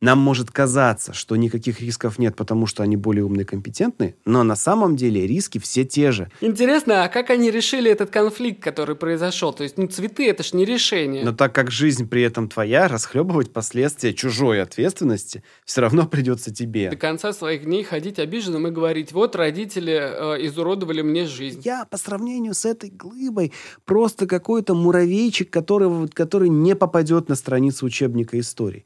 Нам 0.00 0.18
может 0.20 0.52
казаться, 0.52 1.12
что 1.12 1.34
никаких 1.34 1.80
рисков 1.80 2.20
нет, 2.20 2.36
потому 2.36 2.66
что 2.66 2.84
они 2.84 2.96
более 2.96 3.24
умные 3.24 3.42
и 3.42 3.46
компетентны, 3.46 4.14
но 4.24 4.44
на 4.44 4.54
самом 4.54 4.94
деле 4.94 5.26
риски 5.26 5.58
все 5.58 5.84
те 5.84 6.12
же. 6.12 6.30
Интересно, 6.40 7.02
а 7.02 7.08
как 7.08 7.30
они 7.30 7.50
решили 7.50 7.90
этот 7.90 8.10
конфликт, 8.10 8.62
который 8.62 8.94
произошел? 8.94 9.52
То 9.52 9.64
есть, 9.64 9.76
ну, 9.76 9.88
цветы— 9.88 10.28
это 10.30 10.44
ж 10.44 10.52
не 10.52 10.64
решение. 10.64 11.24
Но 11.24 11.32
так 11.32 11.52
как 11.52 11.72
жизнь 11.72 12.08
при 12.08 12.22
этом 12.22 12.48
твоя, 12.48 12.86
расхлебывать 12.86 13.52
последствия 13.52 14.14
чужой 14.14 14.62
ответственности 14.62 15.42
все 15.64 15.80
равно 15.80 16.06
придется 16.06 16.54
тебе. 16.54 16.90
До 16.90 16.96
конца 16.96 17.32
своих 17.32 17.64
дней 17.64 17.82
ходить 17.82 18.20
обиженным 18.20 18.68
и 18.68 18.70
говорить, 18.70 19.10
вот 19.10 19.34
родители 19.34 19.94
э, 19.94 20.46
изуродовали 20.46 21.02
мне 21.02 21.26
жизнь. 21.26 21.60
Я 21.64 21.86
по 21.86 21.96
сравнению 21.96 22.54
с 22.54 22.64
этой 22.64 22.90
глыбой 22.90 23.52
просто 23.84 24.28
какой-то 24.28 24.74
муравейчик, 24.74 25.50
который, 25.50 26.06
который 26.08 26.50
не 26.50 26.76
попадет 26.76 27.28
на 27.28 27.34
страницу 27.34 27.84
учебника 27.84 28.38
истории. 28.38 28.84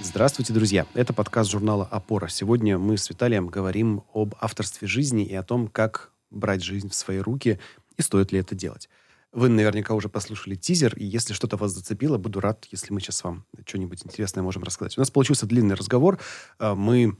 Здравствуйте, 0.00 0.52
друзья! 0.52 0.86
Это 0.94 1.12
подкаст 1.12 1.50
журнала 1.50 1.84
«Опора». 1.84 2.28
Сегодня 2.28 2.78
мы 2.78 2.96
с 2.96 3.10
Виталием 3.10 3.48
говорим 3.48 4.04
об 4.14 4.36
авторстве 4.40 4.86
жизни 4.86 5.24
и 5.24 5.34
о 5.34 5.42
том, 5.42 5.66
как 5.66 6.12
брать 6.30 6.62
жизнь 6.62 6.88
в 6.88 6.94
свои 6.94 7.18
руки 7.18 7.58
и 7.96 8.02
стоит 8.02 8.30
ли 8.30 8.38
это 8.38 8.54
делать. 8.54 8.88
Вы 9.32 9.48
наверняка 9.48 9.94
уже 9.94 10.08
послушали 10.08 10.54
тизер, 10.54 10.94
и 10.96 11.04
если 11.04 11.34
что-то 11.34 11.56
вас 11.56 11.72
зацепило, 11.72 12.16
буду 12.16 12.38
рад, 12.38 12.66
если 12.70 12.92
мы 12.92 13.00
сейчас 13.00 13.24
вам 13.24 13.44
что-нибудь 13.66 14.04
интересное 14.04 14.42
можем 14.42 14.62
рассказать. 14.62 14.96
У 14.96 15.00
нас 15.00 15.10
получился 15.10 15.46
длинный 15.46 15.74
разговор. 15.74 16.20
А, 16.60 16.76
мы 16.76 17.16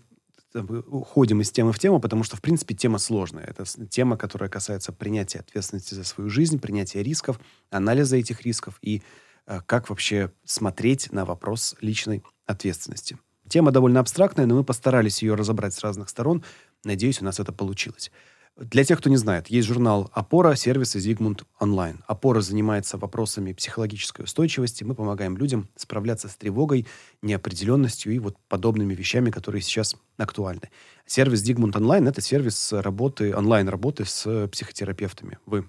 уходим 0.55 1.41
из 1.41 1.51
темы 1.51 1.73
в 1.73 1.81
тему, 1.81 2.01
потому 2.01 2.23
что, 2.23 2.37
в 2.37 2.41
принципе, 2.41 2.77
тема 2.77 2.99
сложная. 2.99 3.45
Это 3.45 3.65
тема, 3.89 4.17
которая 4.17 4.49
касается 4.49 4.93
принятия 4.93 5.41
ответственности 5.41 5.95
за 5.95 6.05
свою 6.05 6.31
жизнь, 6.31 6.61
принятия 6.61 7.03
рисков, 7.03 7.41
анализа 7.71 8.17
этих 8.17 8.43
рисков 8.43 8.79
и 8.83 9.03
а, 9.47 9.63
как 9.63 9.91
вообще 9.91 10.33
смотреть 10.45 11.11
на 11.11 11.25
вопрос 11.25 11.75
личной 11.81 12.23
ответственности. 12.49 13.19
Тема 13.49 13.71
довольно 13.71 14.01
абстрактная, 14.01 14.47
но 14.47 14.57
мы 14.57 14.65
постарались 14.65 15.23
ее 15.23 15.35
разобрать 15.35 15.75
с 15.75 15.81
разных 15.81 16.09
сторон. 16.09 16.43
Надеюсь, 16.85 17.23
у 17.23 17.25
нас 17.25 17.39
это 17.41 17.53
получилось. 17.53 18.11
Для 18.57 18.83
тех, 18.83 18.99
кто 18.99 19.09
не 19.09 19.17
знает, 19.17 19.47
есть 19.47 19.69
журнал 19.69 20.11
«Опора», 20.13 20.57
сервиса 20.57 20.99
«Зигмунд 20.99 21.45
Онлайн». 21.61 22.03
«Опора» 22.09 22.41
занимается 22.41 22.99
вопросами 22.99 23.53
психологической 23.53 24.25
устойчивости. 24.25 24.83
Мы 24.83 24.97
помогаем 24.97 25.37
людям 25.37 25.69
справляться 25.77 26.29
с 26.29 26.35
тревогой, 26.35 26.85
неопределенностью 27.23 28.13
и 28.13 28.19
вот 28.19 28.37
подобными 28.49 28.95
вещами, 28.95 29.31
которые 29.31 29.63
сейчас 29.63 29.95
актуальны. 30.17 30.71
Сервис 31.07 31.41
«Зигмунд 31.41 31.77
Онлайн»— 31.77 32.09
это 32.09 32.21
сервис 32.21 32.73
работы, 32.73 33.35
онлайн-работы 33.35 34.05
с 34.05 34.49
психотерапевтами. 34.49 35.39
Вы 35.47 35.69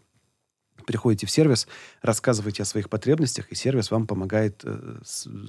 приходите 0.88 1.27
в 1.27 1.31
сервис, 1.31 1.67
рассказываете 2.02 2.64
о 2.64 2.66
своих 2.66 2.89
потребностях, 2.89 3.52
и 3.52 3.55
сервис 3.55 3.91
вам 3.91 4.08
помогает 4.08 4.61
э, 4.64 4.99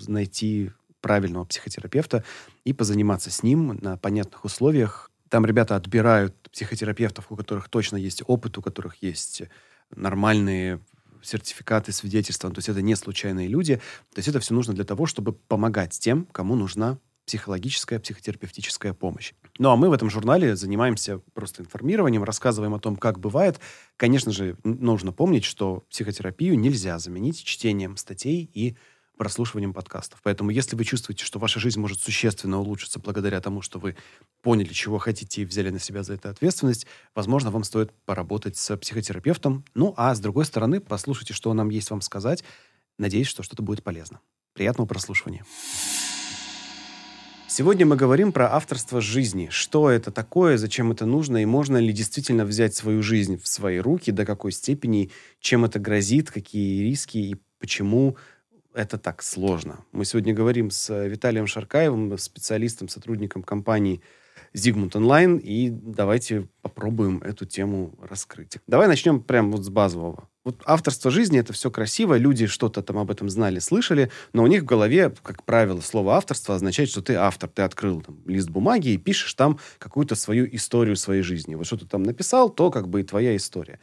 найти 0.08 0.72
правильного 1.00 1.44
психотерапевта 1.44 2.24
и 2.64 2.72
позаниматься 2.72 3.30
с 3.30 3.42
ним 3.42 3.78
на 3.80 3.96
понятных 3.96 4.44
условиях. 4.44 5.10
Там 5.28 5.46
ребята 5.46 5.76
отбирают 5.76 6.34
психотерапевтов, 6.50 7.26
у 7.30 7.36
которых 7.36 7.68
точно 7.68 7.96
есть 7.96 8.22
опыт, 8.26 8.58
у 8.58 8.62
которых 8.62 8.96
есть 9.02 9.42
нормальные 9.94 10.80
сертификаты, 11.22 11.92
свидетельства. 11.92 12.50
То 12.50 12.58
есть 12.58 12.68
это 12.68 12.82
не 12.82 12.96
случайные 12.96 13.48
люди. 13.48 13.76
То 14.12 14.18
есть 14.18 14.28
это 14.28 14.40
все 14.40 14.54
нужно 14.54 14.74
для 14.74 14.84
того, 14.84 15.06
чтобы 15.06 15.32
помогать 15.32 15.98
тем, 15.98 16.26
кому 16.32 16.54
нужна 16.54 16.98
психологическая, 17.26 18.00
психотерапевтическая 18.00 18.92
помощь. 18.92 19.34
Ну 19.58 19.70
а 19.70 19.76
мы 19.76 19.88
в 19.88 19.92
этом 19.92 20.10
журнале 20.10 20.56
занимаемся 20.56 21.20
просто 21.32 21.62
информированием, 21.62 22.24
рассказываем 22.24 22.74
о 22.74 22.80
том, 22.80 22.96
как 22.96 23.20
бывает. 23.20 23.60
Конечно 23.96 24.32
же, 24.32 24.56
нужно 24.64 25.12
помнить, 25.12 25.44
что 25.44 25.84
психотерапию 25.90 26.58
нельзя 26.58 26.98
заменить 26.98 27.44
чтением 27.44 27.96
статей 27.96 28.50
и 28.52 28.76
прослушиванием 29.20 29.74
подкастов. 29.74 30.18
Поэтому, 30.22 30.48
если 30.48 30.76
вы 30.76 30.84
чувствуете, 30.86 31.26
что 31.26 31.38
ваша 31.38 31.60
жизнь 31.60 31.78
может 31.78 32.00
существенно 32.00 32.58
улучшиться 32.58 32.98
благодаря 32.98 33.38
тому, 33.42 33.60
что 33.60 33.78
вы 33.78 33.94
поняли, 34.40 34.72
чего 34.72 34.96
хотите 34.96 35.42
и 35.42 35.44
взяли 35.44 35.68
на 35.68 35.78
себя 35.78 36.02
за 36.02 36.14
это 36.14 36.30
ответственность, 36.30 36.86
возможно, 37.14 37.50
вам 37.50 37.62
стоит 37.62 37.92
поработать 38.06 38.56
с 38.56 38.74
психотерапевтом. 38.78 39.66
Ну, 39.74 39.92
а 39.98 40.14
с 40.14 40.20
другой 40.20 40.46
стороны, 40.46 40.80
послушайте, 40.80 41.34
что 41.34 41.52
нам 41.52 41.68
есть 41.68 41.90
вам 41.90 42.00
сказать. 42.00 42.44
Надеюсь, 42.96 43.26
что 43.26 43.42
что-то 43.42 43.62
будет 43.62 43.82
полезно. 43.82 44.20
Приятного 44.54 44.88
прослушивания. 44.88 45.44
Сегодня 47.46 47.84
мы 47.84 47.96
говорим 47.96 48.32
про 48.32 48.54
авторство 48.54 49.02
жизни. 49.02 49.48
Что 49.50 49.90
это 49.90 50.10
такое, 50.10 50.56
зачем 50.56 50.92
это 50.92 51.04
нужно, 51.04 51.42
и 51.42 51.44
можно 51.44 51.76
ли 51.76 51.92
действительно 51.92 52.46
взять 52.46 52.74
свою 52.74 53.02
жизнь 53.02 53.36
в 53.36 53.46
свои 53.46 53.80
руки, 53.80 54.12
до 54.12 54.24
какой 54.24 54.52
степени, 54.52 55.10
чем 55.40 55.66
это 55.66 55.78
грозит, 55.78 56.30
какие 56.30 56.84
риски 56.84 57.18
и 57.18 57.36
почему 57.58 58.16
это 58.74 58.98
так 58.98 59.22
сложно. 59.22 59.84
Мы 59.92 60.04
сегодня 60.04 60.32
говорим 60.32 60.70
с 60.70 60.90
э, 60.90 61.08
Виталием 61.08 61.46
Шаркаевым, 61.46 62.16
специалистом, 62.18 62.88
сотрудником 62.88 63.42
компании 63.42 64.00
Зигмунд 64.52 64.96
Онлайн, 64.96 65.36
и 65.38 65.70
давайте 65.70 66.48
попробуем 66.62 67.18
эту 67.22 67.46
тему 67.46 67.94
раскрыть. 68.02 68.58
Давай 68.66 68.88
начнем 68.88 69.22
прямо 69.22 69.52
вот 69.52 69.64
с 69.64 69.68
базового. 69.68 70.28
Вот 70.42 70.62
авторство 70.64 71.10
жизни— 71.10 71.38
это 71.40 71.52
все 71.52 71.70
красиво, 71.70 72.16
люди 72.16 72.46
что-то 72.46 72.82
там 72.82 72.98
об 72.98 73.10
этом 73.10 73.28
знали, 73.28 73.58
слышали, 73.58 74.10
но 74.32 74.42
у 74.42 74.46
них 74.46 74.62
в 74.62 74.66
голове, 74.66 75.12
как 75.22 75.44
правило, 75.44 75.80
слово 75.80 76.14
авторство 76.14 76.54
означает, 76.54 76.88
что 76.88 77.02
ты 77.02 77.14
автор, 77.14 77.50
ты 77.50 77.62
открыл 77.62 78.00
там, 78.00 78.18
лист 78.26 78.48
бумаги 78.48 78.88
и 78.88 78.96
пишешь 78.96 79.34
там 79.34 79.58
какую-то 79.78 80.14
свою 80.14 80.48
историю 80.50 80.96
своей 80.96 81.22
жизни. 81.22 81.54
Вот 81.54 81.66
что 81.66 81.76
ты 81.76 81.86
там 81.86 82.02
написал, 82.02 82.48
то 82.48 82.70
как 82.70 82.88
бы 82.88 83.02
и 83.02 83.04
твоя 83.04 83.36
история. 83.36 83.78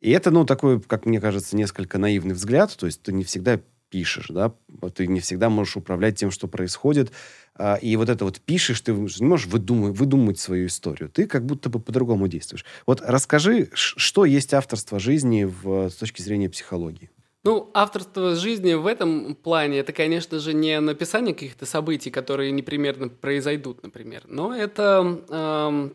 И 0.00 0.10
это, 0.10 0.30
ну, 0.30 0.44
такой, 0.44 0.80
как 0.80 1.06
мне 1.06 1.20
кажется, 1.20 1.56
несколько 1.56 1.98
наивный 1.98 2.34
взгляд, 2.34 2.74
то 2.76 2.86
есть 2.86 3.02
ты 3.02 3.12
не 3.12 3.24
всегда 3.24 3.60
пишешь, 3.88 4.28
да, 4.28 4.52
ты 4.94 5.06
не 5.06 5.20
всегда 5.20 5.48
можешь 5.48 5.76
управлять 5.76 6.18
тем, 6.18 6.30
что 6.30 6.48
происходит, 6.48 7.12
а, 7.54 7.76
и 7.76 7.96
вот 7.96 8.08
это 8.08 8.24
вот 8.24 8.40
пишешь, 8.40 8.80
ты 8.80 8.92
не 8.92 9.26
можешь 9.26 9.46
выдумать, 9.46 9.96
выдумать 9.96 10.38
свою 10.38 10.66
историю, 10.66 11.08
ты 11.08 11.26
как 11.26 11.46
будто 11.46 11.68
бы 11.68 11.80
по-другому 11.80 12.28
действуешь. 12.28 12.64
Вот 12.86 13.02
расскажи, 13.04 13.70
что 13.72 14.24
есть 14.24 14.54
авторство 14.54 14.98
жизни 14.98 15.44
в, 15.44 15.88
с 15.88 15.94
точки 15.94 16.22
зрения 16.22 16.50
психологии? 16.50 17.10
Ну, 17.44 17.70
авторство 17.74 18.34
жизни 18.34 18.74
в 18.74 18.88
этом 18.88 19.36
плане, 19.36 19.78
это, 19.78 19.92
конечно 19.92 20.40
же, 20.40 20.52
не 20.52 20.80
написание 20.80 21.32
каких-то 21.32 21.64
событий, 21.64 22.10
которые 22.10 22.50
непременно 22.50 23.08
произойдут, 23.08 23.84
например, 23.84 24.22
но 24.26 24.52
это 24.52 25.22
эм, 25.28 25.94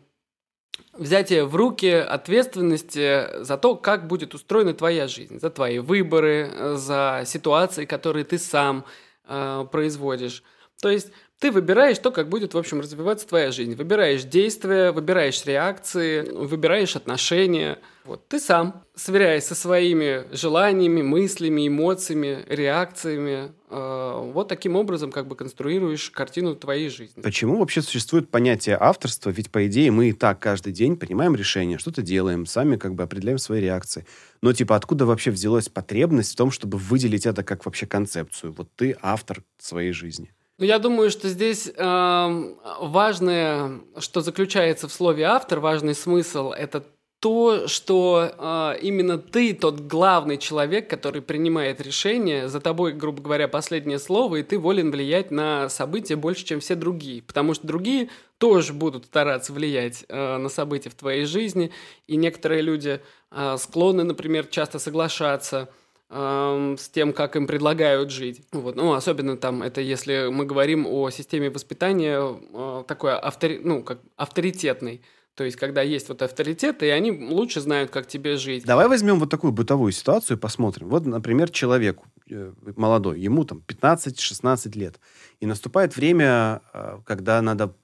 взятие 0.92 1.44
в 1.44 1.56
руки 1.56 1.90
ответственности 1.90 3.42
за 3.42 3.56
то, 3.56 3.76
как 3.76 4.06
будет 4.06 4.34
устроена 4.34 4.74
твоя 4.74 5.08
жизнь, 5.08 5.38
за 5.38 5.50
твои 5.50 5.78
выборы, 5.78 6.76
за 6.76 7.22
ситуации, 7.26 7.84
которые 7.84 8.24
ты 8.24 8.38
сам 8.38 8.84
э, 9.24 9.64
производишь. 9.70 10.42
То 10.80 10.90
есть 10.90 11.12
ты 11.42 11.50
выбираешь 11.50 11.98
то, 11.98 12.12
как 12.12 12.28
будет, 12.28 12.54
в 12.54 12.58
общем, 12.58 12.78
развиваться 12.78 13.26
твоя 13.26 13.50
жизнь. 13.50 13.74
Выбираешь 13.74 14.22
действия, 14.22 14.92
выбираешь 14.92 15.44
реакции, 15.44 16.22
выбираешь 16.30 16.94
отношения. 16.94 17.80
Вот 18.04 18.28
ты 18.28 18.38
сам, 18.38 18.84
сверяясь 18.94 19.46
со 19.46 19.56
своими 19.56 20.24
желаниями, 20.32 21.02
мыслями, 21.02 21.66
эмоциями, 21.66 22.44
реакциями, 22.48 23.50
э, 23.70 24.30
вот 24.32 24.46
таким 24.46 24.76
образом 24.76 25.10
как 25.10 25.26
бы 25.26 25.34
конструируешь 25.34 26.10
картину 26.10 26.54
твоей 26.54 26.88
жизни. 26.88 27.20
Почему 27.22 27.58
вообще 27.58 27.82
существует 27.82 28.30
понятие 28.30 28.76
авторства? 28.78 29.30
Ведь, 29.30 29.50
по 29.50 29.66
идее, 29.66 29.90
мы 29.90 30.10
и 30.10 30.12
так 30.12 30.38
каждый 30.38 30.72
день 30.72 30.96
принимаем 30.96 31.34
решения, 31.34 31.76
что-то 31.76 32.02
делаем, 32.02 32.46
сами 32.46 32.76
как 32.76 32.94
бы 32.94 33.02
определяем 33.02 33.38
свои 33.38 33.60
реакции. 33.60 34.06
Но, 34.42 34.52
типа, 34.52 34.76
откуда 34.76 35.06
вообще 35.06 35.32
взялась 35.32 35.68
потребность 35.68 36.34
в 36.34 36.36
том, 36.36 36.52
чтобы 36.52 36.78
выделить 36.78 37.26
это 37.26 37.42
как 37.42 37.64
вообще 37.64 37.86
концепцию? 37.86 38.52
Вот 38.52 38.68
ты 38.76 38.96
автор 39.02 39.42
своей 39.58 39.90
жизни. 39.90 40.30
Ну, 40.58 40.66
я 40.66 40.78
думаю, 40.78 41.10
что 41.10 41.28
здесь 41.28 41.70
э, 41.74 42.54
важное, 42.80 43.80
что 43.98 44.20
заключается 44.20 44.86
в 44.86 44.92
слове 44.92 45.24
автор, 45.24 45.60
важный 45.60 45.94
смысл 45.94 46.52
это 46.52 46.84
то, 47.20 47.68
что 47.68 48.32
э, 48.36 48.78
именно 48.82 49.16
ты 49.16 49.54
тот 49.54 49.78
главный 49.80 50.38
человек, 50.38 50.90
который 50.90 51.22
принимает 51.22 51.80
решение, 51.80 52.48
за 52.48 52.60
тобой, 52.60 52.92
грубо 52.92 53.22
говоря, 53.22 53.46
последнее 53.46 54.00
слово, 54.00 54.36
и 54.36 54.42
ты 54.42 54.58
волен 54.58 54.90
влиять 54.90 55.30
на 55.30 55.68
события 55.68 56.16
больше, 56.16 56.44
чем 56.44 56.58
все 56.58 56.74
другие. 56.74 57.22
Потому 57.22 57.54
что 57.54 57.66
другие 57.66 58.10
тоже 58.38 58.72
будут 58.72 59.06
стараться 59.06 59.52
влиять 59.52 60.04
э, 60.08 60.36
на 60.36 60.48
события 60.48 60.90
в 60.90 60.94
твоей 60.94 61.24
жизни, 61.24 61.70
и 62.08 62.16
некоторые 62.16 62.60
люди 62.60 63.00
э, 63.30 63.56
склонны, 63.56 64.02
например, 64.02 64.46
часто 64.46 64.78
соглашаться– 64.78 65.70
с 66.12 66.90
тем, 66.90 67.14
как 67.14 67.36
им 67.36 67.46
предлагают 67.46 68.10
жить. 68.10 68.42
Вот. 68.52 68.76
Ну, 68.76 68.92
особенно 68.92 69.38
там, 69.38 69.62
это 69.62 69.80
если 69.80 70.28
мы 70.30 70.44
говорим 70.44 70.86
о 70.86 71.08
системе 71.10 71.48
воспитания 71.48 72.20
э, 72.20 72.84
такой 72.86 73.12
автори... 73.12 73.60
ну, 73.64 73.82
как 73.82 74.00
авторитетной. 74.16 75.00
То 75.34 75.44
есть, 75.44 75.56
когда 75.56 75.80
есть 75.80 76.10
вот 76.10 76.20
авторитеты, 76.20 76.86
и 76.86 76.90
они 76.90 77.10
лучше 77.12 77.62
знают, 77.62 77.90
как 77.90 78.06
тебе 78.06 78.36
жить. 78.36 78.66
Давай 78.66 78.86
возьмем 78.88 79.18
вот 79.18 79.30
такую 79.30 79.52
бытовую 79.52 79.92
ситуацию 79.92 80.36
и 80.36 80.40
посмотрим. 80.40 80.90
Вот, 80.90 81.06
например, 81.06 81.48
человек 81.48 82.00
э, 82.28 82.52
молодой, 82.76 83.18
ему 83.18 83.44
там 83.44 83.62
15-16 83.66 84.78
лет. 84.78 85.00
И 85.40 85.46
наступает 85.46 85.96
время, 85.96 86.60
э, 86.74 86.98
когда 87.06 87.40
надо 87.40 87.74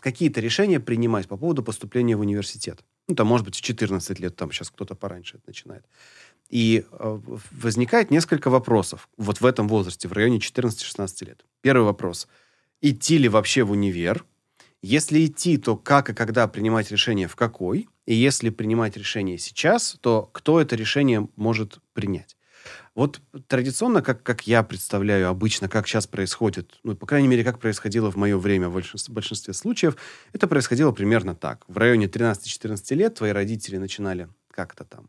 какие-то 0.00 0.40
решения 0.40 0.80
принимать 0.80 1.28
по 1.28 1.36
поводу 1.36 1.62
поступления 1.62 2.16
в 2.16 2.20
университет. 2.20 2.80
Ну, 3.06 3.14
там, 3.14 3.28
может 3.28 3.46
быть, 3.46 3.54
в 3.54 3.60
14 3.60 4.18
лет, 4.18 4.34
там 4.34 4.50
сейчас 4.50 4.70
кто-то 4.70 4.96
пораньше 4.96 5.36
это 5.36 5.44
начинает. 5.46 5.84
И 6.50 6.84
э, 6.90 7.20
возникает 7.52 8.10
несколько 8.10 8.50
вопросов 8.50 9.08
вот 9.16 9.40
в 9.40 9.46
этом 9.46 9.68
возрасте, 9.68 10.08
в 10.08 10.12
районе 10.12 10.38
14-16 10.38 11.24
лет. 11.24 11.44
Первый 11.60 11.84
вопрос. 11.84 12.26
Идти 12.80 13.18
ли 13.18 13.28
вообще 13.28 13.62
в 13.62 13.70
универ? 13.70 14.24
Если 14.82 15.26
идти, 15.26 15.58
то 15.58 15.76
как 15.76 16.10
и 16.10 16.14
когда 16.14 16.48
принимать 16.48 16.90
решение 16.90 17.28
в 17.28 17.36
какой? 17.36 17.88
И 18.06 18.14
если 18.14 18.50
принимать 18.50 18.96
решение 18.96 19.38
сейчас, 19.38 19.96
то 20.00 20.28
кто 20.32 20.60
это 20.60 20.74
решение 20.74 21.28
может 21.36 21.78
принять? 21.92 22.36
Вот 22.94 23.20
традиционно, 23.46 24.02
как, 24.02 24.22
как 24.22 24.46
я 24.46 24.62
представляю 24.62 25.28
обычно, 25.28 25.68
как 25.68 25.86
сейчас 25.86 26.06
происходит, 26.06 26.80
ну, 26.82 26.96
по 26.96 27.06
крайней 27.06 27.28
мере, 27.28 27.44
как 27.44 27.60
происходило 27.60 28.10
в 28.10 28.16
мое 28.16 28.36
время 28.36 28.68
в 28.68 28.74
большинстве, 28.74 29.14
большинстве 29.14 29.54
случаев, 29.54 29.96
это 30.32 30.48
происходило 30.48 30.90
примерно 30.90 31.36
так. 31.36 31.64
В 31.68 31.78
районе 31.78 32.06
13-14 32.06 32.94
лет 32.96 33.14
твои 33.14 33.30
родители 33.30 33.76
начинали 33.76 34.28
как-то 34.50 34.84
там 34.84 35.08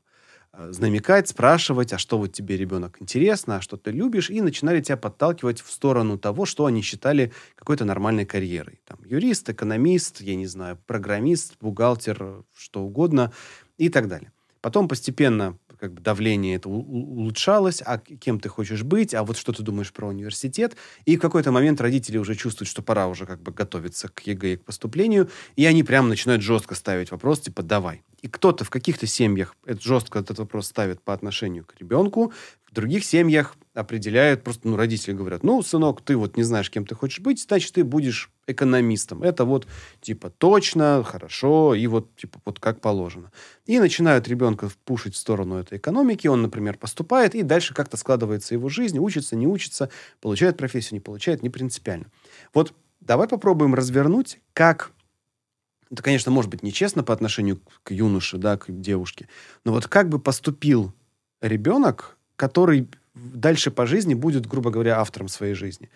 намекать, 0.54 1.30
спрашивать, 1.30 1.94
а 1.94 1.98
что 1.98 2.18
вот 2.18 2.34
тебе, 2.34 2.58
ребенок, 2.58 2.98
интересно, 3.00 3.58
а 3.58 3.62
что 3.62 3.78
ты 3.78 3.92
любишь, 3.92 4.30
и 4.30 4.42
начинали 4.42 4.82
тебя 4.82 4.98
подталкивать 4.98 5.62
в 5.62 5.72
сторону 5.72 6.18
того, 6.18 6.46
что 6.46 6.66
они 6.66 6.82
считали 6.82 7.32
какой-то 7.56 7.86
нормальной 7.86 8.26
карьерой. 8.26 8.80
Там, 8.86 9.00
юрист, 9.06 9.50
экономист, 9.50 10.22
я 10.22 10.36
не 10.36 10.48
знаю, 10.48 10.78
программист, 10.88 11.56
бухгалтер, 11.62 12.44
что 12.54 12.82
угодно 12.82 13.32
и 13.78 13.90
так 13.90 14.08
далее. 14.08 14.32
Потом 14.62 14.88
постепенно 14.88 15.58
как 15.80 15.94
бы 15.94 16.02
давление 16.02 16.58
это 16.58 16.70
улучшалось, 16.70 17.82
а 17.84 17.98
кем 17.98 18.40
ты 18.40 18.50
хочешь 18.50 18.84
быть, 18.84 19.16
а 19.16 19.24
вот 19.24 19.36
что 19.36 19.52
ты 19.52 19.64
думаешь 19.64 19.92
про 19.92 20.08
университет. 20.08 20.76
И 21.06 21.18
в 21.18 21.20
какой-то 21.20 21.52
момент 21.52 21.82
родители 21.82 22.20
уже 22.20 22.36
чувствуют, 22.36 22.70
что 22.70 22.84
пора 22.84 23.08
уже 23.08 23.26
как 23.26 23.42
бы 23.42 23.52
готовиться 23.52 24.08
к 24.08 24.22
ЕГЭ 24.28 24.54
и 24.54 24.58
к 24.58 24.64
поступлению, 24.64 25.32
и 25.56 25.66
они 25.66 25.82
прямо 25.84 26.08
начинают 26.08 26.44
жестко 26.44 26.76
ставить 26.76 27.10
вопрос, 27.10 27.42
типа, 27.42 27.64
давай. 27.64 28.04
И 28.22 28.28
кто-то 28.28 28.64
в 28.64 28.70
каких-то 28.70 29.08
семьях 29.08 29.56
это 29.66 29.82
жестко 29.82 30.20
этот 30.20 30.40
вопрос 30.40 30.68
ставит 30.68 31.02
по 31.02 31.14
отношению 31.14 31.66
к 31.66 31.76
ребенку, 31.80 32.32
в 32.72 32.74
других 32.74 33.04
семьях 33.04 33.56
определяют, 33.74 34.44
просто, 34.44 34.68
ну, 34.68 34.78
родители 34.78 35.14
говорят, 35.14 35.44
ну, 35.44 35.62
сынок, 35.62 36.02
ты 36.02 36.16
вот 36.16 36.38
не 36.38 36.44
знаешь, 36.44 36.70
кем 36.70 36.86
ты 36.86 36.96
хочешь 36.96 37.20
быть, 37.20 37.42
значит, 37.42 37.74
ты 37.74 37.84
будешь 37.84 38.30
экономистом. 38.48 39.24
Это 39.24 39.44
вот, 39.44 39.68
типа, 40.02 40.30
точно, 40.30 41.04
хорошо, 41.04 41.76
и 41.76 41.86
вот, 41.88 42.16
типа, 42.16 42.40
вот 42.46 42.60
как 42.60 42.80
положено. 42.80 43.32
И 43.66 43.78
начинают 43.80 44.28
ребенка 44.28 44.70
пушить 44.86 45.16
в 45.16 45.18
сторону 45.18 45.56
этой 45.56 45.80
экономики, 45.80 46.28
он, 46.28 46.42
например, 46.42 46.78
поступает, 46.78 47.36
и 47.36 47.44
дальше 47.44 47.74
как-то 47.74 47.98
складывается 47.98 48.54
его 48.54 48.70
жизнь, 48.70 49.00
учится, 49.00 49.36
не 49.36 49.48
учится, 49.48 49.90
получает 50.22 50.58
профессию, 50.58 50.94
не 50.96 51.02
получает, 51.02 51.44
не 51.44 51.50
принципиально. 51.50 52.06
Вот 52.54 52.74
давай 53.02 53.28
попробуем 53.28 53.76
развернуть, 53.76 54.40
как 54.54 54.92
это, 55.92 56.02
конечно, 56.04 56.32
может 56.32 56.50
быть 56.50 56.64
нечестно 56.64 57.04
по 57.04 57.14
отношению 57.14 57.62
к 57.84 57.92
юноше, 57.92 58.38
да, 58.38 58.58
к 58.58 58.66
девушке, 58.68 59.28
но 59.66 59.74
вот 59.74 59.88
как 59.88 60.10
бы 60.10 60.20
поступил 60.20 60.94
ребенок, 61.42 62.18
который 62.38 62.88
дальше 63.14 63.72
по 63.72 63.86
жизни 63.86 64.14
будет, 64.14 64.48
грубо 64.48 64.72
говоря, 64.72 65.00
автором 65.00 65.28
своей 65.28 65.54
жизни. 65.54 65.90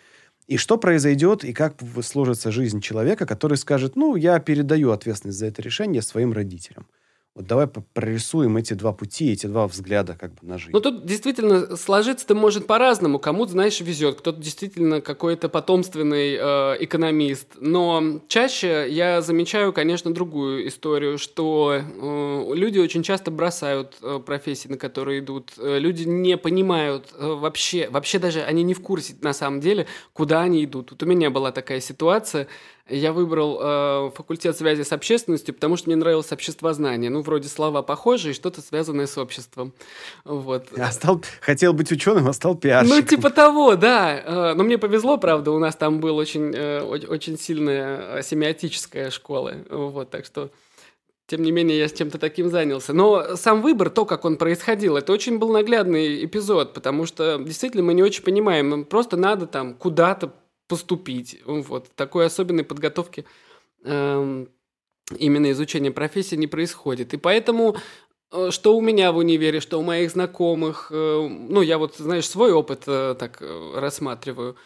И 0.48 0.58
что 0.58 0.78
произойдет, 0.78 1.44
и 1.44 1.54
как 1.54 1.82
сложится 2.04 2.52
жизнь 2.52 2.82
человека, 2.82 3.26
который 3.26 3.58
скажет, 3.58 3.96
ну, 3.96 4.16
я 4.16 4.38
передаю 4.40 4.92
ответственность 4.92 5.40
за 5.40 5.48
это 5.48 5.62
решение 5.62 6.02
своим 6.02 6.34
родителям. 6.34 6.88
Вот 7.36 7.48
давай 7.48 7.68
прорисуем 7.68 8.56
эти 8.56 8.74
два 8.76 8.94
пути, 8.94 9.34
эти 9.34 9.46
два 9.48 9.68
взгляда 9.68 10.16
как 10.18 10.34
бы 10.36 10.48
на 10.48 10.58
жизнь. 10.58 10.72
Ну, 10.72 10.80
тут 10.80 11.06
действительно 11.06 11.76
сложиться-то 11.76 12.34
может 12.34 12.66
по-разному. 12.66 13.20
Кому-то, 13.20 13.52
знаешь, 13.52 13.82
везет, 13.82 14.20
кто-то 14.20 14.42
действительно 14.42 15.02
какой-то 15.02 15.50
потомственный 15.50 16.38
э, 16.40 16.78
экономист. 16.80 17.50
Но 17.60 18.22
чаще 18.30 18.88
я 18.90 19.22
замечаю, 19.22 19.74
конечно, 19.74 20.14
другую 20.14 20.66
историю, 20.70 21.18
что 21.18 21.74
э, 21.74 22.52
люди 22.56 22.80
очень 22.80 23.04
часто 23.04 23.32
бросают 23.32 23.98
э, 24.02 24.22
профессии, 24.26 24.70
на 24.70 24.78
которые 24.78 25.20
идут. 25.20 25.52
Э, 25.58 25.78
люди 25.78 26.04
не 26.04 26.38
понимают 26.38 27.14
э, 27.18 27.28
вообще, 27.28 27.90
вообще 27.90 28.18
даже 28.18 28.44
они 28.44 28.64
не 28.64 28.74
в 28.74 28.82
курсе 28.82 29.14
на 29.20 29.34
самом 29.34 29.60
деле, 29.60 29.88
куда 30.14 30.42
они 30.42 30.64
идут. 30.64 30.92
Вот 30.92 31.04
у 31.04 31.06
меня 31.06 31.30
была 31.30 31.52
такая 31.52 31.82
ситуация, 31.82 32.48
я 32.88 33.14
выбрал 33.14 33.60
э, 33.60 34.12
факультет 34.16 34.56
связи 34.56 34.84
с 34.84 34.92
общественностью, 34.92 35.56
потому 35.56 35.76
что 35.76 35.90
мне 35.90 35.96
нравилось 35.96 36.32
обществознание. 36.32 37.10
Ну, 37.10 37.22
вроде 37.22 37.48
слова 37.48 37.82
похожие, 37.82 38.36
что-то 38.36 38.62
связанное 38.62 39.08
с 39.08 39.18
обществом. 39.18 39.74
Вот. 40.24 40.68
А 40.78 40.92
стал, 40.92 41.22
хотел 41.42 41.74
быть 41.74 41.92
ученым, 41.92 42.28
а 42.28 42.34
стал 42.34 42.56
пиарщиком. 42.56 43.00
Ну, 43.00 43.04
типа 43.04 43.32
того, 43.32 43.76
да. 43.76 44.22
Э, 44.24 44.54
но 44.54 44.64
мне 44.64 44.78
повезло, 44.78 45.18
правда, 45.18 45.52
у 45.52 45.58
нас 45.58 45.76
там 45.76 46.00
была 46.00 46.22
очень, 46.22 46.54
э, 46.56 46.82
очень 46.82 47.40
сильная 47.40 48.22
семиотическая 48.22 49.10
школа. 49.10 49.54
Вот, 49.70 50.12
так 50.12 50.26
что... 50.26 50.52
Тем 51.28 51.42
не 51.42 51.52
менее, 51.52 51.80
я 51.80 51.88
с 51.88 51.94
чем-то 51.94 52.20
таким 52.20 52.52
занялся. 52.52 52.94
Но 52.94 53.36
сам 53.36 53.64
выбор, 53.64 53.90
то, 53.90 54.06
как 54.06 54.26
он 54.26 54.38
происходил, 54.38 54.96
это 54.96 55.12
очень 55.12 55.40
был 55.40 55.52
наглядный 55.52 56.24
эпизод, 56.24 56.76
потому 56.76 57.08
что 57.08 57.40
действительно 57.40 57.82
мы 57.82 57.96
не 57.96 58.04
очень 58.04 58.22
понимаем. 58.22 58.86
Просто 58.86 59.18
надо 59.18 59.48
там 59.48 59.74
куда-то 59.74 60.34
поступить. 60.68 61.42
Вот. 61.46 61.90
Такой 61.96 62.26
особенной 62.26 62.64
подготовки 62.64 63.26
э, 63.84 64.46
именно 65.18 65.52
изучения 65.52 65.92
профессии 65.92 66.36
не 66.36 66.48
происходит. 66.48 67.14
И 67.14 67.18
поэтому 67.18 67.76
э, 68.32 68.50
что 68.52 68.76
у 68.78 68.82
меня 68.82 69.12
в 69.12 69.18
универе, 69.18 69.60
что 69.60 69.80
у 69.80 69.84
моих 69.84 70.12
знакомых, 70.12 70.88
э, 70.92 71.28
ну, 71.30 71.62
я 71.62 71.78
вот, 71.78 71.96
знаешь, 71.98 72.30
свой 72.30 72.52
опыт 72.52 72.84
э, 72.88 73.16
так 73.18 73.42
рассматриваю– 73.76 74.56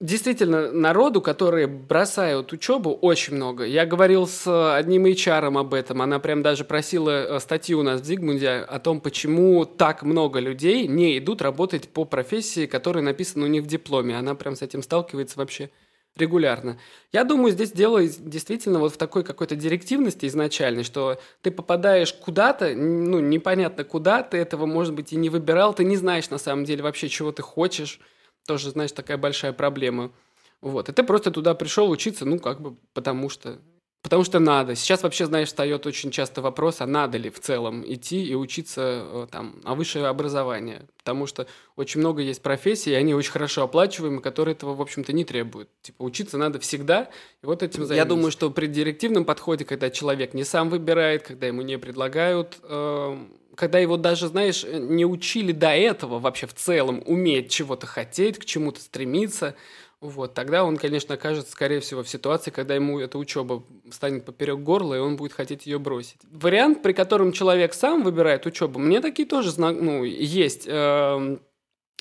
Действительно, 0.00 0.72
народу, 0.72 1.22
которые 1.22 1.66
бросают 1.68 2.52
учебу, 2.52 2.90
очень 2.92 3.36
много. 3.36 3.64
Я 3.64 3.86
говорил 3.86 4.26
с 4.26 4.74
одним 4.76 5.06
HR 5.06 5.56
об 5.58 5.72
этом. 5.72 6.02
Она 6.02 6.18
прям 6.18 6.42
даже 6.42 6.64
просила 6.64 7.36
э, 7.36 7.40
статью 7.40 7.78
у 7.78 7.82
нас 7.82 8.00
в 8.00 8.04
Зигмунде 8.04 8.48
о 8.50 8.80
том, 8.80 9.00
почему 9.00 9.64
так 9.64 10.02
много 10.02 10.40
людей 10.40 10.88
не 10.88 11.16
идут 11.18 11.40
работать 11.42 11.88
по 11.88 12.04
профессии, 12.04 12.66
которая 12.66 13.04
написана 13.04 13.44
у 13.44 13.48
них 13.48 13.62
в 13.62 13.66
дипломе. 13.66 14.18
Она 14.18 14.34
прям 14.34 14.56
с 14.56 14.62
этим 14.62 14.82
сталкивается 14.82 15.38
вообще 15.38 15.70
регулярно. 16.16 16.78
Я 17.12 17.24
думаю, 17.24 17.52
здесь 17.52 17.72
дело 17.72 18.04
действительно 18.04 18.80
вот 18.80 18.94
в 18.94 18.96
такой 18.96 19.24
какой-то 19.24 19.56
директивности 19.56 20.26
изначальной, 20.26 20.82
что 20.82 21.20
ты 21.40 21.50
попадаешь 21.50 22.12
куда-то, 22.12 22.74
ну, 22.74 23.20
непонятно 23.20 23.84
куда, 23.84 24.22
ты 24.22 24.38
этого, 24.38 24.66
может 24.66 24.94
быть, 24.94 25.12
и 25.12 25.16
не 25.16 25.30
выбирал, 25.30 25.72
ты 25.72 25.84
не 25.84 25.96
знаешь 25.96 26.30
на 26.30 26.38
самом 26.38 26.64
деле 26.64 26.82
вообще, 26.82 27.08
чего 27.08 27.32
ты 27.32 27.42
хочешь, 27.42 28.00
тоже, 28.46 28.70
знаешь, 28.70 28.92
такая 28.92 29.16
большая 29.16 29.52
проблема. 29.52 30.12
Вот. 30.60 30.88
И 30.88 30.92
ты 30.92 31.02
просто 31.02 31.30
туда 31.30 31.54
пришел 31.54 31.90
учиться, 31.90 32.24
ну, 32.24 32.38
как 32.38 32.60
бы, 32.60 32.76
потому 32.92 33.28
что... 33.28 33.58
Потому 34.02 34.22
что 34.22 34.38
надо. 34.38 34.74
Сейчас 34.74 35.02
вообще, 35.02 35.24
знаешь, 35.24 35.48
встает 35.48 35.86
очень 35.86 36.10
часто 36.10 36.42
вопрос, 36.42 36.82
а 36.82 36.86
надо 36.86 37.16
ли 37.16 37.30
в 37.30 37.40
целом 37.40 37.82
идти 37.90 38.22
и 38.22 38.34
учиться 38.34 39.00
э, 39.02 39.26
там 39.30 39.62
на 39.64 39.74
высшее 39.74 40.08
образование. 40.08 40.86
Потому 40.98 41.26
что 41.26 41.46
очень 41.74 42.00
много 42.00 42.20
есть 42.20 42.42
профессий, 42.42 42.90
и 42.90 42.94
они 42.94 43.14
очень 43.14 43.32
хорошо 43.32 43.62
оплачиваемы, 43.62 44.20
которые 44.20 44.54
этого, 44.54 44.74
в 44.74 44.82
общем-то, 44.82 45.14
не 45.14 45.24
требуют. 45.24 45.70
Типа 45.80 46.02
учиться 46.02 46.36
надо 46.36 46.60
всегда, 46.60 47.08
и 47.42 47.46
вот 47.46 47.62
этим 47.62 47.86
займись. 47.86 47.96
Я 47.96 48.04
думаю, 48.04 48.30
что 48.30 48.50
при 48.50 48.66
директивном 48.66 49.24
подходе, 49.24 49.64
когда 49.64 49.88
человек 49.88 50.34
не 50.34 50.44
сам 50.44 50.68
выбирает, 50.68 51.22
когда 51.22 51.46
ему 51.46 51.62
не 51.62 51.78
предлагают, 51.78 52.58
э, 52.62 53.18
когда 53.56 53.78
его 53.78 53.96
даже, 53.96 54.28
знаешь, 54.28 54.64
не 54.64 55.04
учили 55.04 55.52
до 55.52 55.68
этого 55.70 56.18
вообще 56.18 56.46
в 56.46 56.54
целом 56.54 57.02
уметь 57.06 57.50
чего-то 57.50 57.86
хотеть, 57.86 58.38
к 58.38 58.44
чему-то 58.44 58.80
стремиться, 58.80 59.54
вот, 60.00 60.34
тогда 60.34 60.64
он, 60.64 60.76
конечно, 60.76 61.14
окажется, 61.14 61.52
скорее 61.52 61.80
всего, 61.80 62.02
в 62.02 62.08
ситуации, 62.10 62.50
когда 62.50 62.74
ему 62.74 63.00
эта 63.00 63.16
учеба 63.16 63.62
станет 63.90 64.26
поперек 64.26 64.58
горла, 64.58 64.94
и 64.94 64.98
он 64.98 65.16
будет 65.16 65.32
хотеть 65.32 65.64
ее 65.64 65.78
бросить. 65.78 66.18
Вариант, 66.30 66.82
при 66.82 66.92
котором 66.92 67.32
человек 67.32 67.72
сам 67.72 68.02
выбирает 68.02 68.44
учебу, 68.44 68.78
мне 68.78 69.00
такие 69.00 69.26
тоже 69.26 69.58
ну, 69.58 70.04
есть. 70.04 70.64
Э, 70.66 71.38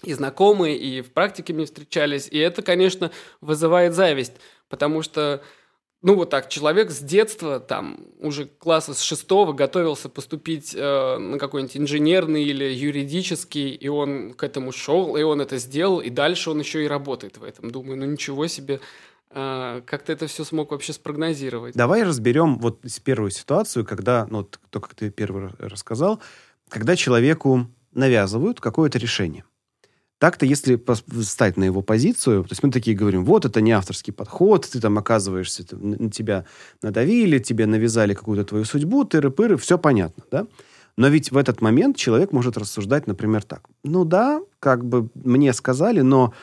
и 0.04 0.14
знакомые, 0.14 0.78
и 0.78 1.02
в 1.02 1.14
практике 1.14 1.54
мне 1.54 1.64
встречались. 1.64 2.28
И 2.30 2.38
это, 2.38 2.62
конечно, 2.62 3.10
вызывает 3.40 3.94
зависть, 3.94 4.34
потому 4.68 5.02
что 5.02 5.42
ну 6.04 6.16
вот 6.16 6.30
так, 6.30 6.50
человек 6.50 6.92
с 6.92 7.00
детства, 7.00 7.62
там, 7.62 7.98
уже 8.20 8.46
класса 8.46 8.94
с 8.94 9.02
шестого 9.02 9.54
готовился 9.54 10.10
поступить 10.10 10.76
э, 10.76 11.18
на 11.18 11.40
какой-нибудь 11.40 11.78
инженерный 11.78 12.44
или 12.44 12.66
юридический, 12.66 13.70
и 13.70 13.88
он 13.88 14.34
к 14.34 14.44
этому 14.44 14.74
шел, 14.74 15.16
и 15.16 15.24
он 15.24 15.40
это 15.40 15.58
сделал, 15.58 16.02
и 16.02 16.10
дальше 16.10 16.52
он 16.52 16.60
еще 16.60 16.84
и 16.84 16.88
работает 16.88 17.38
в 17.38 17.44
этом. 17.44 17.72
Думаю, 17.72 17.98
ну 17.98 18.06
ничего 18.06 18.48
себе, 18.48 18.82
э, 19.30 19.82
как 19.86 20.04
ты 20.04 20.12
это 20.12 20.28
все 20.28 20.44
смог 20.44 20.72
вообще 20.72 20.92
спрогнозировать? 20.92 21.74
Давай 21.74 22.04
разберем 22.04 22.60
вот 22.60 22.82
первую 23.06 23.32
ситуацию, 23.32 23.86
когда, 23.86 24.28
ну, 24.30 24.44
то, 24.44 24.82
как 24.82 24.96
ты 24.96 25.10
первый 25.10 25.52
рассказал, 25.58 26.20
когда 26.68 26.98
человеку 26.98 27.68
навязывают 27.94 28.60
какое-то 28.60 29.00
решение. 29.00 29.46
Так-то, 30.24 30.46
если 30.46 30.82
встать 31.20 31.58
на 31.58 31.66
его 31.66 31.82
позицию, 31.82 32.44
то 32.44 32.52
есть 32.52 32.64
мы 32.64 32.72
такие 32.72 32.96
говорим, 32.96 33.26
вот 33.26 33.44
это 33.44 33.60
не 33.60 33.74
авторский 33.74 34.14
подход, 34.14 34.66
ты 34.72 34.80
там 34.80 34.98
оказываешься, 34.98 35.66
на 35.76 36.10
тебя 36.10 36.46
надавили, 36.82 37.40
тебе 37.40 37.66
навязали 37.66 38.14
какую-то 38.14 38.46
твою 38.46 38.64
судьбу, 38.64 39.04
тыры-пыры, 39.04 39.58
все 39.58 39.78
понятно, 39.78 40.24
да? 40.32 40.48
Но 40.96 41.10
ведь 41.10 41.32
в 41.34 41.36
этот 41.36 41.60
момент 41.60 41.98
человек 41.98 42.32
может 42.32 42.58
рассуждать, 42.58 43.06
например, 43.06 43.44
так. 43.44 43.68
Ну 43.84 44.06
да, 44.06 44.40
как 44.62 44.86
бы 44.86 45.10
мне 45.14 45.52
сказали, 45.52 46.00
но 46.00 46.34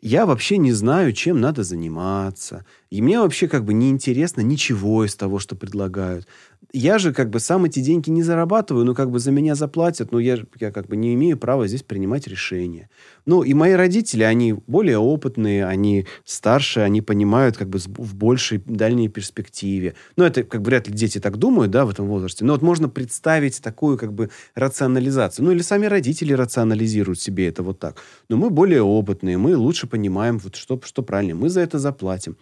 я 0.00 0.26
вообще 0.26 0.58
не 0.58 0.72
знаю, 0.72 1.12
чем 1.12 1.40
надо 1.40 1.62
заниматься. 1.62 2.64
И 2.90 3.02
мне 3.02 3.20
вообще 3.20 3.46
как 3.46 3.64
бы 3.64 3.72
не 3.72 3.90
интересно 3.90 4.40
ничего 4.40 5.04
из 5.04 5.14
того, 5.14 5.38
что 5.38 5.54
предлагают. 5.54 6.26
Я 6.72 6.98
же 6.98 7.14
как 7.14 7.30
бы 7.30 7.40
сам 7.40 7.64
эти 7.64 7.80
деньги 7.80 8.10
не 8.10 8.22
зарабатываю, 8.22 8.84
ну 8.84 8.94
как 8.94 9.10
бы 9.10 9.18
за 9.18 9.30
меня 9.30 9.54
заплатят, 9.54 10.12
но 10.12 10.20
я, 10.20 10.38
я 10.60 10.70
как 10.70 10.86
бы 10.86 10.96
не 10.96 11.14
имею 11.14 11.38
права 11.38 11.66
здесь 11.66 11.82
принимать 11.82 12.26
решения. 12.26 12.90
Ну 13.24 13.42
и 13.42 13.54
мои 13.54 13.72
родители, 13.72 14.22
они 14.22 14.52
более 14.66 14.98
опытные, 14.98 15.64
они 15.64 16.06
старше, 16.24 16.80
они 16.80 17.00
понимают 17.00 17.56
как 17.56 17.68
бы 17.68 17.78
в 17.78 18.14
большей 18.14 18.62
дальней 18.66 19.08
перспективе. 19.08 19.94
Ну 20.16 20.24
это 20.24 20.44
как 20.44 20.60
бы 20.60 20.68
вряд 20.68 20.88
ли 20.88 20.94
дети 20.94 21.18
так 21.20 21.38
думают, 21.38 21.70
да, 21.70 21.86
в 21.86 21.90
этом 21.90 22.06
возрасте. 22.06 22.44
Но 22.44 22.52
вот 22.52 22.62
можно 22.62 22.88
представить 22.88 23.62
такую 23.62 23.96
как 23.96 24.12
бы 24.12 24.28
рационализацию. 24.54 25.46
Ну 25.46 25.52
или 25.52 25.62
сами 25.62 25.86
родители 25.86 26.34
рационализируют 26.34 27.20
себе 27.20 27.48
это 27.48 27.62
вот 27.62 27.78
так. 27.78 27.96
Но 28.28 28.36
мы 28.36 28.50
более 28.50 28.82
опытные, 28.82 29.38
мы 29.38 29.56
лучше 29.56 29.86
понимаем, 29.86 30.38
вот 30.38 30.56
что, 30.56 30.78
что 30.84 31.02
правильно, 31.02 31.34
мы 31.34 31.48
за 31.48 31.60
это 31.60 31.78
заплатим. 31.78 32.36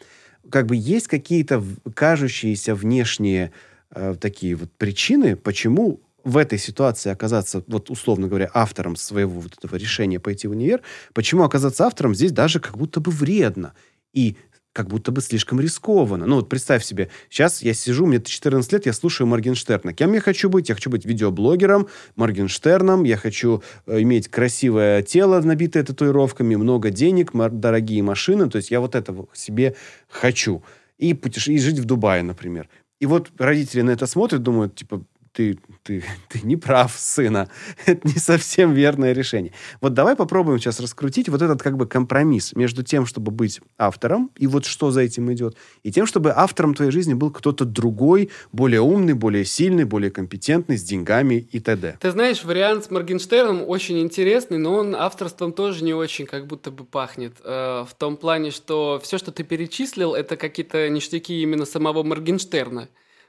Как 0.50 0.66
бы 0.66 0.74
есть 0.76 1.06
какие-то 1.06 1.62
кажущиеся 1.94 2.74
внешние 2.74 3.52
э, 3.90 4.14
такие 4.20 4.54
вот 4.54 4.70
причины, 4.72 5.36
почему 5.36 6.00
в 6.24 6.36
этой 6.38 6.58
ситуации 6.58 7.10
оказаться, 7.10 7.62
вот 7.68 7.88
условно 7.88 8.26
говоря, 8.26 8.50
автором 8.52 8.96
своего 8.96 9.40
вот 9.40 9.56
этого 9.56 9.76
решения 9.76 10.18
пойти 10.18 10.48
в 10.48 10.50
универ, 10.50 10.82
почему 11.14 11.44
оказаться 11.44 11.86
автором 11.86 12.14
здесь 12.14 12.32
даже 12.32 12.58
как 12.58 12.76
будто 12.76 13.00
бы 13.00 13.12
вредно. 13.12 13.74
И 14.12 14.36
как 14.76 14.88
будто 14.88 15.10
бы 15.10 15.22
слишком 15.22 15.58
рискованно. 15.58 16.26
Ну 16.26 16.36
вот 16.36 16.50
представь 16.50 16.84
себе, 16.84 17.08
сейчас 17.30 17.62
я 17.62 17.72
сижу, 17.72 18.04
мне 18.04 18.20
14 18.20 18.72
лет, 18.74 18.84
я 18.84 18.92
слушаю 18.92 19.26
Моргенштерна. 19.26 19.94
Кем 19.94 20.12
я 20.12 20.20
хочу 20.20 20.50
быть? 20.50 20.68
Я 20.68 20.74
хочу 20.74 20.90
быть 20.90 21.06
видеоблогером, 21.06 21.88
Моргенштерном, 22.16 23.04
я 23.04 23.16
хочу 23.16 23.62
э, 23.86 24.02
иметь 24.02 24.28
красивое 24.28 25.00
тело, 25.02 25.40
набитое 25.40 25.82
татуировками, 25.82 26.56
много 26.56 26.90
денег, 26.90 27.30
дорогие 27.32 28.02
машины. 28.02 28.50
То 28.50 28.56
есть 28.56 28.70
я 28.70 28.80
вот 28.80 28.94
этого 28.94 29.28
себе 29.32 29.76
хочу. 30.08 30.62
И, 30.98 31.14
путеше... 31.14 31.54
и 31.54 31.58
жить 31.58 31.78
в 31.78 31.86
Дубае, 31.86 32.22
например. 32.22 32.68
И 33.00 33.06
вот 33.06 33.30
родители 33.38 33.82
на 33.82 33.90
это 33.90 34.06
смотрят, 34.06 34.42
думают, 34.42 34.74
типа, 34.74 35.04
ты, 35.36 35.58
ты, 35.82 36.02
ты 36.28 36.40
не 36.42 36.56
прав, 36.56 36.92
сына. 36.96 37.48
Это 37.84 38.08
не 38.08 38.18
совсем 38.18 38.72
верное 38.72 39.12
решение. 39.12 39.52
Вот 39.80 39.92
давай 39.92 40.16
попробуем 40.16 40.58
сейчас 40.58 40.80
раскрутить 40.80 41.28
вот 41.28 41.42
этот 41.42 41.62
как 41.62 41.76
бы 41.76 41.86
компромисс 41.86 42.54
между 42.56 42.82
тем, 42.82 43.04
чтобы 43.04 43.30
быть 43.30 43.60
автором, 43.76 44.30
и 44.38 44.46
вот 44.46 44.64
что 44.64 44.90
за 44.90 45.02
этим 45.02 45.30
идет, 45.32 45.56
и 45.82 45.92
тем, 45.92 46.06
чтобы 46.06 46.32
автором 46.34 46.74
твоей 46.74 46.90
жизни 46.90 47.14
был 47.14 47.30
кто-то 47.30 47.64
другой, 47.66 48.30
более 48.52 48.80
умный, 48.80 49.12
более 49.12 49.44
сильный, 49.44 49.84
более 49.84 50.10
компетентный, 50.10 50.78
с 50.78 50.82
деньгами 50.82 51.46
и 51.52 51.60
т.д. 51.60 51.98
Ты 52.00 52.10
знаешь, 52.10 52.42
вариант 52.42 52.86
с 52.86 52.90
Моргенштерном 52.90 53.62
очень 53.68 54.00
интересный, 54.00 54.58
но 54.58 54.74
он 54.76 54.94
авторством 54.94 55.52
тоже 55.52 55.84
не 55.84 55.92
очень 55.92 56.24
как 56.24 56.46
будто 56.46 56.70
бы 56.70 56.84
пахнет. 56.84 57.34
Э, 57.44 57.84
в 57.88 57.94
том 57.98 58.16
плане, 58.16 58.50
что 58.50 58.98
все, 59.02 59.18
что 59.18 59.32
ты 59.32 59.44
перечислил, 59.44 60.14
это 60.14 60.36
какие-то 60.36 60.88
ништяки 60.88 61.42
именно 61.42 61.66
самого 61.66 62.02
Моргенштерна. 62.02 62.88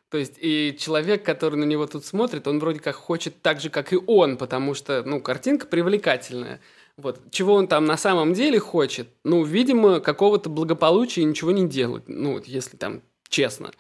То 0.10 0.18
есть 0.18 0.36
и 0.40 0.76
человек, 0.80 1.26
который 1.26 1.56
на 1.56 1.66
него 1.66 1.86
тут 1.86 2.06
смотрит, 2.06 2.48
он 2.48 2.60
вроде 2.60 2.80
как 2.80 2.96
хочет 2.96 3.42
так 3.42 3.60
же, 3.60 3.70
как 3.70 3.92
и 3.92 4.00
он, 4.08 4.38
потому 4.38 4.74
что, 4.74 5.04
ну, 5.04 5.22
картинка 5.22 5.68
привлекательная. 5.68 6.62
Вот. 6.96 7.20
Чего 7.32 7.54
он 7.54 7.68
там 7.68 7.86
на 7.86 7.98
самом 7.98 8.34
деле 8.34 8.60
хочет? 8.60 9.10
Ну, 9.24 9.44
видимо, 9.44 10.00
какого-то 10.00 10.50
благополучия 10.50 11.22
и 11.22 11.26
ничего 11.26 11.52
не 11.52 11.68
делать. 11.68 12.04
Ну, 12.08 12.42
если 12.46 12.78
там 12.78 13.02
честно 13.30 13.72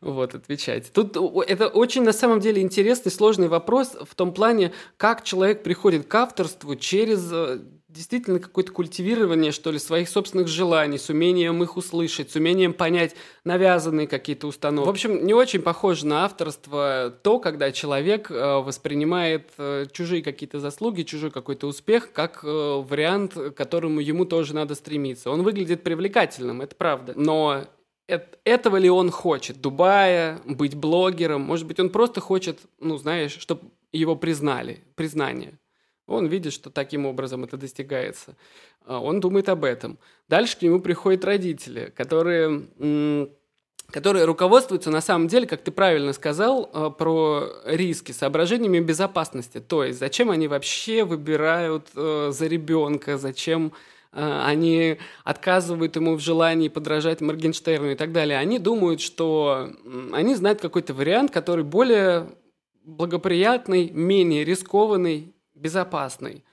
вот, 0.00 0.34
отвечать. 0.34 0.92
Тут 0.92 1.16
это 1.16 1.68
очень, 1.68 2.02
на 2.02 2.12
самом 2.12 2.40
деле, 2.40 2.60
интересный, 2.60 3.12
сложный 3.12 3.48
вопрос 3.48 3.96
в 4.00 4.14
том 4.14 4.32
плане, 4.32 4.72
как 4.96 5.24
человек 5.24 5.62
приходит 5.62 6.06
к 6.06 6.14
авторству 6.14 6.74
через 6.76 7.30
э, 7.32 7.60
действительно 7.96 8.38
какое-то 8.38 8.72
культивирование, 8.72 9.50
что 9.50 9.70
ли, 9.70 9.78
своих 9.78 10.08
собственных 10.08 10.48
желаний, 10.48 10.98
с 10.98 11.08
умением 11.08 11.62
их 11.62 11.76
услышать, 11.76 12.30
с 12.30 12.36
умением 12.36 12.74
понять 12.74 13.16
навязанные 13.44 14.06
какие-то 14.06 14.46
установки. 14.46 14.86
В 14.86 14.90
общем, 14.90 15.26
не 15.26 15.34
очень 15.34 15.62
похоже 15.62 16.06
на 16.06 16.24
авторство 16.24 17.12
то, 17.22 17.38
когда 17.38 17.72
человек 17.72 18.30
э, 18.30 18.58
воспринимает 18.58 19.50
э, 19.58 19.86
чужие 19.92 20.22
какие-то 20.22 20.60
заслуги, 20.60 21.02
чужой 21.02 21.30
какой-то 21.30 21.66
успех 21.66 22.12
как 22.12 22.44
э, 22.44 22.46
вариант, 22.46 23.34
к 23.34 23.52
которому 23.52 24.00
ему 24.00 24.26
тоже 24.26 24.54
надо 24.54 24.74
стремиться. 24.74 25.30
Он 25.30 25.42
выглядит 25.42 25.82
привлекательным, 25.82 26.60
это 26.60 26.76
правда. 26.76 27.14
Но 27.16 27.64
этого 28.44 28.76
ли 28.76 28.88
он 28.88 29.10
хочет? 29.10 29.60
Дубая, 29.60 30.40
быть 30.44 30.74
блогером? 30.74 31.40
Может 31.42 31.66
быть, 31.66 31.80
он 31.80 31.90
просто 31.90 32.20
хочет, 32.20 32.60
ну, 32.78 32.98
знаешь, 32.98 33.36
чтобы 33.38 33.62
его 33.92 34.14
признали, 34.16 34.84
признание. 34.94 35.58
Он 36.06 36.26
видит, 36.26 36.52
что 36.52 36.70
таким 36.70 37.04
образом 37.06 37.44
это 37.44 37.56
достигается. 37.56 38.36
А, 38.84 39.00
он 39.00 39.20
думает 39.20 39.48
об 39.48 39.64
этом. 39.64 39.98
Дальше 40.28 40.58
к 40.58 40.62
нему 40.62 40.80
приходят 40.80 41.24
родители, 41.24 41.92
которые, 41.96 43.28
которые 43.90 44.24
руководствуются 44.24 44.90
на 44.90 45.00
самом 45.00 45.26
деле, 45.28 45.46
как 45.46 45.62
ты 45.62 45.72
правильно 45.72 46.12
сказал, 46.12 46.70
а, 46.72 46.90
про 46.90 47.48
риски, 47.64 48.12
соображениями 48.12 48.80
безопасности. 48.80 49.58
То 49.58 49.84
есть 49.84 49.98
зачем 49.98 50.30
они 50.30 50.46
вообще 50.46 51.04
выбирают 51.04 51.88
а, 51.96 52.30
за 52.30 52.46
ребенка, 52.46 53.18
зачем 53.18 53.72
они 54.12 54.96
отказывают 55.24 55.94
ему 55.96 56.14
в 56.14 56.20
желании 56.20 56.68
подражать 56.68 57.20
Моргенштерну 57.20 57.90
и 57.90 57.94
так 57.96 58.12
далее. 58.12 58.38
Они 58.38 58.58
думают, 58.58 59.02
что 59.02 59.70
они 60.10 60.34
знают 60.34 60.62
какой-то 60.62 60.94
вариант, 60.94 61.32
который 61.32 61.64
более 61.64 62.30
благоприятный, 62.82 63.90
менее 63.90 64.42
рискованный 64.42 65.35
безопасный. 65.56 66.44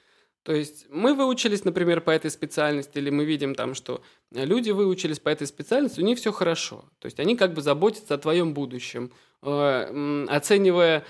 То 0.44 0.54
есть 0.54 0.88
мы 0.90 1.14
выучились, 1.14 1.64
например, 1.64 2.02
по 2.02 2.12
этой 2.12 2.30
специальности, 2.30 2.98
или 2.98 3.10
мы 3.10 3.24
видим 3.24 3.56
там, 3.56 3.74
что 3.74 4.02
люди 4.32 4.72
выучились 4.72 5.20
по 5.20 5.30
этой 5.30 5.48
специальности, 5.48 6.02
у 6.02 6.04
них 6.04 6.18
все 6.18 6.34
хорошо. 6.34 6.84
То 7.00 7.06
есть 7.06 7.20
они 7.20 7.38
как 7.38 7.54
бы 7.54 7.62
заботятся 7.62 8.16
о 8.16 8.18
твоем 8.18 8.54
будущем, 8.54 9.12
э, 9.42 10.26
оценивая 10.28 11.06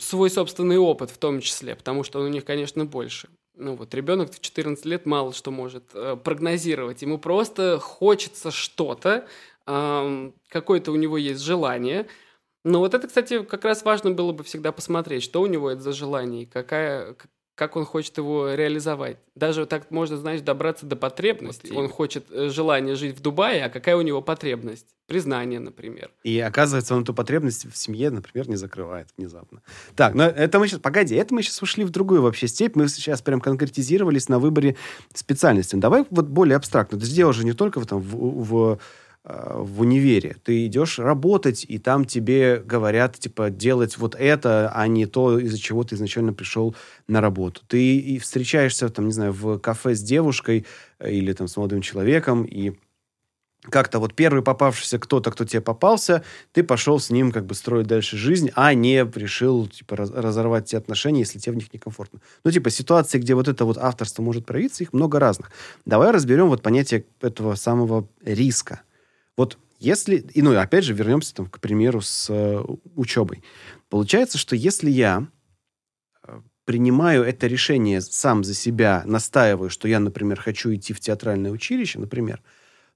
свой 0.00 0.30
собственный 0.30 0.78
опыт 0.78 1.10
в 1.10 1.18
том 1.18 1.40
числе, 1.40 1.76
потому 1.76 2.02
что 2.02 2.20
он 2.20 2.26
у 2.26 2.28
них, 2.28 2.44
конечно, 2.44 2.84
больше. 2.84 3.28
Ну 3.56 3.76
вот, 3.76 3.94
ребенок 3.94 4.32
в 4.32 4.40
14 4.40 4.84
лет 4.84 5.06
мало 5.06 5.32
что 5.32 5.52
может 5.52 5.84
э, 5.94 6.16
прогнозировать. 6.16 7.02
Ему 7.02 7.18
просто 7.18 7.78
хочется 7.78 8.50
что-то, 8.50 9.26
какое-то 9.66 10.92
у 10.92 10.96
него 10.96 11.16
есть 11.16 11.40
желание– 11.40 12.06
ну 12.64 12.78
вот 12.78 12.94
это, 12.94 13.06
кстати, 13.06 13.42
как 13.42 13.64
раз 13.64 13.84
важно 13.84 14.10
было 14.10 14.32
бы 14.32 14.42
всегда 14.42 14.72
посмотреть, 14.72 15.22
что 15.22 15.42
у 15.42 15.46
него 15.46 15.70
это 15.70 15.82
за 15.82 15.92
желание, 15.92 16.46
какая, 16.46 17.14
как 17.54 17.76
он 17.76 17.84
хочет 17.84 18.16
его 18.16 18.54
реализовать. 18.54 19.18
Даже 19.34 19.66
так 19.66 19.90
можно, 19.90 20.16
знаешь, 20.16 20.40
добраться 20.40 20.86
до 20.86 20.96
потребности. 20.96 21.68
Вот 21.70 21.78
он 21.78 21.88
хочет 21.88 22.24
э, 22.30 22.48
желание 22.48 22.96
жить 22.96 23.16
в 23.16 23.20
Дубае, 23.20 23.64
а 23.64 23.68
какая 23.68 23.96
у 23.96 24.00
него 24.00 24.22
потребность? 24.22 24.86
Признание, 25.06 25.60
например. 25.60 26.10
И 26.22 26.40
оказывается, 26.40 26.94
он 26.94 27.02
эту 27.02 27.12
потребность 27.12 27.70
в 27.70 27.76
семье, 27.76 28.08
например, 28.08 28.48
не 28.48 28.56
закрывает 28.56 29.08
внезапно. 29.18 29.60
Так, 29.94 30.14
но 30.14 30.24
это 30.24 30.58
мы 30.58 30.66
сейчас... 30.66 30.80
Погоди, 30.80 31.14
это 31.14 31.34
мы 31.34 31.42
сейчас 31.42 31.60
ушли 31.60 31.84
в 31.84 31.90
другую 31.90 32.22
вообще 32.22 32.48
степь. 32.48 32.76
Мы 32.76 32.88
сейчас 32.88 33.20
прям 33.20 33.42
конкретизировались 33.42 34.30
на 34.30 34.38
выборе 34.38 34.76
специальности. 35.12 35.76
Давай 35.76 36.06
вот 36.08 36.28
более 36.28 36.56
абстрактно. 36.56 36.98
Ты 36.98 37.04
сделал 37.04 37.34
же 37.34 37.44
не 37.44 37.52
только 37.52 37.80
в, 37.80 37.86
там, 37.86 38.00
в, 38.00 38.44
в 38.44 38.78
в 39.24 39.80
универе. 39.80 40.36
Ты 40.44 40.66
идешь 40.66 40.98
работать, 40.98 41.64
и 41.66 41.78
там 41.78 42.04
тебе 42.04 42.58
говорят, 42.58 43.18
типа, 43.18 43.48
делать 43.48 43.96
вот 43.96 44.14
это, 44.14 44.70
а 44.74 44.86
не 44.86 45.06
то, 45.06 45.38
из-за 45.38 45.58
чего 45.58 45.82
ты 45.82 45.94
изначально 45.94 46.34
пришел 46.34 46.76
на 47.08 47.22
работу. 47.22 47.62
Ты 47.66 47.96
и 47.96 48.18
встречаешься, 48.18 48.90
там, 48.90 49.06
не 49.06 49.12
знаю, 49.12 49.32
в 49.32 49.58
кафе 49.58 49.94
с 49.94 50.02
девушкой 50.02 50.66
э, 50.98 51.10
или 51.10 51.32
там 51.32 51.48
с 51.48 51.56
молодым 51.56 51.80
человеком, 51.80 52.44
и 52.44 52.72
как-то 53.62 53.98
вот 53.98 54.12
первый 54.12 54.42
попавшийся 54.42 54.98
кто-то, 54.98 55.30
кто 55.30 55.46
тебе 55.46 55.62
попался, 55.62 56.22
ты 56.52 56.62
пошел 56.62 57.00
с 57.00 57.08
ним 57.08 57.32
как 57.32 57.46
бы 57.46 57.54
строить 57.54 57.86
дальше 57.86 58.18
жизнь, 58.18 58.50
а 58.54 58.74
не 58.74 59.10
решил, 59.14 59.68
типа, 59.68 59.96
разорвать 59.96 60.66
эти 60.66 60.76
отношения, 60.76 61.20
если 61.20 61.38
тебе 61.38 61.52
в 61.54 61.56
них 61.56 61.72
некомфортно. 61.72 62.20
Ну, 62.44 62.50
типа, 62.50 62.68
ситуации, 62.68 63.18
где 63.18 63.34
вот 63.34 63.48
это 63.48 63.64
вот 63.64 63.78
авторство 63.78 64.22
может 64.22 64.44
проявиться, 64.44 64.84
их 64.84 64.92
много 64.92 65.18
разных. 65.18 65.50
Давай 65.86 66.10
разберем 66.10 66.48
вот 66.48 66.60
понятие 66.60 67.06
этого 67.22 67.54
самого 67.54 68.06
риска– 68.22 68.82
вот 69.36 69.58
если, 69.80 70.16
и 70.16 70.42
ну, 70.42 70.58
опять 70.58 70.84
же, 70.84 70.94
вернемся 70.94 71.34
там, 71.34 71.46
к 71.46 71.60
примеру 71.60 72.00
с 72.00 72.30
э, 72.30 72.62
учебой. 72.94 73.42
Получается, 73.90 74.38
что 74.38 74.56
если 74.56 74.90
я 74.90 75.26
э, 76.26 76.40
принимаю 76.64 77.24
это 77.24 77.46
решение 77.46 78.00
сам 78.00 78.44
за 78.44 78.54
себя, 78.54 79.02
настаиваю, 79.04 79.70
что 79.70 79.86
я, 79.88 80.00
например, 80.00 80.40
хочу 80.40 80.74
идти 80.74 80.92
в 80.92 81.00
театральное 81.00 81.50
училище, 81.50 81.98
например, 81.98 82.42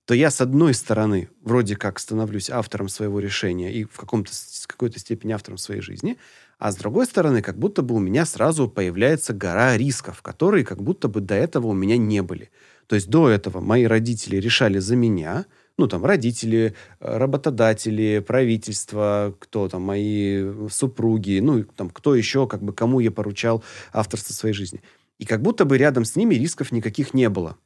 то 0.07 0.14
я, 0.14 0.30
с 0.30 0.40
одной 0.40 0.73
стороны, 0.73 1.28
вроде 1.42 1.76
как 1.76 1.99
становлюсь 1.99 2.49
автором 2.49 2.88
своего 2.88 3.21
решения 3.21 3.71
и 3.71 3.85
в 3.85 3.99
каком-то, 3.99 4.33
какой-то 4.66 4.99
степени 4.99 5.33
автором 5.33 5.59
своей 5.59 5.83
жизни, 5.83 6.16
а 6.59 6.73
с 6.73 6.76
другой 6.76 7.04
стороны, 7.04 7.42
как 7.42 7.59
будто 7.59 7.83
бы 7.83 7.95
у 7.95 7.99
меня 7.99 8.25
сразу 8.25 8.68
появляется 8.68 9.35
гора 9.35 9.76
рисков, 9.76 10.23
которые 10.23 10.64
как 10.64 10.83
будто 10.83 11.09
бы 11.09 11.21
до 11.21 11.35
этого 11.35 11.66
у 11.66 11.75
меня 11.75 11.99
не 11.99 12.23
были. 12.23 12.50
То 12.87 12.95
есть 12.95 13.11
до 13.11 13.28
этого 13.28 13.61
мои 13.61 13.85
родители 13.85 14.37
решали 14.37 14.78
за 14.78 14.97
меня– 14.97 15.45
ну, 15.79 15.87
там, 15.87 16.05
родители, 16.05 16.75
э, 17.01 17.17
работодатели, 17.17 18.19
правительство, 18.19 19.35
кто 19.39 19.69
там, 19.69 19.83
мои 19.83 20.69
супруги, 20.69 21.39
ну, 21.41 21.65
там, 21.65 21.89
кто 21.89 22.15
еще, 22.15 22.47
как 22.47 22.63
бы, 22.63 22.73
кому 22.73 23.01
я 23.01 23.11
поручал 23.11 23.63
авторство 23.93 24.35
своей 24.35 24.55
жизни. 24.55 24.83
И 25.19 25.25
как 25.25 25.41
будто 25.41 25.65
бы 25.65 25.79
рядом 25.79 26.05
с 26.05 26.17
ними 26.17 26.35
рисков 26.35 26.73
никаких 26.73 27.15
не 27.15 27.29
было. 27.29 27.57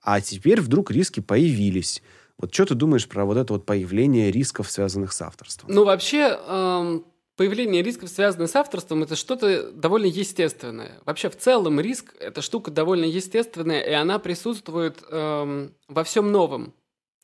А 0.00 0.20
теперь 0.20 0.60
вдруг 0.60 0.90
риски 0.90 1.20
появились. 1.20 2.02
Вот 2.38 2.54
что 2.54 2.66
ты 2.66 2.74
думаешь 2.74 3.08
про 3.08 3.24
вот 3.24 3.36
это 3.36 3.52
вот 3.52 3.66
появление 3.66 4.30
рисков, 4.30 4.70
связанных 4.70 5.12
с 5.12 5.20
авторством? 5.20 5.70
Ну, 5.72 5.84
вообще, 5.84 6.38
эм, 6.46 7.04
появление 7.36 7.82
рисков, 7.82 8.08
связанных 8.08 8.50
с 8.50 8.56
авторством, 8.56 9.02
это 9.02 9.16
что-то 9.16 9.72
довольно 9.72 10.06
естественное. 10.06 11.00
Вообще, 11.04 11.30
в 11.30 11.36
целом, 11.36 11.80
риск– 11.80 12.14
это 12.20 12.42
штука 12.42 12.70
довольно 12.70 13.06
естественная, 13.06 13.80
и 13.80 13.92
она 13.92 14.20
присутствует 14.20 15.02
эм, 15.10 15.74
во 15.88 16.04
всем 16.04 16.30
новом. 16.30 16.74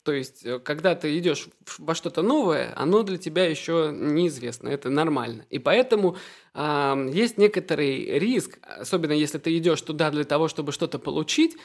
То 0.05 0.13
есть, 0.13 0.45
э, 0.45 0.59
когда 0.59 0.93
ты 0.93 1.17
идешь 1.17 1.47
во 1.79 1.95
что-то 1.95 2.21
новое, 2.21 2.71
оно 2.75 3.01
для 3.01 3.17
тебя 3.17 3.45
еще 3.45 3.91
неизвестно, 3.91 4.69
это 4.69 4.91
нормально. 4.91 5.45
И 5.49 5.57
поэтому 5.57 6.15
э, 6.53 7.09
есть 7.11 7.39
некоторый 7.39 8.19
риск, 8.19 8.59
особенно 8.61 9.13
если 9.13 9.39
ты 9.39 9.57
идешь 9.57 9.81
туда 9.81 10.11
для 10.11 10.23
того, 10.23 10.47
чтобы 10.47 10.71
что-то 10.73 10.99
получить, 10.99 11.57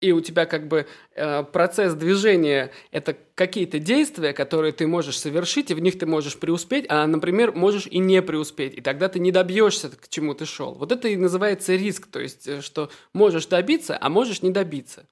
и 0.00 0.12
у 0.12 0.20
тебя 0.20 0.46
как 0.46 0.68
бы 0.68 0.86
э, 1.16 1.42
процесс 1.44 1.94
движения– 1.94 2.70
это 2.92 3.16
какие-то 3.34 3.80
действия, 3.80 4.32
которые 4.32 4.72
ты 4.72 4.86
можешь 4.86 5.18
совершить, 5.18 5.72
и 5.72 5.74
в 5.74 5.80
них 5.80 5.98
ты 5.98 6.06
можешь 6.06 6.38
преуспеть, 6.38 6.86
а, 6.88 7.06
например, 7.08 7.52
можешь 7.52 7.88
и 7.88 7.98
не 7.98 8.22
преуспеть, 8.22 8.74
и 8.74 8.82
тогда 8.82 9.08
ты 9.08 9.18
не 9.18 9.32
добьешься, 9.32 9.90
к 9.90 10.08
чему 10.08 10.34
ты 10.34 10.44
шел. 10.44 10.74
Вот 10.74 10.92
это 10.92 11.08
и 11.08 11.16
называется 11.16 11.74
риск, 11.74 12.06
то 12.06 12.20
есть, 12.20 12.46
э, 12.46 12.60
что 12.60 12.90
можешь 13.12 13.46
добиться, 13.46 13.98
а 14.00 14.08
можешь 14.10 14.42
не 14.42 14.50
добиться. 14.50 15.08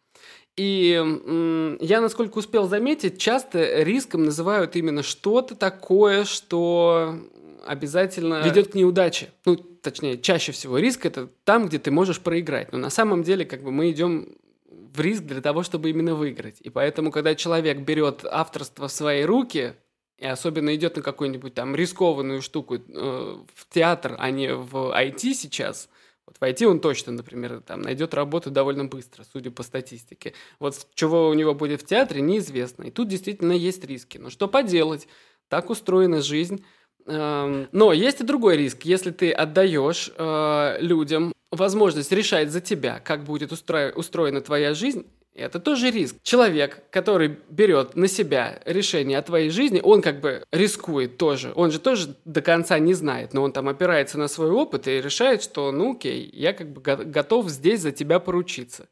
И 0.57 1.79
я, 1.81 2.01
насколько 2.01 2.39
успел 2.39 2.69
заметить, 2.69 3.19
часто 3.19 3.83
риском 3.83 4.25
называют 4.25 4.77
именно 4.77 5.03
что-то 5.03 5.55
такое, 5.55 6.25
что 6.25 7.19
обязательно 7.67 8.43
ведет 8.43 8.73
к 8.73 8.75
неудаче. 8.75 9.31
Ну, 9.47 9.57
точнее, 9.57 10.19
чаще 10.19 10.53
всего 10.53 10.79
риск 10.79 11.07
это 11.07 11.29
там, 11.45 11.69
где 11.69 11.79
ты 11.79 11.91
можешь 11.91 12.21
проиграть. 12.21 12.73
Но 12.73 12.79
на 12.79 12.91
самом 12.91 13.23
деле, 13.23 13.45
как 13.45 13.63
бы 13.63 13.71
мы 13.71 13.91
идем 13.91 14.29
в 14.95 15.01
риск 15.01 15.23
для 15.23 15.41
того, 15.41 15.63
чтобы 15.63 15.91
именно 15.91 16.15
выиграть. 16.15 16.57
И 16.61 16.69
поэтому, 16.69 17.11
когда 17.11 17.35
человек 17.35 17.79
берет 17.79 18.25
авторство 18.25 18.89
в 18.89 18.93
свои 18.93 19.23
руки, 19.23 19.75
и 20.19 20.27
особенно 20.27 20.75
идет 20.75 20.97
на 20.97 21.03
какую-нибудь 21.03 21.55
там 21.55 21.75
рискованную 21.75 22.43
штуку 22.43 22.77
э, 22.77 22.81
в 23.55 23.69
театр, 23.71 24.15
а 24.19 24.31
не 24.31 24.55
в 24.55 24.95
IT 24.97 25.35
сейчас, 25.35 25.89
вот 26.33 26.39
в 26.39 26.51
IT 26.51 26.65
он 26.67 26.81
точно, 26.81 27.13
например, 27.13 27.61
там 27.61 27.83
найдет 27.83 28.15
работу 28.15 28.51
довольно 28.51 28.85
быстро, 28.85 29.25
судя 29.31 29.51
по 29.51 29.63
статистике. 29.63 30.33
Вот 30.59 30.87
чего 30.95 31.29
у 31.29 31.35
него 31.35 31.55
будет 31.55 31.83
в 31.83 31.87
театре, 31.87 32.21
неизвестно. 32.21 32.85
И 32.85 32.91
тут 32.91 33.09
действительно 33.09 33.53
есть 33.53 33.85
риски. 33.85 34.19
Но 34.19 34.31
что 34.31 34.49
поделать? 34.49 35.09
Так 35.49 35.71
устроена 35.71 36.23
жизнь. 36.23 36.65
Эм, 37.07 37.69
но 37.73 37.93
есть 37.93 38.21
и 38.21 38.25
другой 38.25 38.57
риск. 38.57 38.83
Если 38.85 39.11
ты 39.11 39.31
отдаешь 39.31 40.11
э, 40.17 40.77
людям 40.81 41.33
возможность 41.51 42.13
решать 42.13 42.51
за 42.51 42.61
тебя, 42.61 43.01
как 43.01 43.25
будет 43.25 43.53
устро... 43.53 43.93
устроена 43.95 44.41
твоя 44.41 44.75
жизнь, 44.75 45.07
это 45.35 45.61
тоже 45.61 45.91
риск. 45.91 46.17
Человек, 46.23 46.83
который 46.91 47.39
берет 47.49 47.97
на 47.97 48.07
себя 48.07 48.61
решение 48.67 49.19
о 49.19 49.23
твоей 49.23 49.51
жизни, 49.51 49.81
он 49.83 50.03
как 50.03 50.21
бы 50.21 50.45
рискует 50.53 51.17
тоже. 51.17 51.53
Он 51.55 51.71
же 51.71 51.79
тоже 51.79 52.17
до 52.25 52.43
конца 52.43 52.79
не 52.79 52.93
знает, 52.93 53.33
но 53.33 53.43
он 53.43 53.53
там 53.53 53.69
опирается 53.69 54.19
на 54.19 54.29
свой 54.29 54.51
опыт 54.51 54.89
и 54.89 55.01
решает, 55.01 55.43
что, 55.43 55.73
ну 55.73 55.93
окей, 55.93 56.29
я 56.33 56.53
как 56.53 56.73
бы 56.73 56.81
готов 56.81 57.49
здесь 57.49 57.81
за 57.81 57.93
тебя 57.93 58.21
поручиться. 58.21 58.89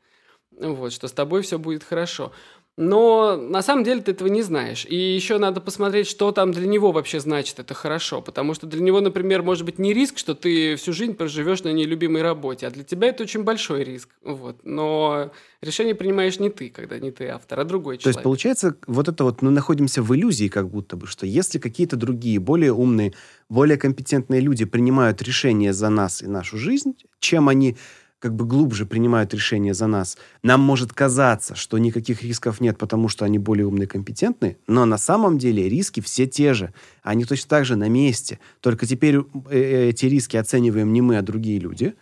Вот, 0.50 0.92
что 0.92 1.08
с 1.08 1.12
тобой 1.12 1.42
все 1.42 1.58
будет 1.58 1.84
хорошо. 1.84 2.32
Но 2.80 3.36
на 3.36 3.60
самом 3.60 3.84
деле 3.84 4.00
ты 4.00 4.12
этого 4.12 4.28
не 4.28 4.40
знаешь. 4.40 4.86
И 4.88 4.96
еще 4.96 5.36
надо 5.36 5.60
посмотреть, 5.60 6.06
что 6.06 6.32
там 6.32 6.50
для 6.50 6.66
него 6.66 6.92
вообще 6.92 7.20
значит 7.20 7.58
это 7.58 7.74
хорошо. 7.74 8.22
Потому 8.22 8.54
что 8.54 8.66
для 8.66 8.80
него, 8.80 9.02
например, 9.02 9.42
может 9.42 9.66
быть 9.66 9.78
не 9.78 9.92
риск, 9.92 10.16
что 10.16 10.34
ты 10.34 10.76
всю 10.76 10.94
жизнь 10.94 11.12
проживешь 11.12 11.62
на 11.62 11.74
нелюбимой 11.74 12.22
работе, 12.22 12.66
а 12.66 12.70
для 12.70 12.82
тебя 12.82 13.08
это 13.08 13.24
очень 13.24 13.42
большой 13.42 13.84
риск. 13.84 14.08
Вот. 14.24 14.60
Но 14.64 15.30
решение 15.60 15.94
принимаешь 15.94 16.40
не 16.40 16.48
ты, 16.48 16.70
когда 16.70 16.98
не 16.98 17.10
ты 17.10 17.28
автор, 17.28 17.60
а 17.60 17.64
другой 17.64 17.98
человек. 17.98 18.04
То 18.04 18.08
есть, 18.08 18.22
получается, 18.22 18.74
вот 18.86 19.08
это 19.08 19.24
вот 19.24 19.42
мы 19.42 19.50
находимся 19.50 20.02
в 20.02 20.14
иллюзии 20.16 20.48
как 20.48 20.70
будто 20.70 20.96
бы, 20.96 21.06
что 21.06 21.26
если 21.26 21.58
какие-то 21.58 21.96
другие, 21.96 22.38
более 22.38 22.72
умные, 22.72 23.12
более 23.50 23.76
компетентные 23.76 24.40
люди 24.40 24.64
принимают 24.64 25.20
решения 25.20 25.74
за 25.74 25.90
нас 25.90 26.22
и 26.22 26.26
нашу 26.26 26.56
жизнь, 26.56 26.94
чем 27.18 27.50
они 27.50 27.76
как 28.20 28.36
бы 28.36 28.44
глубже 28.44 28.86
принимают 28.86 29.34
решения 29.34 29.74
за 29.74 29.86
нас. 29.86 30.16
Нам 30.42 30.60
может 30.60 30.92
казаться, 30.92 31.56
что 31.56 31.78
никаких 31.78 32.22
рисков 32.22 32.60
нет, 32.60 32.78
потому 32.78 33.08
что 33.08 33.24
они 33.24 33.38
более 33.38 33.66
умные 33.66 33.86
и 33.86 33.88
компетентны, 33.88 34.58
но 34.68 34.84
на 34.84 34.98
самом 34.98 35.38
деле 35.38 35.68
риски 35.68 36.00
все 36.00 36.26
те 36.26 36.54
же. 36.54 36.72
Они 37.02 37.24
точно 37.24 37.48
так 37.48 37.64
же 37.64 37.76
на 37.76 37.88
месте. 37.88 38.38
Только 38.60 38.86
теперь 38.86 39.16
э, 39.16 39.22
э, 39.50 39.88
эти 39.88 40.06
риски 40.06 40.36
оцениваем 40.36 40.92
не 40.92 41.00
мы, 41.00 41.16
а 41.16 41.22
другие 41.22 41.58
люди. 41.58 41.94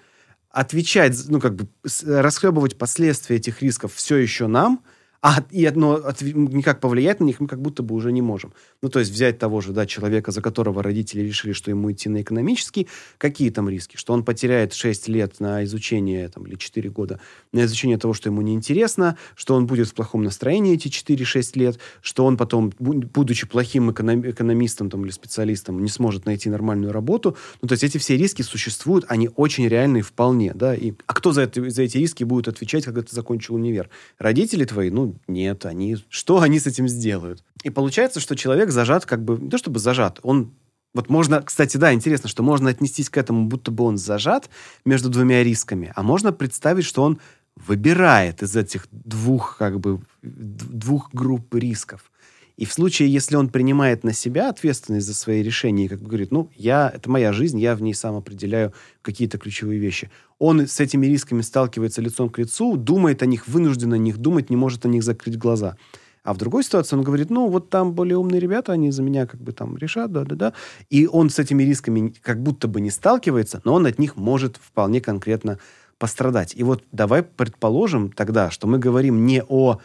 Отвечать, 0.51 1.17
ну 1.29 1.41
как 1.41 1.55
бы 1.55 1.69
расхлебывать 2.05 2.77
последствия 2.77 3.37
этих 3.37 3.63
рисков 3.63 3.95
все 3.95 4.17
еще 4.17 4.49
нам– 4.49 4.83
а 5.21 5.45
и 5.51 5.65
одно 5.65 5.95
от, 5.95 6.23
никак 6.23 6.81
повлиять 6.81 7.19
на 7.19 7.25
них 7.25 7.41
мы 7.41 7.49
как 7.49 7.61
будто 7.61 7.83
бы 7.83 7.95
уже 7.95 8.13
не 8.13 8.23
можем. 8.23 8.53
Ну, 8.83 8.89
то 8.89 9.01
есть 9.01 9.11
взять 9.11 9.39
того 9.39 9.61
же, 9.61 9.73
да, 9.73 9.85
человека, 9.85 10.31
за 10.31 10.41
которого 10.41 10.83
родители 10.83 11.23
решили, 11.23 11.53
что 11.53 11.71
ему 11.71 11.91
идти 11.91 12.09
на 12.09 12.23
экономический, 12.23 12.87
какие 13.19 13.51
там 13.51 13.69
риски? 13.69 13.97
Что 13.97 14.13
он 14.13 14.25
потеряет 14.25 14.75
6 14.75 15.09
лет 15.09 15.41
на 15.41 15.65
изучение, 15.65 16.29
там, 16.29 16.47
или 16.47 16.55
4 16.55 16.89
года, 16.91 17.21
на 17.53 17.65
изучение 17.65 17.99
того, 17.99 18.15
что 18.15 18.29
ему 18.29 18.43
неинтересно, 18.43 19.19
что 19.35 19.55
он 19.55 19.67
будет 19.67 19.89
в 19.89 19.95
плохом 19.95 20.23
настроении 20.23 20.75
эти 20.75 20.89
4-6 20.89 21.59
лет, 21.59 21.79
что 22.01 22.25
он 22.25 22.37
потом, 22.37 22.73
будучи 22.79 23.47
плохим 23.49 23.91
эконом, 23.91 24.29
экономистом 24.31 24.89
там, 24.89 25.05
или 25.05 25.11
специалистом, 25.11 25.83
не 25.83 25.91
сможет 25.91 26.27
найти 26.27 26.49
нормальную 26.49 26.93
работу. 26.93 27.37
Ну, 27.61 27.67
то 27.67 27.73
есть 27.73 27.83
эти 27.83 27.99
все 27.99 28.17
риски 28.17 28.43
существуют, 28.43 29.05
они 29.09 29.31
очень 29.35 29.67
реальные 29.67 30.03
вполне, 30.05 30.53
да, 30.55 30.77
и... 30.77 30.93
А 31.07 31.15
кто 31.15 31.33
за, 31.33 31.43
это, 31.43 31.69
за 31.71 31.83
эти 31.83 31.99
риски 31.99 32.23
будет 32.23 32.47
отвечать, 32.47 32.85
когда 32.85 33.03
ты 33.03 33.15
закончил 33.15 33.57
универ? 33.57 33.91
Родители 34.19 34.65
твои? 34.65 34.91
Ну, 34.91 35.08
нет, 35.27 35.67
они... 35.67 35.97
Что 36.09 36.41
они 36.41 36.59
с 36.59 36.67
этим 36.67 36.89
сделают? 36.89 37.45
И 37.63 37.71
получается, 37.71 38.21
что 38.21 38.37
человек 38.37 38.71
зажат, 38.71 39.07
как 39.07 39.25
бы... 39.25 39.39
Не 39.39 39.51
то 39.51 39.59
чтобы 39.59 39.79
зажат, 39.79 40.21
он 40.23 40.53
вот 40.95 41.11
можно, 41.11 41.43
кстати, 41.43 41.77
да, 41.77 41.93
интересно, 41.93 42.29
что 42.29 42.43
можно 42.43 42.71
отнестись 42.71 43.11
к 43.11 43.19
этому, 43.19 43.47
будто 43.47 43.71
бы 43.71 43.85
он 43.85 43.99
зажат 43.99 44.49
между 44.85 45.11
двумя 45.11 45.45
рисками, 45.45 45.93
а 45.95 46.03
можно 46.03 46.33
представить, 46.33 46.85
что 46.85 47.03
он 47.03 47.21
выбирает 47.57 48.43
из 48.43 48.57
этих 48.57 48.89
двух, 48.91 49.57
как 49.59 49.81
бы, 49.81 50.01
двух 50.23 51.11
групп 51.13 51.55
рисков. 51.55 52.11
И 52.59 52.65
в 52.65 52.73
случае, 52.73 53.09
если 53.09 53.37
он 53.37 53.51
принимает 53.51 54.03
на 54.03 54.13
себя 54.13 54.51
ответственность 54.51 55.07
за 55.07 55.15
свои 55.15 55.43
решения 55.45 55.89
как 55.89 56.01
бы 56.01 56.09
говорит, 56.09 56.33
ну, 56.33 56.51
я, 56.57 56.91
это 56.93 57.09
моя 57.09 57.33
жизнь, 57.33 57.61
я 57.61 57.77
в 57.77 57.83
ней 57.83 57.95
сам 57.95 58.17
определяю 58.17 58.73
какие-то 59.01 59.39
ключевые 59.39 59.79
вещи. 59.79 60.11
Он 60.41 60.67
с 60.67 60.81
этими 60.81 61.07
рисками 61.07 61.43
сталкивается 61.43 62.03
лицом 62.03 62.29
к 62.29 62.39
лицу, 62.39 62.77
думает 62.77 63.23
о 63.23 63.27
них, 63.27 63.47
вынужден 63.47 63.93
о 63.93 63.99
них 63.99 64.19
думать, 64.19 64.51
не 64.51 64.57
может 64.57 64.85
о 64.85 64.89
них 64.89 65.05
закрыть 65.05 65.39
глаза. 65.39 65.77
А 66.25 66.35
в 66.35 66.37
другой 66.37 66.65
ситуации 66.65 66.97
он 66.97 67.05
говорит, 67.05 67.31
ну, 67.31 67.47
вот 67.47 67.71
там 67.71 67.93
более 67.93 68.19
умные 68.19 68.41
ребята, 68.41 68.73
они 68.73 68.91
за 68.91 69.05
меня 69.05 69.29
как 69.29 69.41
бы 69.41 69.53
там 69.53 69.77
решат, 69.77 70.11
да-да-да. 70.11 70.53
И 70.91 71.07
он 71.07 71.31
с 71.31 71.39
этими 71.39 71.63
рисками 71.63 72.13
как 72.23 72.43
будто 72.43 72.67
бы 72.67 72.81
не 72.81 72.91
сталкивается, 72.91 73.61
но 73.63 73.75
он 73.75 73.87
от 73.87 74.01
них 74.01 74.17
может 74.17 74.57
вполне 74.57 75.01
конкретно 75.01 75.61
пострадать. 75.97 76.55
И 76.57 76.65
вот 76.65 76.83
давай 76.91 77.23
предположим 77.23 78.11
тогда, 78.11 78.51
что 78.51 78.67
мы 78.67 78.81
говорим 78.81 79.27
не 79.27 79.45
о... 79.47 79.79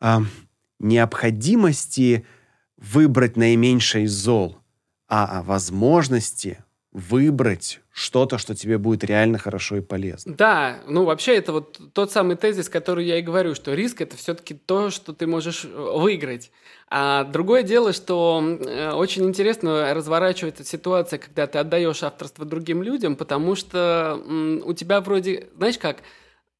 А, 0.00 0.22
необходимости 0.80 2.26
выбрать 2.76 3.36
наименьшее 3.36 4.04
из 4.04 4.12
зол, 4.12 4.58
а 5.08 5.38
о 5.38 5.42
возможности 5.42 6.64
выбрать 6.92 7.80
что-то, 7.92 8.38
что 8.38 8.54
тебе 8.54 8.78
будет 8.78 9.04
реально 9.04 9.38
хорошо 9.38 9.76
и 9.76 9.80
полезно. 9.80 10.34
Да, 10.34 10.80
ну 10.88 11.04
вообще 11.04 11.36
это 11.36 11.52
вот 11.52 11.78
тот 11.92 12.10
самый 12.10 12.36
тезис, 12.36 12.68
который 12.68 13.04
я 13.04 13.18
и 13.18 13.22
говорю, 13.22 13.54
что 13.54 13.74
риск 13.74 14.00
это 14.00 14.16
все-таки 14.16 14.54
то, 14.54 14.90
что 14.90 15.12
ты 15.12 15.26
можешь 15.26 15.64
э, 15.64 15.68
выиграть. 15.68 16.50
А 16.88 17.24
другое 17.24 17.62
дело, 17.62 17.92
что 17.92 18.42
э, 18.42 18.92
очень 18.92 19.24
интересно 19.24 19.94
разворачивается 19.94 20.64
ситуация, 20.64 21.20
когда 21.20 21.46
ты 21.46 21.58
отдаешь 21.58 22.02
авторство 22.02 22.44
другим 22.44 22.82
людям, 22.82 23.14
потому 23.14 23.54
что 23.54 24.20
у 24.64 24.72
тебя 24.72 25.00
вроде, 25.00 25.48
знаешь 25.56 25.78
как, 25.78 25.98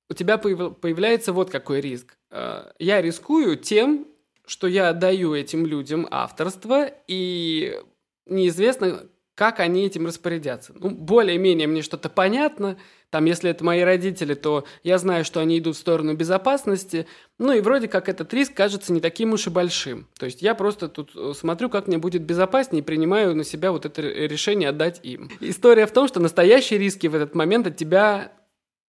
у 0.08 0.14
тебя 0.14 0.38
появляется 0.38 1.32
вот 1.32 1.50
какой 1.50 1.80
риск. 1.80 2.16
Э, 2.30 2.70
я 2.78 3.02
рискую 3.02 3.56
тем, 3.56 4.06
что 4.50 4.66
я 4.66 4.88
отдаю 4.88 5.32
этим 5.32 5.64
людям 5.64 6.08
авторство, 6.10 6.90
и 7.06 7.78
неизвестно, 8.26 9.06
как 9.36 9.60
они 9.60 9.86
этим 9.86 10.06
распорядятся. 10.06 10.72
Ну, 10.74 10.90
более-менее 10.90 11.68
мне 11.68 11.82
что-то 11.82 12.10
понятно. 12.10 12.76
Там, 13.10 13.26
если 13.26 13.48
это 13.48 13.62
мои 13.64 13.82
родители, 13.82 14.34
то 14.34 14.64
я 14.82 14.98
знаю, 14.98 15.24
что 15.24 15.38
они 15.38 15.60
идут 15.60 15.76
в 15.76 15.78
сторону 15.78 16.16
безопасности. 16.16 17.06
Ну 17.38 17.52
и 17.52 17.60
вроде 17.60 17.86
как 17.86 18.08
этот 18.08 18.34
риск 18.34 18.52
кажется 18.54 18.92
не 18.92 19.00
таким 19.00 19.34
уж 19.34 19.46
и 19.46 19.50
большим. 19.50 20.08
То 20.18 20.26
есть 20.26 20.42
я 20.42 20.56
просто 20.56 20.88
тут 20.88 21.12
э, 21.14 21.32
смотрю, 21.36 21.70
как 21.70 21.86
мне 21.86 21.98
будет 21.98 22.22
безопаснее, 22.22 22.82
и 22.82 22.84
принимаю 22.84 23.36
на 23.36 23.44
себя 23.44 23.70
вот 23.70 23.86
это 23.86 24.02
решение 24.02 24.70
отдать 24.70 24.98
им. 25.04 25.30
История 25.38 25.86
в 25.86 25.92
том, 25.92 26.08
что 26.08 26.18
настоящие 26.18 26.80
риски 26.80 27.06
в 27.06 27.14
этот 27.14 27.36
момент 27.36 27.68
от 27.68 27.76
тебя 27.76 28.32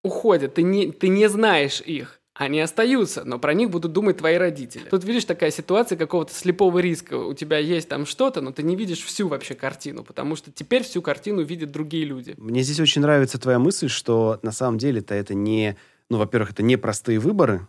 уходят. 0.04 0.56
Ты 0.56 0.64
не, 0.64 0.92
ты 0.92 1.08
не 1.08 1.30
знаешь 1.30 1.82
их. 1.82 2.21
Они 2.34 2.62
остаются, 2.62 3.24
но 3.26 3.40
про 3.40 3.54
них 3.54 3.70
будут 3.70 3.92
думать 3.92 4.18
твои 4.18 4.36
родители. 4.36 4.88
Тут 4.90 5.04
видишь 5.04 5.26
такая 5.26 5.52
ситуация 5.52 5.98
какого-то 5.98 6.34
слепого 6.34 6.80
риска. 6.80 7.16
У 7.16 7.34
тебя 7.34 7.58
есть 7.58 7.90
там 7.90 8.06
что-то, 8.06 8.40
но 8.40 8.52
ты 8.52 8.64
не 8.64 8.76
видишь 8.78 9.02
всю 9.02 9.28
вообще 9.28 9.54
картину, 9.54 10.04
потому 10.04 10.38
что 10.38 10.50
теперь 10.50 10.84
всю 10.84 11.02
картину 11.02 11.42
видят 11.42 11.72
другие 11.72 12.06
люди. 12.06 12.34
Мне 12.38 12.64
здесь 12.64 12.80
очень 12.80 13.02
нравится 13.02 13.38
твоя 13.38 13.60
мысль, 13.60 13.90
что 13.90 14.40
на 14.44 14.52
самом 14.52 14.78
деле-то 14.78 15.14
это 15.14 15.34
не... 15.34 15.76
Ну, 16.10 16.18
во-первых, 16.18 16.52
это 16.52 16.64
не 16.64 16.78
простые 16.78 17.20
выборы, 17.20 17.68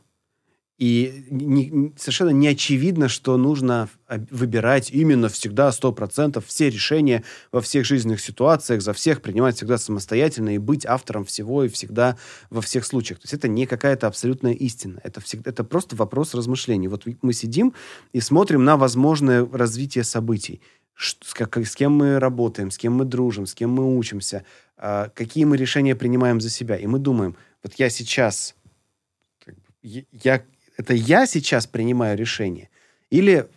И 0.79 1.27
не, 1.31 1.93
совершенно 1.97 2.31
не 2.31 2.49
очевидно, 2.49 3.09
что 3.09 3.37
нужно 3.37 3.89
выбирать 4.31 4.91
именно 4.91 5.29
всегда 5.29 5.69
100% 5.69 6.43
все 6.47 6.71
решения 6.71 7.23
во 7.53 7.61
всех 7.61 7.85
жизненных 7.85 8.21
ситуациях, 8.21 8.83
за 8.83 8.93
всех 8.93 9.23
принимать 9.23 9.57
всегда 9.57 9.79
самостоятельно 9.79 10.55
и 10.55 10.59
быть 10.59 10.85
автором 10.87 11.25
всего 11.25 11.65
и 11.65 11.69
всегда 11.69 12.17
во 12.51 12.63
всех 12.63 12.85
случаях. 12.85 13.21
То 13.21 13.25
есть 13.25 13.35
это 13.35 13.49
не 13.49 13.67
какая-то 13.67 14.07
абсолютная 14.07 14.55
истина. 14.55 15.01
Это, 15.05 15.21
всегда, 15.21 15.51
это 15.51 15.63
просто 15.63 15.95
вопрос 15.95 16.35
размышлений. 16.35 16.89
Вот 16.89 17.05
мы 17.21 17.33
сидим 17.33 17.75
и 18.13 18.21
смотрим 18.21 18.65
на 18.65 18.77
возможное 18.77 19.47
развитие 19.53 20.05
событий. 20.05 20.61
С, 20.97 21.15
как, 21.35 21.57
с 21.59 21.77
кем 21.77 21.93
мы 21.93 22.19
работаем, 22.19 22.71
с 22.71 22.79
кем 22.79 22.95
мы 22.95 23.05
дружим, 23.05 23.47
с 23.47 23.55
кем 23.55 23.71
мы 23.71 23.97
учимся, 23.97 24.45
э, 24.79 25.09
какие 25.15 25.45
мы 25.45 25.57
решения 25.57 25.95
принимаем 25.95 26.41
за 26.41 26.51
себя. 26.51 26.77
И 26.77 26.87
мы 26.87 26.99
думаем, 26.99 27.37
вот 27.63 27.75
я 27.77 27.89
сейчас, 27.89 28.55
я 29.83 30.43
это 30.83 30.95
я 30.95 31.27
сейчас 31.27 31.67
принимаю 31.67 32.19
решение? 32.19 32.69
Или 33.11 33.49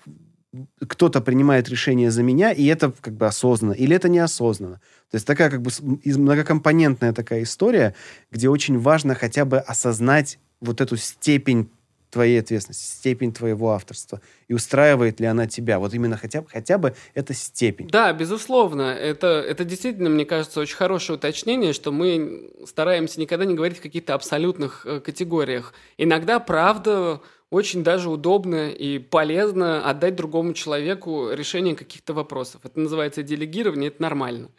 кто-то 0.87 1.21
принимает 1.21 1.67
решение 1.67 2.11
за 2.11 2.23
меня, 2.23 2.51
и 2.51 2.65
это 2.65 2.93
как 3.01 3.15
бы 3.15 3.25
осознанно, 3.25 3.73
или 3.73 3.95
это 3.95 4.07
неосознанно. 4.07 4.79
То 5.11 5.15
есть 5.15 5.27
такая 5.27 5.49
как 5.49 5.61
бы 5.61 5.71
многокомпонентная 6.05 7.13
такая 7.13 7.43
история, 7.43 7.93
где 8.31 8.47
очень 8.47 8.79
важно 8.79 9.15
хотя 9.15 9.43
бы 9.43 9.59
осознать 9.59 10.39
вот 10.61 10.81
эту 10.81 10.97
степень 10.97 11.69
твоей 12.15 12.39
ответственности, 12.39 12.85
степень 12.85 13.33
твоего 13.33 13.71
авторства. 13.71 14.21
И 14.47 14.53
устраивает 14.53 15.19
ли 15.19 15.25
она 15.25 15.47
тебя? 15.47 15.79
Вот 15.79 15.93
именно 15.93 16.15
хотя 16.15 16.41
бы, 16.41 16.47
хотя 16.47 16.77
бы 16.77 16.95
эта 17.13 17.33
степень. 17.33 17.89
Да, 17.89 18.13
безусловно. 18.13 18.83
Это, 18.83 19.27
это 19.27 19.65
действительно, 19.65 20.09
мне 20.09 20.23
кажется, 20.23 20.61
очень 20.61 20.77
хорошее 20.77 21.17
уточнение, 21.17 21.73
что 21.73 21.91
мы 21.91 22.51
стараемся 22.65 23.19
никогда 23.19 23.43
не 23.43 23.53
говорить 23.53 23.79
в 23.79 23.81
каких-то 23.81 24.13
абсолютных 24.13 24.85
э, 24.85 25.01
категориях. 25.01 25.73
Иногда, 25.97 26.39
правда, 26.39 27.19
очень 27.49 27.83
даже 27.83 28.09
удобно 28.09 28.69
и 28.69 28.97
полезно 28.97 29.85
отдать 29.85 30.15
другому 30.15 30.53
человеку 30.53 31.31
решение 31.33 31.75
каких-то 31.75 32.13
вопросов. 32.13 32.61
Это 32.63 32.79
называется 32.79 33.23
делегирование, 33.23 33.89
это 33.89 34.01
нормально. 34.01 34.51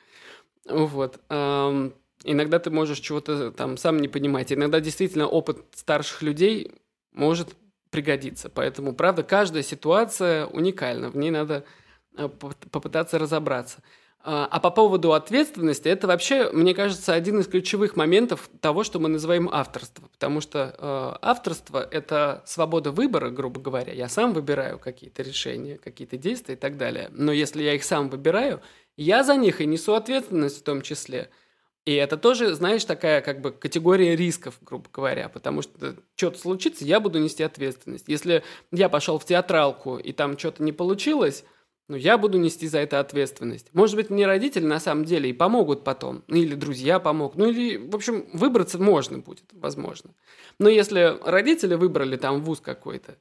Вот. 0.69 1.21
Иногда 1.31 2.59
ты 2.59 2.71
можешь 2.71 2.99
чего-то 2.99 3.51
там 3.51 3.77
сам 3.79 3.99
не 3.99 4.09
понимать. 4.09 4.53
Иногда 4.53 4.81
действительно 4.81 5.27
опыт 5.27 5.59
старших 5.75 6.23
людей 6.23 6.73
может 7.17 7.57
пригодиться. 7.91 8.49
Поэтому, 8.49 8.95
правда, 8.95 9.23
каждая 9.23 9.63
ситуация 9.63 10.47
уникальна, 10.47 11.11
в 11.11 11.17
ней 11.17 11.31
надо 11.31 11.65
э, 12.17 12.29
попытаться 12.29 13.19
разобраться. 13.19 13.83
А, 14.23 14.47
а 14.51 14.61
по 14.61 14.71
поводу 14.71 15.13
ответственности, 15.13 15.89
это 15.89 16.07
вообще, 16.07 16.51
мне 16.51 16.75
кажется, 16.75 17.15
один 17.15 17.41
из 17.41 17.47
ключевых 17.47 17.97
моментов 17.97 18.51
того, 18.61 18.85
что 18.85 18.99
мы 18.99 19.09
называем 19.09 19.49
авторство. 19.51 20.07
Потому 20.09 20.41
что 20.41 20.75
э, 20.77 21.19
авторство– 21.23 21.87
это 21.91 22.43
свобода 22.45 22.91
выбора, 22.91 23.31
грубо 23.31 23.61
говоря. 23.61 23.93
Я 23.93 24.09
сам 24.09 24.33
выбираю 24.33 24.79
какие-то 24.79 25.23
решения, 25.23 25.79
какие-то 25.79 26.17
действия 26.17 26.55
и 26.55 26.59
так 26.59 26.77
далее. 26.77 27.09
Но 27.13 27.33
если 27.33 27.63
я 27.63 27.75
их 27.75 27.85
сам 27.85 28.11
выбираю, 28.11 28.61
я 28.97 29.25
за 29.25 29.37
них 29.37 29.61
и 29.61 29.67
несу 29.67 29.95
ответственность 29.95 30.61
в 30.61 30.63
том 30.63 30.83
числе– 30.83 31.31
и 31.87 31.95
это 31.95 32.17
тоже, 32.17 32.53
знаешь, 32.55 32.85
такая 32.85 33.21
как 33.21 33.41
бы 33.41 33.53
категория 33.53 34.17
рисков, 34.17 34.59
грубо 34.61 34.91
говоря, 34.93 35.29
потому 35.29 35.63
что 35.63 35.97
что-то 36.17 36.39
случится, 36.39 36.85
я 36.85 36.99
буду 36.99 37.21
нести 37.21 37.45
ответственность. 37.45 38.09
Если 38.09 38.43
я 38.73 38.89
пошел 38.89 39.21
в 39.21 39.25
театралку, 39.25 39.97
и 39.97 40.13
там 40.13 40.37
что-то 40.37 40.65
не 40.65 40.73
получилось, 40.73 41.45
ну, 41.89 41.95
я 41.97 42.19
буду 42.19 42.39
нести 42.39 42.67
за 42.67 42.81
это 42.81 42.99
ответственность. 42.99 43.69
Может 43.73 43.95
быть, 43.95 44.11
мне 44.11 44.27
родители 44.27 44.65
на 44.65 44.81
самом 44.81 45.05
деле 45.05 45.31
и 45.31 45.33
помогут 45.33 45.85
потом, 45.85 46.25
ну, 46.27 46.37
или 46.37 46.57
друзья 46.57 46.99
помогут, 46.99 47.37
ну, 47.37 47.49
или, 47.49 47.77
в 47.77 47.95
общем, 47.95 48.29
выбраться 48.33 48.81
можно 48.81 49.19
будет, 49.19 49.45
возможно. 49.53 50.11
Но 50.59 50.69
если 50.69 51.17
родители 51.25 51.77
выбрали 51.77 52.17
там 52.17 52.43
вуз 52.43 52.61
какой-то, 52.61 53.17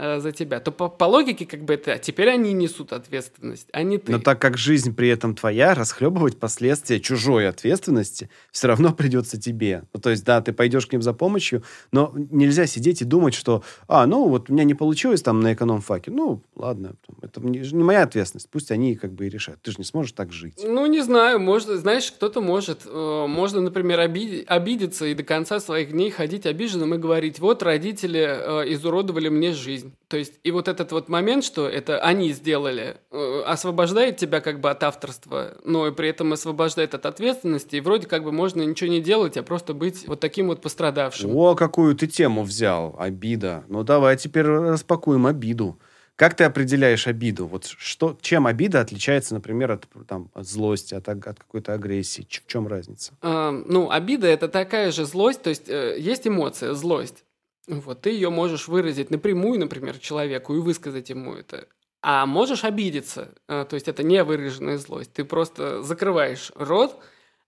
Э, 0.00 0.20
за 0.20 0.30
тебя, 0.30 0.60
то 0.60 0.70
по, 0.70 0.88
по 0.88 1.04
логике 1.06 1.44
как 1.44 1.64
бы 1.64 1.74
это, 1.74 1.94
а 1.94 1.98
теперь 1.98 2.28
они 2.30 2.52
несут 2.52 2.92
ответственность, 2.92 3.66
а 3.72 3.82
не 3.82 3.98
ты. 3.98 4.12
Но 4.12 4.20
так 4.20 4.40
как 4.40 4.56
жизнь 4.56 4.94
при 4.94 5.08
этом 5.08 5.34
твоя, 5.34 5.74
расхлебывать 5.74 6.38
последствия 6.38 7.00
чужой 7.00 7.48
ответственности 7.48 8.30
все 8.52 8.68
равно 8.68 8.92
придется 8.92 9.40
тебе. 9.40 9.82
Ну, 9.92 10.00
то 10.00 10.10
есть, 10.10 10.22
да, 10.24 10.40
ты 10.40 10.52
пойдешь 10.52 10.86
к 10.86 10.92
ним 10.92 11.02
за 11.02 11.14
помощью, 11.14 11.64
но 11.90 12.14
нельзя 12.14 12.66
сидеть 12.66 13.02
и 13.02 13.04
думать, 13.04 13.34
что, 13.34 13.64
а, 13.88 14.06
ну, 14.06 14.28
вот 14.28 14.50
у 14.50 14.52
меня 14.52 14.62
не 14.62 14.74
получилось 14.74 15.20
там 15.20 15.40
на 15.40 15.54
эконом-факе, 15.54 16.12
ну, 16.12 16.44
ладно, 16.54 16.94
это 17.20 17.40
не, 17.40 17.58
не 17.58 17.82
моя 17.82 18.04
ответственность, 18.04 18.48
пусть 18.50 18.70
они 18.70 18.94
как 18.94 19.12
бы 19.12 19.26
и 19.26 19.28
решают. 19.28 19.60
Ты 19.62 19.72
же 19.72 19.78
не 19.78 19.84
сможешь 19.84 20.12
так 20.12 20.32
жить. 20.32 20.60
Ну, 20.62 20.86
не 20.86 21.00
знаю, 21.00 21.40
может, 21.40 21.76
знаешь, 21.76 22.12
кто-то 22.12 22.40
может. 22.40 22.82
Э, 22.86 23.26
можно, 23.26 23.60
например, 23.60 23.98
обид... 23.98 24.44
обидеться 24.46 25.06
и 25.06 25.14
до 25.14 25.24
конца 25.24 25.58
своих 25.58 25.90
дней 25.90 26.12
ходить 26.12 26.46
обиженным 26.46 26.94
и 26.94 26.98
говорить, 26.98 27.40
вот 27.40 27.64
родители 27.64 28.20
э, 28.20 28.72
изуродовали 28.72 29.28
мне 29.28 29.52
жизнь 29.52 29.87
жизнь. 29.88 29.96
То 30.08 30.16
есть, 30.16 30.40
и 30.42 30.50
вот 30.50 30.68
этот 30.68 30.92
вот 30.92 31.08
момент, 31.08 31.44
что 31.44 31.68
это 31.68 31.98
они 31.98 32.32
сделали, 32.32 32.96
э, 33.10 33.42
освобождает 33.46 34.16
тебя 34.16 34.40
как 34.40 34.60
бы 34.60 34.70
от 34.70 34.82
авторства, 34.82 35.56
но 35.64 35.86
и 35.86 35.92
при 35.92 36.08
этом 36.08 36.32
освобождает 36.32 36.94
от 36.94 37.06
ответственности, 37.06 37.76
и 37.76 37.80
вроде 37.80 38.06
как 38.06 38.24
бы 38.24 38.32
можно 38.32 38.62
ничего 38.62 38.90
не 38.90 39.00
делать, 39.00 39.36
а 39.36 39.42
просто 39.42 39.74
быть 39.74 40.06
вот 40.06 40.20
таким 40.20 40.48
вот 40.48 40.62
пострадавшим. 40.62 41.34
О, 41.34 41.54
какую 41.54 41.94
ты 41.94 42.06
тему 42.06 42.42
взял, 42.42 42.96
обида. 42.98 43.64
Ну, 43.68 43.82
давай 43.82 44.16
теперь 44.16 44.46
распакуем 44.46 45.26
обиду. 45.26 45.78
Как 46.16 46.34
ты 46.34 46.42
определяешь 46.42 47.06
обиду? 47.06 47.46
Вот 47.46 47.66
что, 47.66 48.18
чем 48.20 48.48
обида 48.48 48.80
отличается, 48.80 49.34
например, 49.34 49.70
от, 49.70 49.86
там, 50.08 50.30
от 50.34 50.48
злости, 50.48 50.94
от, 50.94 51.08
от 51.08 51.22
какой-то 51.22 51.74
агрессии? 51.74 52.26
В 52.28 52.46
чем 52.48 52.66
разница? 52.66 53.12
А, 53.22 53.52
ну, 53.52 53.88
обида 53.88 54.26
это 54.26 54.48
такая 54.48 54.90
же 54.90 55.04
злость, 55.04 55.42
то 55.42 55.50
есть 55.50 55.68
э, 55.68 55.94
есть 55.96 56.26
эмоция, 56.26 56.74
злость. 56.74 57.24
Вот, 57.68 58.00
ты 58.00 58.10
ее 58.10 58.30
можешь 58.30 58.66
выразить 58.66 59.10
напрямую, 59.10 59.60
например, 59.60 59.98
человеку 59.98 60.54
и 60.54 60.58
высказать 60.58 61.10
ему 61.10 61.34
это. 61.34 61.68
А 62.02 62.26
можешь 62.26 62.64
обидеться, 62.64 63.34
э, 63.48 63.66
то 63.68 63.74
есть 63.74 63.88
это 63.88 64.02
не 64.02 64.24
выраженная 64.24 64.78
злость. 64.78 65.12
Ты 65.12 65.24
просто 65.24 65.82
закрываешь 65.82 66.52
рот, 66.54 66.98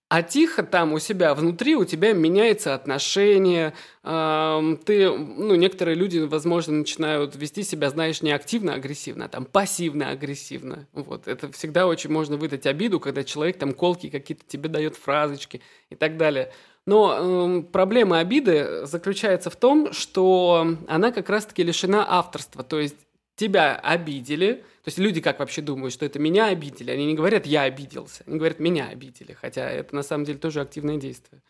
а 0.09 0.23
тихо 0.23 0.63
там 0.63 0.91
у 0.91 0.99
себя 0.99 1.33
внутри 1.33 1.73
у 1.77 1.85
тебя 1.85 2.11
меняется 2.11 2.73
отношение, 2.73 3.73
ты, 4.03 5.09
ну, 5.09 5.55
некоторые 5.55 5.95
люди, 5.95 6.19
возможно, 6.19 6.73
начинают 6.73 7.37
вести 7.37 7.63
себя, 7.63 7.89
знаешь, 7.89 8.21
не 8.21 8.33
активно-агрессивно, 8.33 9.25
а 9.25 9.29
там 9.29 9.45
пассивно-агрессивно. 9.45 10.89
Вот, 10.91 11.29
это 11.29 11.49
всегда 11.53 11.87
очень 11.87 12.11
можно 12.11 12.35
выдать 12.35 12.65
обиду, 12.65 12.99
когда 12.99 13.23
человек 13.23 13.57
там 13.57 13.71
колки 13.71 14.09
какие-то 14.09 14.43
тебе 14.45 14.67
дает 14.67 14.97
фразочки 14.97 15.61
и 15.89 15.95
так 15.95 16.17
далее. 16.17 16.51
Но 16.85 17.59
э, 17.59 17.61
проблема 17.71 18.19
обиды 18.19 18.85
заключается 18.85 19.49
в 19.49 19.55
том, 19.55 19.93
что 19.93 20.75
она 20.87 21.11
как 21.11 21.29
раз-таки 21.29 21.63
лишена 21.63 22.05
авторства. 22.07 22.63
То 22.63 22.79
есть 22.79 22.95
тебя 23.35 23.75
обидели. 23.75 24.63
То 24.83 24.87
есть 24.87 24.97
люди 24.97 25.21
как 25.21 25.39
вообще 25.39 25.61
думают, 25.61 25.93
что 25.93 26.05
это 26.05 26.17
меня 26.19 26.47
обидели? 26.47 26.91
Они 26.91 27.05
не 27.05 27.13
говорят 27.13 27.45
«я 27.45 27.63
обиделся», 27.63 28.23
они 28.25 28.37
говорят 28.37 28.59
«меня 28.59 28.87
обидели», 28.87 29.33
хотя 29.33 29.69
это 29.69 29.95
на 29.95 30.01
самом 30.01 30.25
деле 30.25 30.39
тоже 30.39 30.59
активное 30.59 30.97
действие. 30.97 31.43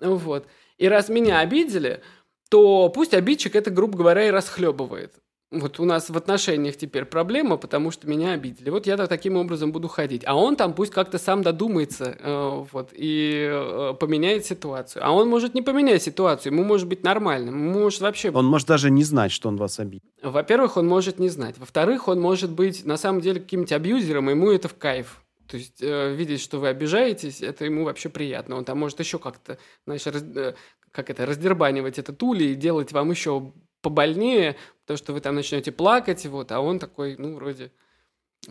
Вот. 0.00 0.48
И 0.76 0.88
раз 0.88 1.08
меня 1.08 1.38
обидели, 1.38 2.02
то 2.48 2.88
пусть 2.88 3.14
обидчик 3.14 3.54
это, 3.54 3.70
грубо 3.70 3.96
говоря, 3.96 4.26
и 4.26 4.30
расхлебывает 4.30 5.14
вот 5.60 5.80
у 5.80 5.84
нас 5.84 6.10
в 6.10 6.16
отношениях 6.16 6.76
теперь 6.76 7.04
проблема, 7.04 7.56
потому 7.56 7.90
что 7.90 8.08
меня 8.08 8.32
обидели. 8.32 8.70
Вот 8.70 8.86
я 8.86 8.96
таким 8.96 9.36
образом 9.36 9.72
буду 9.72 9.88
ходить. 9.88 10.22
А 10.26 10.36
он 10.36 10.56
там 10.56 10.74
пусть 10.74 10.92
как-то 10.92 11.18
сам 11.18 11.42
додумается 11.42 12.16
э, 12.18 12.64
вот, 12.72 12.90
и 12.92 13.48
э, 13.50 13.94
поменяет 13.98 14.44
ситуацию. 14.44 15.04
А 15.04 15.12
он 15.12 15.28
может 15.28 15.54
не 15.54 15.62
поменять 15.62 16.02
ситуацию, 16.02 16.52
ему 16.52 16.64
может 16.64 16.88
быть 16.88 17.02
нормальным. 17.02 17.68
Ему 17.68 17.80
может 17.80 18.00
вообще... 18.00 18.30
Он 18.30 18.46
может 18.46 18.68
даже 18.68 18.90
не 18.90 19.04
знать, 19.04 19.32
что 19.32 19.48
он 19.48 19.56
вас 19.56 19.78
обидел. 19.78 20.06
Во-первых, 20.22 20.76
он 20.76 20.86
может 20.86 21.18
не 21.18 21.28
знать. 21.28 21.58
Во-вторых, 21.58 22.08
он 22.08 22.20
может 22.20 22.50
быть 22.50 22.84
на 22.84 22.96
самом 22.96 23.20
деле 23.20 23.40
каким-нибудь 23.40 23.72
абьюзером, 23.72 24.28
и 24.28 24.32
ему 24.32 24.50
это 24.50 24.68
в 24.68 24.76
кайф. 24.76 25.22
То 25.48 25.56
есть 25.56 25.82
э, 25.82 26.14
видеть, 26.14 26.40
что 26.40 26.58
вы 26.58 26.68
обижаетесь, 26.68 27.42
это 27.42 27.64
ему 27.64 27.84
вообще 27.84 28.08
приятно. 28.08 28.56
Он 28.56 28.64
там 28.64 28.78
может 28.78 29.00
еще 29.00 29.18
как-то, 29.18 29.58
знаешь, 29.84 30.06
раз, 30.06 30.22
э, 30.22 30.54
как 30.90 31.10
это, 31.10 31.26
раздербанивать 31.26 31.98
этот 31.98 32.22
улей 32.22 32.52
и 32.52 32.54
делать 32.56 32.92
вам 32.92 33.10
еще 33.10 33.52
побольнее, 33.82 34.56
потому 34.84 34.98
что 34.98 35.12
вы 35.12 35.20
там 35.20 35.34
начнете 35.34 35.72
плакать, 35.72 36.24
вот, 36.26 36.52
а 36.52 36.60
он 36.60 36.78
такой, 36.78 37.16
ну, 37.16 37.34
вроде 37.34 37.72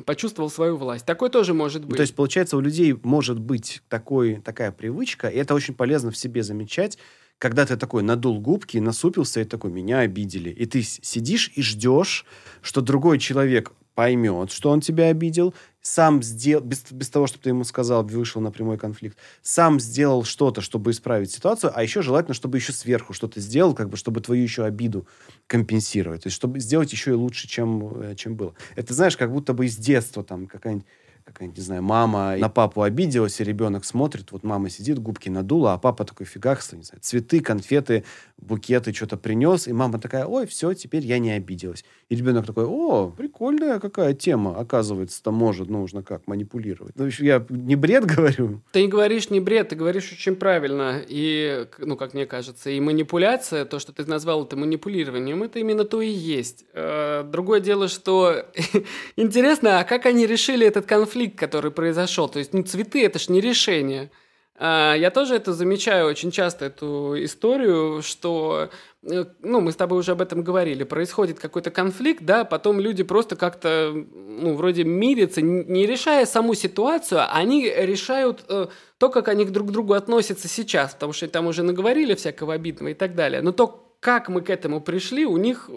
почувствовал 0.05 0.49
свою 0.49 0.77
власть. 0.77 1.05
Такое 1.05 1.29
тоже 1.29 1.53
может 1.53 1.85
быть. 1.85 1.97
То 1.97 2.01
есть, 2.01 2.15
получается, 2.15 2.57
у 2.57 2.59
людей 2.59 2.97
может 3.03 3.39
быть 3.39 3.81
такой, 3.89 4.41
такая 4.41 4.71
привычка, 4.71 5.27
и 5.27 5.37
это 5.37 5.53
очень 5.53 5.75
полезно 5.75 6.09
в 6.09 6.17
себе 6.17 6.41
замечать, 6.41 6.97
когда 7.37 7.65
ты 7.65 7.77
такой 7.77 8.03
надул 8.03 8.39
губки, 8.39 8.77
насупился 8.77 9.41
и 9.41 9.43
такой, 9.43 9.71
меня 9.71 9.99
обидели. 9.99 10.49
И 10.49 10.65
ты 10.65 10.81
сидишь 10.81 11.51
и 11.55 11.61
ждешь, 11.61 12.25
что 12.61 12.81
другой 12.81 13.19
человек 13.19 13.73
поймет, 13.95 14.51
что 14.51 14.69
он 14.69 14.81
тебя 14.81 15.07
обидел, 15.07 15.53
сам 15.81 16.23
сделал, 16.23 16.63
без, 16.63 16.83
без 16.91 17.09
того, 17.09 17.27
чтобы 17.27 17.43
ты 17.43 17.49
ему 17.49 17.63
сказал, 17.63 18.03
вышел 18.03 18.41
на 18.41 18.51
прямой 18.51 18.77
конфликт, 18.77 19.17
сам 19.41 19.79
сделал 19.79 20.23
что-то, 20.23 20.61
чтобы 20.61 20.91
исправить 20.91 21.31
ситуацию, 21.31 21.71
а 21.75 21.83
еще 21.83 22.01
желательно, 22.01 22.33
чтобы 22.33 22.57
еще 22.57 22.71
сверху 22.71 23.13
что-то 23.13 23.39
сделал, 23.39 23.73
как 23.73 23.89
бы, 23.89 23.97
чтобы 23.97 24.21
твою 24.21 24.43
еще 24.43 24.63
обиду 24.63 25.07
компенсировать. 25.47 26.23
То 26.23 26.27
есть, 26.27 26.35
чтобы 26.35 26.59
сделать 26.59 26.91
еще 26.91 27.11
и 27.11 27.15
лучше, 27.15 27.47
чем, 27.47 28.01
э, 28.01 28.15
чем 28.15 28.35
было. 28.35 28.55
Это, 28.75 28.93
знаешь, 28.93 29.17
как 29.17 29.31
будто 29.31 29.53
бы 29.53 29.65
из 29.65 29.75
детства 29.75 30.23
там 30.23 30.47
какая-нибудь 30.47 30.87
какая-нибудь, 31.23 31.57
не 31.57 31.63
знаю, 31.63 31.83
мама 31.83 32.35
на 32.37 32.49
папу 32.49 32.81
обиделась, 32.81 33.39
и 33.39 33.43
ребенок 33.43 33.85
смотрит, 33.85 34.31
вот 34.31 34.43
мама 34.43 34.69
сидит, 34.69 34.99
губки 34.99 35.29
надула, 35.29 35.73
а 35.73 35.77
папа 35.77 36.05
такой 36.05 36.25
фигах, 36.25 36.61
не 36.73 36.83
знаю, 36.83 36.99
цветы, 37.01 37.39
конфеты, 37.39 38.03
букеты 38.37 38.93
что-то 38.93 39.17
принес, 39.17 39.67
и 39.67 39.73
мама 39.73 39.99
такая, 39.99 40.25
ой, 40.25 40.45
все, 40.45 40.73
теперь 40.73 41.05
я 41.05 41.19
не 41.19 41.31
обиделась. 41.31 41.83
И 42.09 42.15
ребенок 42.15 42.45
такой, 42.45 42.65
о, 42.65 43.09
прикольная 43.09 43.79
какая 43.79 44.13
тема, 44.13 44.57
оказывается-то 44.59 45.31
может, 45.31 45.69
нужно 45.69 46.03
как, 46.03 46.27
манипулировать. 46.27 46.95
Ну, 46.95 47.07
я 47.19 47.45
не 47.49 47.75
бред 47.75 48.05
говорю? 48.15 48.61
Ты 48.71 48.83
не 48.83 48.87
говоришь 48.87 49.29
не 49.29 49.39
бред, 49.39 49.69
ты 49.69 49.75
говоришь 49.75 50.11
очень 50.11 50.35
правильно. 50.35 51.01
И, 51.07 51.67
ну, 51.79 51.95
как 51.95 52.13
мне 52.13 52.25
кажется, 52.25 52.69
и 52.69 52.79
манипуляция, 52.79 53.65
то, 53.65 53.79
что 53.79 53.93
ты 53.93 54.05
назвал 54.05 54.45
это 54.45 54.55
манипулированием, 54.57 55.43
это 55.43 55.59
именно 55.59 55.85
то 55.85 56.01
и 56.01 56.09
есть. 56.09 56.65
Э, 56.73 57.23
другое 57.23 57.59
дело, 57.59 57.87
что 57.87 58.45
интересно, 59.15 59.79
а 59.79 59.83
как 59.83 60.05
они 60.05 60.27
решили 60.27 60.67
этот 60.67 60.85
конфликт, 60.85 61.12
который 61.35 61.71
произошел? 61.71 62.29
То 62.29 62.39
есть, 62.39 62.53
ну, 62.53 62.63
цветы– 62.63 63.05
это 63.05 63.19
ж 63.19 63.29
не 63.29 63.41
решение. 63.41 64.11
А, 64.55 64.93
я 64.93 65.09
тоже 65.09 65.35
это 65.35 65.51
замечаю 65.53 66.07
очень 66.07 66.31
часто, 66.31 66.65
эту 66.65 67.15
историю, 67.23 68.01
что 68.03 68.69
э, 69.01 69.25
ну, 69.41 69.61
мы 69.61 69.71
с 69.71 69.75
тобой 69.75 69.99
уже 69.99 70.11
об 70.11 70.21
этом 70.21 70.43
говорили, 70.43 70.83
происходит 70.83 71.39
какой-то 71.39 71.71
конфликт, 71.71 72.23
да, 72.23 72.45
потом 72.45 72.79
люди 72.79 73.01
просто 73.03 73.35
как-то, 73.35 73.91
ну, 73.93 74.53
вроде 74.53 74.83
мирятся, 74.83 75.41
не 75.41 75.87
решая 75.87 76.27
саму 76.27 76.53
ситуацию, 76.53 77.21
а 77.21 77.31
они 77.33 77.67
решают 77.67 78.45
э, 78.47 78.67
то, 78.99 79.09
как 79.09 79.27
они 79.27 79.45
друг 79.45 79.69
к 79.69 79.71
другу 79.71 79.93
относятся 79.93 80.47
сейчас, 80.47 80.93
потому 80.93 81.13
что 81.13 81.27
там 81.27 81.47
уже 81.47 81.63
наговорили 81.63 82.13
всякого 82.13 82.53
обидного 82.53 82.89
и 82.89 82.93
так 82.93 83.15
далее. 83.15 83.41
Но 83.41 83.53
то, 83.53 83.95
как 83.99 84.29
мы 84.29 84.41
к 84.41 84.51
этому 84.51 84.81
пришли, 84.81 85.25
у 85.25 85.37
них 85.37 85.69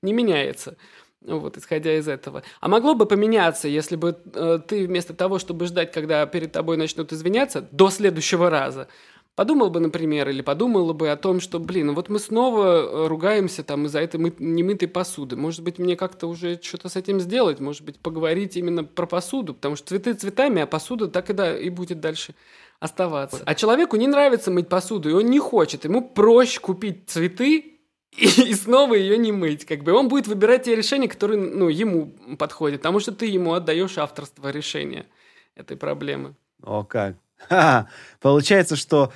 не 0.00 0.12
меняется. 0.14 0.76
Вот, 1.24 1.56
исходя 1.56 1.96
из 1.96 2.08
этого. 2.08 2.42
А 2.60 2.68
могло 2.68 2.94
бы 2.94 3.06
поменяться, 3.06 3.68
если 3.68 3.96
бы 3.96 4.18
э, 4.34 4.58
ты 4.66 4.86
вместо 4.86 5.14
того, 5.14 5.38
чтобы 5.38 5.66
ждать, 5.66 5.92
когда 5.92 6.26
перед 6.26 6.52
тобой 6.52 6.76
начнут 6.76 7.12
извиняться, 7.12 7.66
до 7.70 7.90
следующего 7.90 8.50
раза, 8.50 8.88
подумал 9.34 9.70
бы, 9.70 9.80
например, 9.80 10.28
или 10.28 10.42
подумала 10.42 10.92
бы 10.92 11.10
о 11.10 11.16
том, 11.16 11.40
что, 11.40 11.58
блин, 11.58 11.88
ну 11.88 11.94
вот 11.94 12.08
мы 12.08 12.18
снова 12.18 12.64
э, 12.64 13.06
ругаемся 13.06 13.62
там 13.62 13.86
из-за 13.86 14.00
этой 14.00 14.18
мы- 14.18 14.34
немытой 14.38 14.88
посуды. 14.88 15.36
Может 15.36 15.62
быть, 15.62 15.78
мне 15.78 15.96
как-то 15.96 16.26
уже 16.26 16.60
что-то 16.60 16.88
с 16.88 16.96
этим 16.96 17.20
сделать, 17.20 17.60
может 17.60 17.82
быть, 17.82 17.98
поговорить 17.98 18.56
именно 18.56 18.82
про 18.84 19.06
посуду, 19.06 19.54
потому 19.54 19.76
что 19.76 19.88
цветы 19.88 20.14
цветами, 20.14 20.62
а 20.62 20.66
посуда 20.66 21.08
так 21.08 21.30
и, 21.30 21.32
да, 21.32 21.56
и 21.56 21.70
будет 21.70 22.00
дальше 22.00 22.34
оставаться. 22.80 23.42
А 23.46 23.54
человеку 23.54 23.96
не 23.96 24.08
нравится 24.08 24.50
мыть 24.50 24.68
посуду, 24.68 25.08
и 25.08 25.12
он 25.12 25.26
не 25.26 25.38
хочет. 25.38 25.84
Ему 25.84 26.02
проще 26.02 26.58
купить 26.58 27.04
цветы 27.08 27.71
и, 28.16 28.26
и 28.50 28.54
снова 28.54 28.94
ее 28.94 29.18
не 29.18 29.32
мыть. 29.32 29.64
Как 29.64 29.82
бы 29.82 29.92
он 29.92 30.08
будет 30.08 30.26
выбирать 30.26 30.64
те 30.64 30.74
решения, 30.76 31.08
которые 31.08 31.40
ну, 31.40 31.68
ему 31.68 32.14
подходят, 32.38 32.80
потому 32.80 33.00
что 33.00 33.12
ты 33.12 33.26
ему 33.26 33.54
отдаешь 33.54 33.98
авторство 33.98 34.50
решения 34.50 35.06
этой 35.54 35.76
проблемы. 35.76 36.34
О, 36.62 36.84
как. 36.84 37.16
Ха-ха. 37.48 37.88
Получается, 38.20 38.76
что 38.76 39.12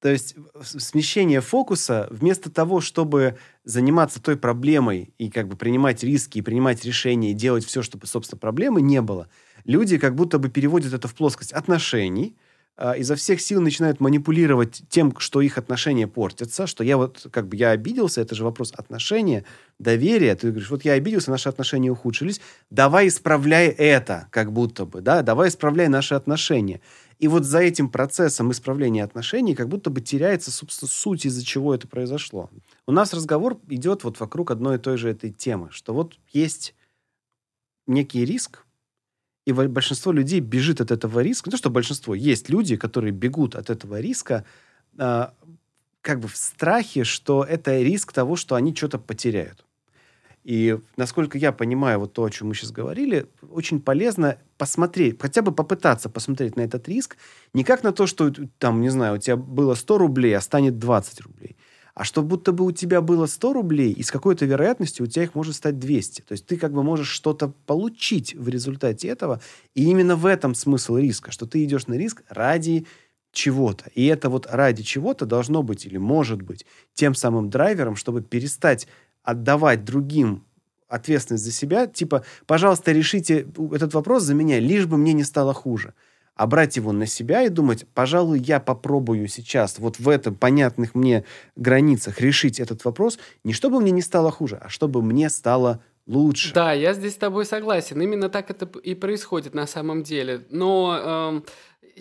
то 0.00 0.08
есть 0.08 0.34
смещение 0.62 1.40
фокуса, 1.40 2.08
вместо 2.10 2.50
того, 2.50 2.80
чтобы 2.80 3.38
заниматься 3.62 4.20
той 4.20 4.36
проблемой 4.36 5.14
и 5.16 5.30
как 5.30 5.46
бы 5.46 5.56
принимать 5.56 6.02
риски, 6.02 6.38
и 6.38 6.42
принимать 6.42 6.84
решения, 6.84 7.30
и 7.30 7.34
делать 7.34 7.64
все, 7.64 7.82
чтобы, 7.82 8.08
собственно, 8.08 8.40
проблемы 8.40 8.82
не 8.82 9.00
было, 9.00 9.28
люди 9.64 9.98
как 9.98 10.16
будто 10.16 10.38
бы 10.38 10.48
переводят 10.48 10.92
это 10.92 11.06
в 11.06 11.14
плоскость 11.14 11.52
отношений, 11.52 12.36
изо 12.96 13.16
всех 13.16 13.40
сил 13.40 13.60
начинают 13.60 14.00
манипулировать 14.00 14.82
тем, 14.88 15.14
что 15.18 15.40
их 15.40 15.58
отношения 15.58 16.08
портятся, 16.08 16.66
что 16.66 16.82
я 16.82 16.96
вот, 16.96 17.26
как 17.30 17.46
бы, 17.46 17.56
я 17.56 17.70
обиделся, 17.70 18.20
это 18.20 18.34
же 18.34 18.44
вопрос 18.44 18.72
отношения, 18.74 19.44
доверия. 19.78 20.34
Ты 20.34 20.48
говоришь, 20.48 20.70
вот 20.70 20.84
я 20.84 20.94
обиделся, 20.94 21.30
наши 21.30 21.48
отношения 21.48 21.90
ухудшились, 21.90 22.40
давай 22.70 23.08
исправляй 23.08 23.66
это, 23.68 24.26
как 24.30 24.52
будто 24.52 24.86
бы, 24.86 25.02
да, 25.02 25.22
давай 25.22 25.50
исправляй 25.50 25.88
наши 25.88 26.14
отношения. 26.14 26.80
И 27.18 27.28
вот 27.28 27.44
за 27.44 27.58
этим 27.60 27.88
процессом 27.88 28.50
исправления 28.50 29.04
отношений 29.04 29.54
как 29.54 29.68
будто 29.68 29.90
бы 29.90 30.00
теряется, 30.00 30.50
собственно, 30.50 30.88
суть, 30.88 31.24
из-за 31.26 31.44
чего 31.44 31.74
это 31.74 31.86
произошло. 31.86 32.50
У 32.86 32.92
нас 32.92 33.12
разговор 33.12 33.60
идет 33.68 34.02
вот 34.02 34.18
вокруг 34.18 34.50
одной 34.50 34.76
и 34.76 34.80
той 34.80 34.96
же 34.96 35.10
этой 35.10 35.30
темы, 35.30 35.68
что 35.70 35.94
вот 35.94 36.14
есть 36.32 36.74
некий 37.86 38.24
риск, 38.24 38.64
и 39.44 39.52
большинство 39.52 40.12
людей 40.12 40.40
бежит 40.40 40.80
от 40.80 40.90
этого 40.90 41.20
риска. 41.20 41.48
Не 41.48 41.52
то, 41.52 41.56
что 41.56 41.70
большинство. 41.70 42.14
Есть 42.14 42.48
люди, 42.48 42.76
которые 42.76 43.12
бегут 43.12 43.54
от 43.54 43.70
этого 43.70 44.00
риска 44.00 44.44
э, 44.98 45.26
как 46.00 46.20
бы 46.20 46.28
в 46.28 46.36
страхе, 46.36 47.04
что 47.04 47.44
это 47.44 47.80
риск 47.80 48.12
того, 48.12 48.36
что 48.36 48.54
они 48.54 48.74
что-то 48.74 48.98
потеряют. 48.98 49.64
И 50.44 50.76
насколько 50.96 51.38
я 51.38 51.52
понимаю 51.52 52.00
вот 52.00 52.14
то, 52.14 52.24
о 52.24 52.30
чем 52.30 52.48
мы 52.48 52.54
сейчас 52.54 52.72
говорили, 52.72 53.26
очень 53.48 53.80
полезно 53.80 54.38
посмотреть, 54.58 55.20
хотя 55.20 55.40
бы 55.40 55.52
попытаться 55.52 56.08
посмотреть 56.08 56.56
на 56.56 56.62
этот 56.62 56.88
риск, 56.88 57.16
не 57.54 57.62
как 57.62 57.84
на 57.84 57.92
то, 57.92 58.08
что 58.08 58.32
там, 58.58 58.80
не 58.80 58.88
знаю, 58.88 59.14
у 59.14 59.18
тебя 59.18 59.36
было 59.36 59.74
100 59.74 59.98
рублей, 59.98 60.36
а 60.36 60.40
станет 60.40 60.78
20 60.78 61.20
рублей, 61.20 61.56
а 61.94 62.04
что 62.04 62.22
будто 62.22 62.52
бы 62.52 62.64
у 62.64 62.72
тебя 62.72 63.00
было 63.00 63.26
100 63.26 63.52
рублей, 63.52 63.92
и 63.92 64.02
с 64.02 64.10
какой-то 64.10 64.46
вероятностью 64.46 65.04
у 65.04 65.08
тебя 65.08 65.24
их 65.24 65.34
может 65.34 65.54
стать 65.54 65.78
200. 65.78 66.22
То 66.22 66.32
есть 66.32 66.46
ты 66.46 66.56
как 66.56 66.72
бы 66.72 66.82
можешь 66.82 67.08
что-то 67.08 67.52
получить 67.66 68.34
в 68.34 68.48
результате 68.48 69.08
этого, 69.08 69.40
и 69.74 69.84
именно 69.84 70.16
в 70.16 70.26
этом 70.26 70.54
смысл 70.54 70.96
риска, 70.96 71.30
что 71.30 71.46
ты 71.46 71.64
идешь 71.64 71.86
на 71.86 71.94
риск 71.94 72.22
ради 72.28 72.86
чего-то. 73.32 73.90
И 73.94 74.06
это 74.06 74.30
вот 74.30 74.46
ради 74.50 74.82
чего-то 74.82 75.26
должно 75.26 75.62
быть 75.62 75.86
или 75.86 75.98
может 75.98 76.42
быть 76.42 76.66
тем 76.94 77.14
самым 77.14 77.50
драйвером, 77.50 77.96
чтобы 77.96 78.22
перестать 78.22 78.86
отдавать 79.22 79.84
другим 79.84 80.44
ответственность 80.88 81.44
за 81.44 81.52
себя, 81.52 81.86
типа, 81.86 82.24
пожалуйста, 82.46 82.92
решите 82.92 83.46
этот 83.72 83.94
вопрос 83.94 84.24
за 84.24 84.34
меня, 84.34 84.60
лишь 84.60 84.86
бы 84.86 84.98
мне 84.98 85.14
не 85.14 85.24
стало 85.24 85.54
хуже 85.54 85.94
а 86.34 86.46
брать 86.46 86.76
его 86.76 86.92
на 86.92 87.06
себя 87.06 87.42
и 87.42 87.48
думать, 87.48 87.86
пожалуй, 87.94 88.40
я 88.40 88.60
попробую 88.60 89.28
сейчас 89.28 89.78
вот 89.78 89.98
в 89.98 90.08
этом 90.08 90.34
понятных 90.34 90.94
мне 90.94 91.24
границах 91.56 92.20
решить 92.20 92.60
этот 92.60 92.84
вопрос, 92.84 93.18
не 93.44 93.52
чтобы 93.52 93.80
мне 93.80 93.90
не 93.90 94.02
стало 94.02 94.30
хуже, 94.30 94.58
а 94.60 94.68
чтобы 94.68 95.02
мне 95.02 95.28
стало 95.30 95.82
лучше. 96.06 96.52
Да, 96.54 96.72
я 96.72 96.94
здесь 96.94 97.14
с 97.14 97.18
тобой 97.18 97.44
согласен. 97.44 98.00
Именно 98.00 98.28
так 98.28 98.50
это 98.50 98.66
и 98.80 98.94
происходит 98.94 99.54
на 99.54 99.66
самом 99.66 100.02
деле. 100.02 100.44
Но 100.50 101.42
э, 101.44 101.50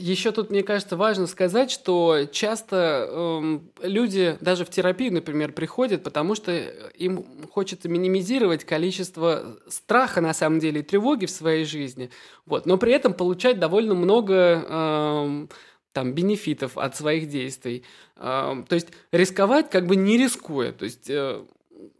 еще 0.01 0.31
тут, 0.31 0.49
мне 0.49 0.63
кажется, 0.63 0.97
важно 0.97 1.27
сказать, 1.27 1.71
что 1.71 2.25
часто 2.31 3.07
эм, 3.09 3.71
люди 3.81 4.37
даже 4.41 4.65
в 4.65 4.69
терапию, 4.69 5.13
например, 5.13 5.53
приходят, 5.53 6.03
потому 6.03 6.35
что 6.35 6.51
им 6.97 7.25
хочется 7.51 7.87
минимизировать 7.87 8.65
количество 8.65 9.57
страха, 9.67 10.21
на 10.21 10.33
самом 10.33 10.59
деле, 10.59 10.81
и 10.81 10.83
тревоги 10.83 11.25
в 11.25 11.31
своей 11.31 11.65
жизни, 11.65 12.09
вот, 12.45 12.65
но 12.65 12.77
при 12.77 12.93
этом 12.93 13.13
получать 13.13 13.59
довольно 13.59 13.93
много 13.93 14.33
эм, 14.33 15.49
там, 15.93 16.13
бенефитов 16.13 16.77
от 16.77 16.95
своих 16.95 17.29
действий. 17.29 17.83
Эм, 18.17 18.65
то 18.65 18.75
есть 18.75 18.87
рисковать 19.11 19.69
как 19.69 19.87
бы 19.87 19.95
не 19.95 20.17
рискуя. 20.17 20.71
То 20.71 20.85
есть, 20.85 21.09
э, 21.09 21.43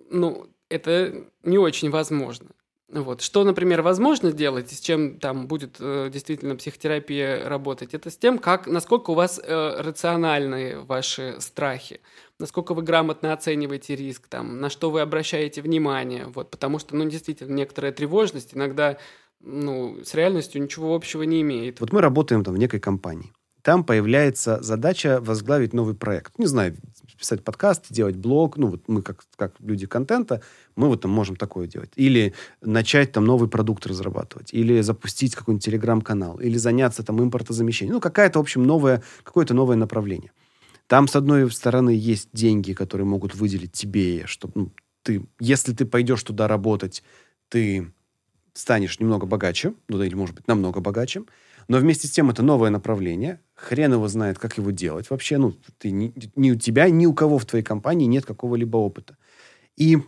ну, 0.09 0.47
это 0.69 1.25
не 1.43 1.57
очень 1.57 1.89
возможно. 1.89 2.49
Вот. 2.91 3.21
Что, 3.21 3.43
например, 3.45 3.81
возможно 3.81 4.31
сделать, 4.31 4.71
и 4.71 4.75
с 4.75 4.81
чем 4.81 5.17
там 5.17 5.47
будет 5.47 5.77
э, 5.79 6.09
действительно 6.11 6.57
психотерапия 6.57 7.47
работать, 7.47 7.93
это 7.93 8.09
с 8.09 8.17
тем, 8.17 8.37
как, 8.37 8.67
насколько 8.67 9.11
у 9.11 9.13
вас 9.13 9.39
э, 9.41 9.81
рациональны 9.81 10.79
ваши 10.81 11.37
страхи, 11.39 12.01
насколько 12.37 12.73
вы 12.73 12.81
грамотно 12.81 13.31
оцениваете 13.31 13.95
риск, 13.95 14.27
там, 14.27 14.59
на 14.59 14.69
что 14.69 14.91
вы 14.91 14.99
обращаете 14.99 15.61
внимание. 15.61 16.25
Вот. 16.25 16.51
Потому 16.51 16.79
что, 16.79 16.95
ну, 16.95 17.09
действительно, 17.09 17.53
некоторая 17.53 17.93
тревожность 17.93 18.55
иногда 18.55 18.97
ну, 19.39 19.99
с 20.03 20.13
реальностью 20.13 20.61
ничего 20.61 20.93
общего 20.93 21.23
не 21.23 21.41
имеет. 21.41 21.79
Вот 21.79 21.93
мы 21.93 22.01
работаем 22.01 22.43
там 22.43 22.55
в 22.55 22.57
некой 22.57 22.79
компании. 22.79 23.31
Там 23.61 23.83
появляется 23.83 24.61
задача 24.61 25.19
возглавить 25.21 25.73
новый 25.73 25.93
проект. 25.93 26.37
Не 26.39 26.47
знаю, 26.47 26.75
писать 27.17 27.43
подкаст, 27.43 27.85
делать 27.89 28.15
блог. 28.15 28.57
Ну, 28.57 28.67
вот 28.67 28.87
мы 28.87 29.03
как, 29.03 29.23
как 29.35 29.53
люди 29.59 29.85
контента, 29.85 30.41
мы 30.75 30.87
вот 30.87 31.01
там 31.01 31.11
можем 31.11 31.35
такое 31.35 31.67
делать. 31.67 31.91
Или 31.95 32.33
начать 32.61 33.11
там 33.11 33.25
новый 33.25 33.47
продукт 33.47 33.85
разрабатывать. 33.85 34.53
Или 34.53 34.81
запустить 34.81 35.35
какой-нибудь 35.35 35.63
телеграм-канал. 35.63 36.39
Или 36.39 36.57
заняться 36.57 37.03
там 37.03 37.21
импортозамещением. 37.21 37.95
Ну, 37.95 38.01
какая-то, 38.01 38.39
в 38.39 38.41
общем, 38.41 38.63
новое, 38.63 39.03
какое-то 39.23 39.53
новое 39.53 39.75
направление. 39.75 40.31
Там, 40.87 41.07
с 41.07 41.15
одной 41.15 41.49
стороны, 41.51 41.91
есть 41.91 42.29
деньги, 42.33 42.73
которые 42.73 43.05
могут 43.05 43.35
выделить 43.35 43.71
тебе, 43.71 44.25
чтобы 44.25 44.53
ну, 44.55 44.71
ты, 45.03 45.25
если 45.39 45.73
ты 45.73 45.85
пойдешь 45.85 46.23
туда 46.23 46.47
работать, 46.47 47.03
ты 47.49 47.93
станешь 48.53 48.99
немного 48.99 49.25
богаче, 49.25 49.73
ну, 49.87 50.01
или, 50.01 50.15
может 50.15 50.35
быть, 50.35 50.47
намного 50.47 50.81
богаче. 50.81 51.23
Но 51.67 51.77
вместе 51.77 52.07
с 52.07 52.11
тем 52.11 52.29
это 52.29 52.43
новое 52.43 52.69
направление. 52.69 53.39
Хрен 53.53 53.93
его 53.93 54.07
знает, 54.07 54.39
как 54.39 54.57
его 54.57 54.71
делать 54.71 55.09
вообще. 55.09 55.37
Ну, 55.37 55.53
ты, 55.77 55.91
ни, 55.91 56.13
ни 56.35 56.51
у 56.51 56.55
тебя, 56.55 56.89
ни 56.89 57.05
у 57.05 57.13
кого 57.13 57.37
в 57.37 57.45
твоей 57.45 57.63
компании 57.63 58.05
нет 58.05 58.25
какого-либо 58.25 58.77
опыта. 58.77 59.17
И 59.77 59.99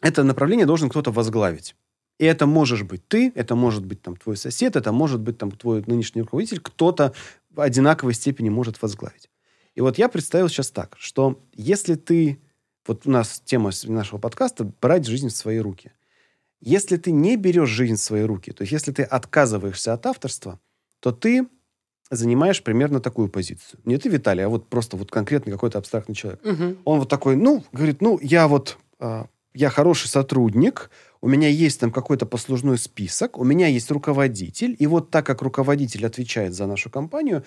это 0.00 0.24
направление 0.24 0.66
должен 0.66 0.88
кто-то 0.88 1.10
возглавить. 1.10 1.74
И 2.18 2.24
это 2.24 2.46
можешь 2.46 2.82
быть 2.82 3.06
ты, 3.08 3.32
это 3.34 3.54
может 3.54 3.84
быть 3.86 4.02
там 4.02 4.14
твой 4.14 4.36
сосед, 4.36 4.76
это 4.76 4.92
может 4.92 5.20
быть 5.20 5.38
там 5.38 5.50
твой 5.50 5.82
нынешний 5.86 6.20
руководитель, 6.20 6.60
кто-то 6.60 7.14
в 7.48 7.60
одинаковой 7.60 8.12
степени 8.12 8.50
может 8.50 8.80
возглавить. 8.82 9.30
И 9.74 9.80
вот 9.80 9.96
я 9.96 10.08
представил 10.08 10.48
сейчас 10.48 10.70
так, 10.70 10.96
что 10.98 11.42
если 11.54 11.94
ты, 11.94 12.38
вот 12.86 13.06
у 13.06 13.10
нас 13.10 13.40
тема 13.42 13.70
нашего 13.84 14.18
подкаста 14.18 14.70
«Брать 14.82 15.06
жизнь 15.06 15.28
в 15.28 15.36
свои 15.36 15.58
руки». 15.58 15.92
Если 16.60 16.96
ты 16.96 17.10
не 17.10 17.36
берешь 17.36 17.70
жизнь 17.70 17.96
в 17.96 18.00
свои 18.00 18.22
руки, 18.22 18.52
то 18.52 18.62
есть 18.62 18.72
если 18.72 18.92
ты 18.92 19.02
отказываешься 19.02 19.92
от 19.92 20.04
авторства, 20.06 20.60
то 21.00 21.12
ты 21.12 21.46
занимаешь 22.10 22.62
примерно 22.62 23.00
такую 23.00 23.28
позицию. 23.28 23.80
Не 23.84 23.96
ты, 23.96 24.08
Виталий, 24.08 24.44
а 24.44 24.48
вот 24.48 24.68
просто 24.68 24.96
вот 24.96 25.10
конкретно 25.10 25.52
какой-то 25.52 25.78
абстрактный 25.78 26.14
человек. 26.14 26.44
Мгм. 26.44 26.78
Он 26.84 26.98
вот 26.98 27.08
такой, 27.08 27.36
ну, 27.36 27.64
говорит, 27.72 28.02
ну, 28.02 28.18
я 28.20 28.48
вот, 28.48 28.78
а, 28.98 29.26
я 29.54 29.70
хороший 29.70 30.08
сотрудник, 30.08 30.90
у 31.20 31.28
меня 31.28 31.48
есть 31.48 31.80
там 31.80 31.92
какой-то 31.92 32.26
послужной 32.26 32.78
список, 32.78 33.38
у 33.38 33.44
меня 33.44 33.68
есть 33.68 33.90
руководитель, 33.90 34.74
и 34.78 34.86
вот 34.86 35.10
так 35.10 35.24
как 35.24 35.42
руководитель 35.42 36.04
отвечает 36.04 36.54
за 36.54 36.66
нашу 36.66 36.90
компанию, 36.90 37.44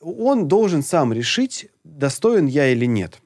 он 0.00 0.48
должен 0.48 0.82
сам 0.82 1.12
решить, 1.12 1.70
достоин 1.84 2.46
я 2.46 2.68
или 2.68 2.86
нет. 2.86 3.20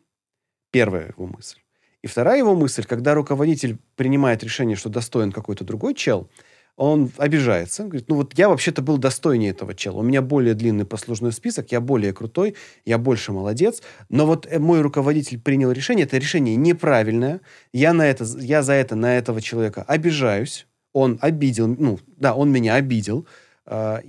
Первая 0.71 1.09
его 1.09 1.27
мысль. 1.27 1.59
И 2.07 2.09
вторая 2.09 2.39
его 2.39 2.55
мысль, 2.55 2.85
когда 2.85 3.15
руководитель 3.15 3.79
принимает 3.97 4.45
решение, 4.45 4.77
что 4.77 4.89
достоин 4.89 5.33
какой-то 5.33 5.65
другой 5.65 5.93
чел, 5.93 6.31
он 6.77 7.11
обижается, 7.17 7.83
говорит, 7.83 8.09
ну 8.09 8.15
вот 8.15 8.39
я 8.39 8.49
вообще-то 8.49 8.81
был 8.81 8.97
достойнее 8.97 9.51
этого 9.51 9.75
чела, 9.75 9.99
у 9.99 10.03
меня 10.05 10.23
более 10.23 10.55
длинный 10.55 10.85
послужной 10.85 11.33
список, 11.33 11.73
я 11.73 11.81
более 11.81 12.13
крутой, 12.13 12.55
я 12.85 12.99
больше 12.99 13.33
молодец, 13.33 13.83
но 14.09 14.25
вот 14.25 14.47
э, 14.49 14.61
мой 14.61 14.83
руководитель 14.83 15.41
принял 15.41 15.73
решение, 15.73 16.07
это 16.07 16.17
решение 16.17 16.55
неправильное, 16.55 17.41
я, 17.73 17.93
на 17.93 18.07
это, 18.07 18.25
я 18.39 18.63
за 18.63 18.75
это 18.75 18.95
на 18.95 19.19
этого 19.19 19.43
человека 19.43 19.83
обижаюсь, 19.83 20.69
он 20.93 21.19
обидел, 21.21 21.67
ну 21.67 21.99
да, 22.07 22.37
он 22.37 22.53
меня 22.53 22.77
обидел, 22.77 23.27
а, 23.65 24.01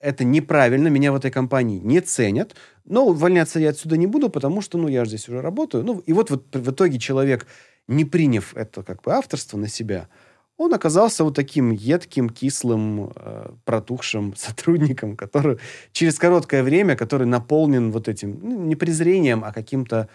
это 0.00 0.24
неправильно, 0.24 0.88
меня 0.88 1.12
в 1.12 1.16
этой 1.16 1.30
компании 1.30 1.78
не 1.78 2.00
ценят, 2.00 2.54
но 2.84 3.06
увольняться 3.06 3.60
я 3.60 3.70
отсюда 3.70 3.96
не 3.96 4.06
буду, 4.06 4.30
потому 4.30 4.62
что, 4.62 4.78
ну, 4.78 4.88
я 4.88 5.04
же 5.04 5.10
здесь 5.10 5.28
уже 5.28 5.42
работаю. 5.42 5.84
Ну, 5.84 5.98
и 5.98 6.12
вот, 6.12 6.30
вот 6.30 6.44
в 6.52 6.70
итоге 6.70 6.98
человек, 6.98 7.46
не 7.86 8.04
приняв 8.04 8.56
это 8.56 8.82
как 8.82 9.02
бы 9.02 9.12
авторство 9.12 9.58
на 9.58 9.68
себя, 9.68 10.08
он 10.56 10.74
оказался 10.74 11.24
вот 11.24 11.34
таким 11.34 11.70
едким, 11.70 12.28
кислым, 12.28 13.12
э, 13.14 13.50
протухшим 13.64 14.34
сотрудником, 14.36 15.16
который 15.16 15.58
через 15.92 16.18
короткое 16.18 16.62
время, 16.62 16.96
который 16.96 17.26
наполнен 17.26 17.90
вот 17.92 18.08
этим, 18.08 18.38
ну, 18.42 18.60
не 18.60 18.76
презрением, 18.76 19.44
а 19.44 19.52
каким-то, 19.52 20.08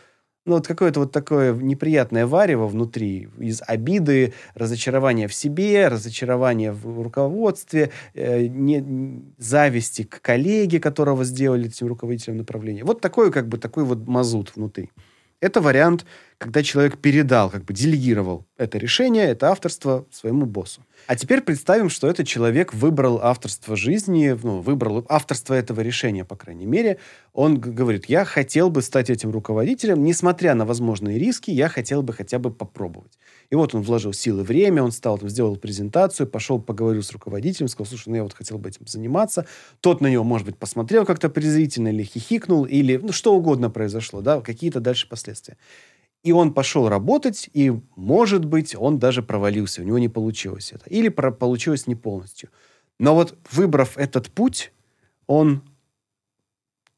ну, 0.45 0.55
вот 0.55 0.67
какое-то 0.67 0.99
вот 0.99 1.11
такое 1.11 1.53
неприятное 1.53 2.27
варево 2.27 2.67
внутри 2.67 3.29
из 3.39 3.61
обиды, 3.65 4.33
разочарования 4.53 5.27
в 5.27 5.33
себе, 5.33 5.87
разочарования 5.87 6.71
в 6.71 7.01
руководстве, 7.01 7.91
э, 8.13 8.45
не, 8.45 9.23
зависти 9.39 10.03
к 10.03 10.21
коллеге, 10.21 10.79
которого 10.79 11.23
сделали 11.23 11.67
этим 11.67 11.87
руководителем 11.87 12.37
направления. 12.37 12.83
Вот 12.83 13.01
такой, 13.01 13.31
как 13.31 13.47
бы, 13.47 13.57
такой 13.57 13.85
вот 13.85 14.07
мазут 14.07 14.55
внутри. 14.55 14.91
Это 15.41 15.61
вариант, 15.61 16.05
когда 16.37 16.63
человек 16.63 16.97
передал, 16.97 17.49
как 17.49 17.63
бы 17.65 17.73
делегировал 17.73 18.45
это 18.57 18.77
решение, 18.77 19.25
это 19.25 19.49
авторство 19.49 20.05
своему 20.11 20.45
боссу. 20.45 20.81
А 21.07 21.15
теперь 21.15 21.41
представим, 21.41 21.89
что 21.89 22.07
этот 22.07 22.27
человек 22.27 22.73
выбрал 22.73 23.19
авторство 23.21 23.75
жизни, 23.75 24.37
ну, 24.41 24.59
выбрал 24.59 25.05
авторство 25.07 25.53
этого 25.53 25.81
решения, 25.81 26.25
по 26.25 26.35
крайней 26.35 26.65
мере. 26.65 26.97
Он 27.33 27.59
говорит, 27.59 28.05
я 28.05 28.25
хотел 28.25 28.69
бы 28.69 28.81
стать 28.81 29.09
этим 29.09 29.31
руководителем, 29.31 30.03
несмотря 30.03 30.55
на 30.55 30.65
возможные 30.65 31.19
риски, 31.19 31.51
я 31.51 31.69
хотел 31.69 32.01
бы 32.01 32.13
хотя 32.13 32.39
бы 32.39 32.51
попробовать. 32.51 33.17
И 33.49 33.55
вот 33.55 33.75
он 33.75 33.83
вложил 33.83 34.13
силы, 34.13 34.43
время, 34.43 34.83
он 34.83 34.91
стал, 34.91 35.17
там, 35.17 35.29
сделал 35.29 35.55
презентацию, 35.55 36.27
пошел, 36.27 36.59
поговорил 36.59 37.03
с 37.03 37.11
руководителем, 37.11 37.67
сказал, 37.67 37.87
слушай, 37.87 38.09
ну 38.09 38.15
я 38.15 38.23
вот 38.23 38.33
хотел 38.33 38.57
бы 38.57 38.69
этим 38.69 38.87
заниматься. 38.87 39.45
Тот 39.81 40.01
на 40.01 40.07
него, 40.07 40.23
может 40.23 40.47
быть, 40.47 40.57
посмотрел 40.57 41.05
как-то 41.05 41.29
презрительно 41.29 41.89
или 41.89 42.03
хихикнул, 42.03 42.65
или 42.65 42.97
ну, 42.97 43.11
что 43.11 43.35
угодно 43.35 43.69
произошло, 43.69 44.21
да, 44.21 44.41
какие-то 44.41 44.79
дальше 44.79 45.07
последствия. 45.07 45.57
И 46.25 46.31
он 46.31 46.53
пошел 46.55 46.89
работать, 46.89 47.49
и, 47.53 47.71
может 47.95 48.45
быть, 48.45 48.75
он 48.75 48.97
даже 48.99 49.21
провалился, 49.21 49.81
у 49.81 49.85
него 49.85 49.99
не 49.99 50.09
получилось 50.09 50.73
это. 50.73 50.89
Или 50.89 51.09
про- 51.09 51.31
получилось 51.31 51.85
не 51.87 51.95
полностью. 51.95 52.49
Но 52.99 53.13
вот 53.13 53.37
выбрав 53.51 53.95
этот 53.97 54.31
путь, 54.31 54.73
он 55.27 55.61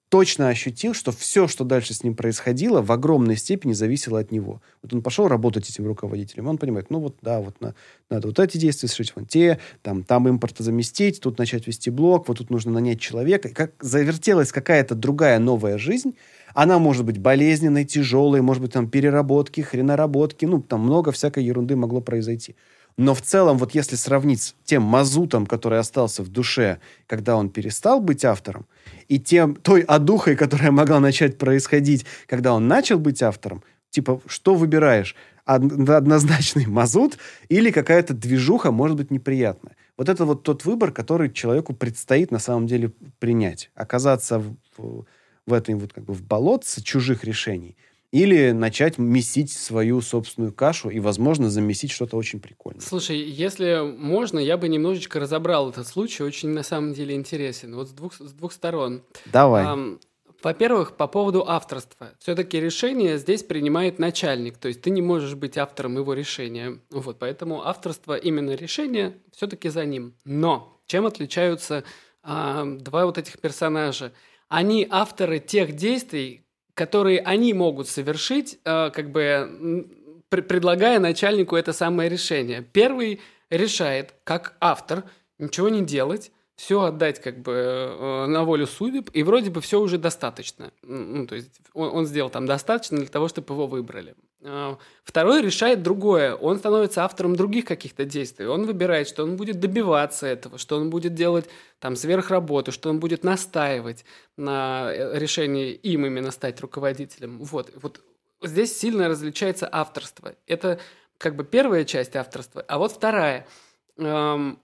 точно 0.09 0.49
ощутил, 0.49 0.93
что 0.93 1.11
все, 1.11 1.47
что 1.47 1.65
дальше 1.65 1.93
с 1.93 2.03
ним 2.03 2.15
происходило, 2.15 2.81
в 2.81 2.91
огромной 2.91 3.35
степени 3.35 3.73
зависело 3.73 4.19
от 4.19 4.31
него. 4.31 4.61
Вот 4.81 4.93
он 4.93 5.01
пошел 5.01 5.27
работать 5.27 5.69
этим 5.69 5.85
руководителем, 5.85 6.47
он 6.47 6.57
понимает, 6.57 6.89
ну 6.89 6.99
вот 6.99 7.17
да, 7.21 7.41
вот 7.41 7.59
на, 7.59 7.75
надо 8.09 8.27
вот 8.27 8.39
эти 8.39 8.57
действия 8.57 8.87
совершить, 8.87 9.15
вон 9.15 9.25
те, 9.25 9.59
там, 9.81 10.03
там 10.03 10.27
импорта 10.27 10.63
заместить, 10.63 11.19
тут 11.19 11.37
начать 11.37 11.67
вести 11.67 11.89
блок, 11.89 12.27
вот 12.27 12.37
тут 12.37 12.49
нужно 12.49 12.71
нанять 12.71 13.01
человека. 13.01 13.49
И 13.49 13.53
как 13.53 13.71
завертелась 13.81 14.51
какая-то 14.51 14.95
другая 14.95 15.39
новая 15.39 15.77
жизнь, 15.77 16.15
она 16.53 16.79
может 16.79 17.05
быть 17.05 17.17
болезненной, 17.17 17.83
тяжелой, 17.83 18.41
может 18.41 18.63
быть 18.63 18.71
там 18.71 18.89
переработки, 18.89 19.61
хренаработки, 19.61 20.45
ну 20.45 20.61
там 20.61 20.81
много 20.81 21.11
всякой 21.11 21.43
ерунды 21.43 21.75
могло 21.75 21.99
произойти. 21.99 22.55
Но 22.97 23.13
в 23.13 23.21
целом, 23.21 23.57
вот 23.57 23.75
если 23.75 23.95
сравнить 23.95 24.41
с 24.41 24.55
тем 24.65 24.81
мазутом, 24.81 25.45
который 25.45 25.77
остался 25.77 26.23
в 26.23 26.29
душе, 26.29 26.79
когда 27.05 27.35
он 27.35 27.49
перестал 27.49 27.99
быть 27.99 28.25
автором, 28.25 28.65
и 29.07 29.19
тем, 29.19 29.55
той 29.55 29.81
одухой, 29.81 30.35
которая 30.35 30.71
могла 30.71 30.99
начать 30.99 31.37
происходить, 31.37 32.05
когда 32.25 32.53
он 32.53 32.67
начал 32.67 32.97
быть 32.97 33.21
автором, 33.21 33.63
типа, 33.91 34.19
что 34.25 34.55
выбираешь? 34.55 35.15
Од- 35.45 35.89
Однозначный 35.89 36.65
мазут 36.65 37.19
или 37.49 37.69
какая-то 37.71 38.13
движуха, 38.15 38.71
может 38.71 38.97
быть, 38.97 39.11
неприятная? 39.11 39.75
Вот 39.95 40.09
это 40.09 40.25
вот 40.25 40.43
тот 40.43 40.65
выбор, 40.65 40.91
который 40.91 41.31
человеку 41.31 41.73
предстоит 41.73 42.31
на 42.31 42.39
самом 42.39 42.67
деле 42.67 42.91
принять. 43.19 43.69
Оказаться 43.75 44.39
в, 44.77 45.05
в 45.45 45.53
этой 45.53 45.75
вот 45.75 45.93
как 45.93 46.03
бы 46.03 46.13
в 46.13 46.23
болотце 46.23 46.83
чужих 46.83 47.23
решений 47.23 47.75
или 48.11 48.51
начать 48.51 48.97
месить 48.97 49.51
свою 49.51 50.01
собственную 50.01 50.53
кашу 50.53 50.89
и, 50.89 50.99
возможно, 50.99 51.49
замесить 51.49 51.91
что-то 51.91 52.15
очень 52.15 52.39
прикольное. 52.39 52.81
Слушай, 52.81 53.17
если 53.17 53.81
можно, 53.85 54.39
я 54.39 54.57
бы 54.57 54.69
немножечко 54.69 55.19
разобрал 55.19 55.69
этот 55.69 55.87
случай, 55.87 56.23
очень 56.23 56.49
на 56.49 56.63
самом 56.63 56.93
деле 56.93 57.15
интересен, 57.15 57.75
вот 57.75 57.89
с 57.89 57.91
двух, 57.91 58.13
с 58.13 58.31
двух 58.31 58.53
сторон. 58.53 59.03
Давай. 59.25 59.65
Ам, 59.65 59.99
Во-первых, 60.41 60.95
по 60.95 61.07
поводу 61.07 61.43
авторства. 61.47 62.13
Все-таки 62.19 62.59
решение 62.61 63.17
здесь 63.17 63.43
принимает 63.43 63.99
начальник, 63.99 64.57
то 64.57 64.69
есть 64.69 64.81
ты 64.81 64.89
не 64.89 65.01
можешь 65.01 65.35
быть 65.35 65.57
автором 65.57 65.97
его 65.97 66.13
решения. 66.13 66.79
Вот, 66.91 67.19
поэтому 67.19 67.65
авторство 67.65 68.15
именно 68.15 68.51
решения 68.51 69.17
все-таки 69.35 69.67
за 69.67 69.83
ним. 69.83 70.13
Но 70.23 70.79
чем 70.85 71.05
отличаются 71.05 71.83
а, 72.23 72.63
два 72.65 73.05
вот 73.05 73.17
этих 73.17 73.39
персонажа? 73.39 74.13
Они 74.47 74.87
авторы 74.89 75.39
тех 75.39 75.75
действий, 75.75 76.46
которые 76.77 77.21
они 77.21 77.53
могут 77.53 77.87
совершить, 77.87 78.59
а, 78.63 78.91
как 78.91 79.09
бы 79.11 79.89
предлагая 80.29 80.99
начальнику 80.99 81.55
это 81.55 81.73
самое 81.73 82.07
решение. 82.07 82.61
Первый 82.61 83.19
решает, 83.49 84.13
как 84.23 84.55
автор, 84.59 85.03
ничего 85.39 85.69
не 85.69 85.83
делать, 85.83 86.31
все 86.55 86.83
отдать 86.83 87.19
как 87.19 87.39
бы 87.41 87.53
э, 87.53 88.25
на 88.27 88.43
волю 88.43 88.67
судеб, 88.67 89.09
и 89.13 89.23
вроде 89.23 89.49
бы 89.49 89.59
все 89.61 89.79
уже 89.79 89.97
достаточно. 89.97 90.71
Ну, 90.83 91.25
то 91.25 91.35
есть 91.35 91.59
он, 91.73 91.95
он 91.95 92.05
сделал 92.05 92.29
там 92.29 92.45
достаточно 92.45 92.97
для 92.97 93.07
того, 93.07 93.27
чтобы 93.27 93.55
его 93.55 93.65
выбрали. 93.65 94.15
А, 94.43 94.77
Второй 95.03 95.41
решает 95.41 95.81
другое. 95.83 96.35
Он 96.35 96.59
становится 96.59 97.03
автором 97.03 97.35
других 97.35 97.65
каких-то 97.65 98.05
действий. 98.05 98.45
Он 98.45 98.65
выбирает, 98.65 99.07
что 99.07 99.23
он 99.23 99.35
будет 99.35 99.59
добиваться 99.59 100.27
этого, 100.27 100.57
что 100.57 100.77
он 100.77 100.89
будет 100.89 101.13
делать 101.13 101.49
там 101.79 101.95
сверхработу, 101.95 102.71
что 102.71 102.89
он 102.89 102.99
будет 102.99 103.23
настаивать 103.23 104.05
на 104.35 104.91
э, 104.93 105.17
решении 105.17 105.71
им 105.71 106.05
именно 106.05 106.31
стать 106.31 106.61
руководителем. 106.61 107.39
Вот, 107.43 107.71
вот 107.81 108.01
здесь 108.43 108.77
сильно 108.77 109.07
различается 109.07 109.67
авторство. 109.71 110.35
Это 110.45 110.79
как 111.17 111.35
бы 111.35 111.43
первая 111.43 111.83
часть 111.83 112.15
авторства, 112.15 112.61
а 112.67 112.77
вот 112.77 112.91
вторая. 112.91 113.47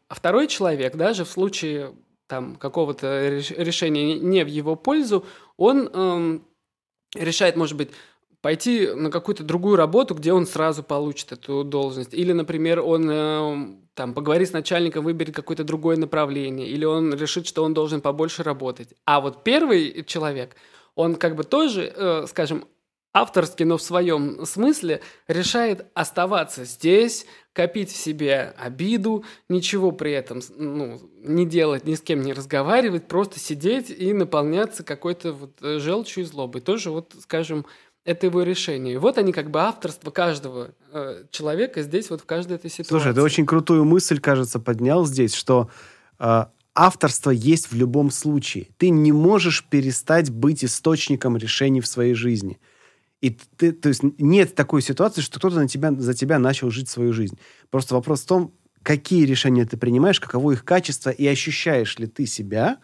Второй 0.10 0.48
человек, 0.48 0.96
даже 0.96 1.26
в 1.26 1.30
случае 1.30 1.96
там 2.28 2.56
какого-то 2.56 3.08
реш- 3.30 3.56
решения 3.58 4.20
не- 4.20 4.44
в 4.44 4.48
его 4.48 4.76
пользу, 4.76 5.26
он 5.58 6.44
решает, 7.16 7.56
может 7.56 7.76
быть, 7.76 7.90
пойти 8.44 8.90
на 8.94 9.10
какую-то 9.10 9.46
другую 9.46 9.78
работу, 9.78 10.14
где 10.16 10.34
он 10.34 10.46
сразу 10.46 10.84
получит 10.84 11.32
эту 11.32 11.64
должность. 11.64 12.14
Или, 12.14 12.34
например, 12.34 12.82
он 12.82 13.10
эм, 13.10 13.88
там 13.94 14.14
поговорит 14.14 14.50
с 14.50 14.52
начальником, 14.52 15.06
выберет 15.06 15.34
какое-то 15.34 15.64
другое 15.64 15.96
направление. 15.96 16.68
Или 16.68 16.84
он 16.84 17.14
решит, 17.14 17.48
что 17.48 17.64
он 17.64 17.74
должен 17.74 18.02
побольше 18.02 18.44
работать. 18.44 18.90
А 19.06 19.22
вот 19.22 19.46
первый 19.46 20.04
человек, 20.04 20.58
он 20.94 21.16
как 21.16 21.38
бы 21.38 21.46
тоже, 21.46 21.94
э, 21.96 22.26
скажем, 22.28 22.66
авторски, 23.14 23.64
но 23.64 23.78
в 23.78 23.82
своем 23.82 24.46
смысле, 24.46 25.00
решает 25.30 25.86
оставаться 25.94 26.66
здесь, 26.66 27.26
копить 27.54 27.92
в 27.92 27.96
себе 27.96 28.54
обиду, 28.58 29.24
ничего 29.48 29.94
при 29.94 30.12
этом 30.12 30.42
ну, 30.58 31.00
не 31.20 31.46
делать, 31.46 31.86
ни 31.86 31.96
с 31.96 32.02
кем 32.02 32.22
не 32.22 32.34
разговаривать, 32.34 33.08
просто 33.08 33.40
сидеть 33.40 33.90
и 33.90 34.12
наполняться 34.12 34.84
какой-то 34.84 35.32
вот 35.32 35.52
э, 35.62 35.80
желчью 35.80 36.24
и 36.24 36.26
злобой. 36.26 36.62
Тоже 36.62 36.90
вот, 36.90 37.16
скажем, 37.22 37.66
это 38.06 38.26
его 38.28 38.44
решение. 38.44 39.00
Вот 39.00 39.18
они 39.18 39.32
как 39.32 39.50
бы 39.50 39.62
авторство 39.62 40.12
каждого 40.12 40.72
э, 40.92 41.24
человека 41.32 41.82
здесь 41.82 42.10
вот 42.10 42.22
в 42.22 42.26
каждой 42.26 42.58
этой 42.58 42.70
ситуации. 42.70 42.90
Слушай, 42.90 43.14
ты 43.14 43.22
очень 43.22 43.46
крутую 43.46 43.86
мысль, 43.86 44.20
кажется, 44.20 44.60
поднял 44.60 45.06
здесь, 45.06 45.34
что 45.34 45.70
э, 46.20 46.46
авторство 46.76 47.32
есть 47.32 47.72
в 47.72 47.76
любом 47.76 48.12
случае. 48.12 48.68
Ты 48.78 48.90
не 48.90 49.12
можешь 49.12 49.64
перестать 49.64 50.32
быть 50.32 50.66
источником 50.66 51.38
решений 51.38 51.82
в 51.82 51.88
своей 51.88 52.14
жизни. 52.14 52.60
И 53.22 53.30
ты, 53.30 53.72
то 53.72 53.88
есть 53.88 54.04
нет 54.18 54.54
такой 54.54 54.82
ситуации, 54.82 55.22
что 55.22 55.40
кто-то 55.40 55.56
на 55.56 55.68
тебя, 55.70 55.94
за 55.94 56.14
тебя 56.14 56.40
начал 56.40 56.70
жить 56.72 56.90
свою 56.90 57.14
жизнь. 57.14 57.40
Просто 57.70 57.96
вопрос 57.96 58.24
в 58.24 58.28
том, 58.28 58.54
какие 58.82 59.26
решения 59.26 59.66
ты 59.66 59.78
принимаешь, 59.78 60.20
каково 60.20 60.52
их 60.52 60.66
качество, 60.66 61.10
и 61.10 61.26
ощущаешь 61.26 61.98
ли 62.00 62.08
ты 62.08 62.26
себя 62.26 62.80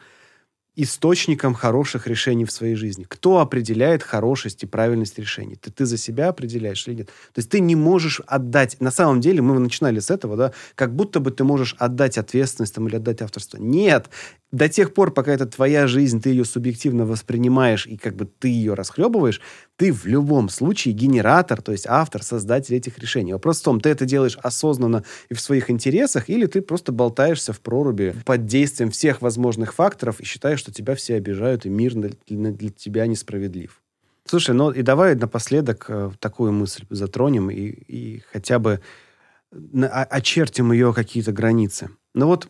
источником 0.82 1.54
хороших 1.54 2.08
решений 2.08 2.46
в 2.46 2.52
своей 2.52 2.76
жизни. 2.76 3.06
Кто 3.08 3.40
определяет 3.40 4.04
хорошесть 4.04 4.64
и 4.64 4.66
правильность 4.66 5.20
решений? 5.20 5.56
Ты, 5.56 5.72
ты 5.72 5.86
за 5.86 5.98
себя 5.98 6.30
определяешь 6.30 6.88
или 6.88 6.96
нет? 6.96 7.08
То 7.08 7.40
есть 7.40 7.50
ты 7.50 7.60
не 7.60 7.76
можешь 7.76 8.22
отдать... 8.28 8.80
На 8.80 8.92
самом 8.92 9.22
деле, 9.22 9.42
мы 9.42 9.58
начинали 9.60 10.00
с 10.00 10.10
этого, 10.10 10.38
да, 10.38 10.54
как 10.76 10.96
будто 10.96 11.20
бы 11.20 11.32
ты 11.32 11.44
можешь 11.44 11.76
отдать 11.78 12.18
ответственность 12.18 12.76
там, 12.76 12.88
или 12.88 12.96
отдать 12.96 13.22
авторство. 13.22 13.58
Нет! 13.58 14.10
до 14.52 14.68
тех 14.68 14.94
пор, 14.94 15.12
пока 15.12 15.32
это 15.34 15.46
твоя 15.46 15.88
жизнь, 15.88 16.22
ты 16.22 16.30
ее 16.30 16.46
субъективно 16.46 17.06
воспринимаешь 17.06 17.86
и 17.86 17.98
как 17.98 18.16
бы 18.16 18.26
ты 18.26 18.48
ее 18.48 18.74
расхлебываешь, 18.74 19.42
ты 19.80 19.94
в 19.94 20.06
любом 20.06 20.50
случае 20.50 20.94
генератор, 20.94 21.62
то 21.62 21.72
есть 21.72 21.86
автор, 21.88 22.22
создатель 22.22 22.76
этих 22.76 23.00
решений. 23.00 23.32
Вопрос 23.32 23.62
в 23.62 23.64
том, 23.64 23.80
ты 23.80 23.88
это 23.88 24.04
делаешь 24.04 24.38
осознанно 24.44 25.06
и 25.30 25.34
в 25.34 25.40
своих 25.40 25.70
интересах, 25.70 26.30
или 26.30 26.48
ты 26.48 26.62
просто 26.62 26.92
болтаешься 26.92 27.54
в 27.54 27.62
проруби 27.62 28.14
под 28.26 28.46
действием 28.46 28.92
всех 28.92 29.22
возможных 29.22 29.74
факторов 29.74 30.20
и 30.20 30.26
считаешь, 30.26 30.60
что 30.60 30.74
тебя 30.74 30.96
все 30.96 31.16
обижают 31.16 31.66
и 31.66 31.70
мир 31.70 31.94
для, 31.94 32.12
для 32.52 32.70
тебя 32.72 33.08
несправедлив. 33.08 33.82
Слушай, 34.26 34.54
ну 34.54 34.70
и 34.70 34.82
давай 34.82 35.16
напоследок 35.16 35.86
э, 35.88 36.12
такую 36.20 36.52
мысль 36.52 36.86
затронем 36.90 37.50
и, 37.50 37.62
и 37.62 38.24
хотя 38.34 38.60
бы 38.60 38.82
очертим 39.82 40.74
ее 40.74 40.94
какие-то 40.94 41.32
границы. 41.32 41.90
Ну 42.14 42.28
вот 42.28 42.50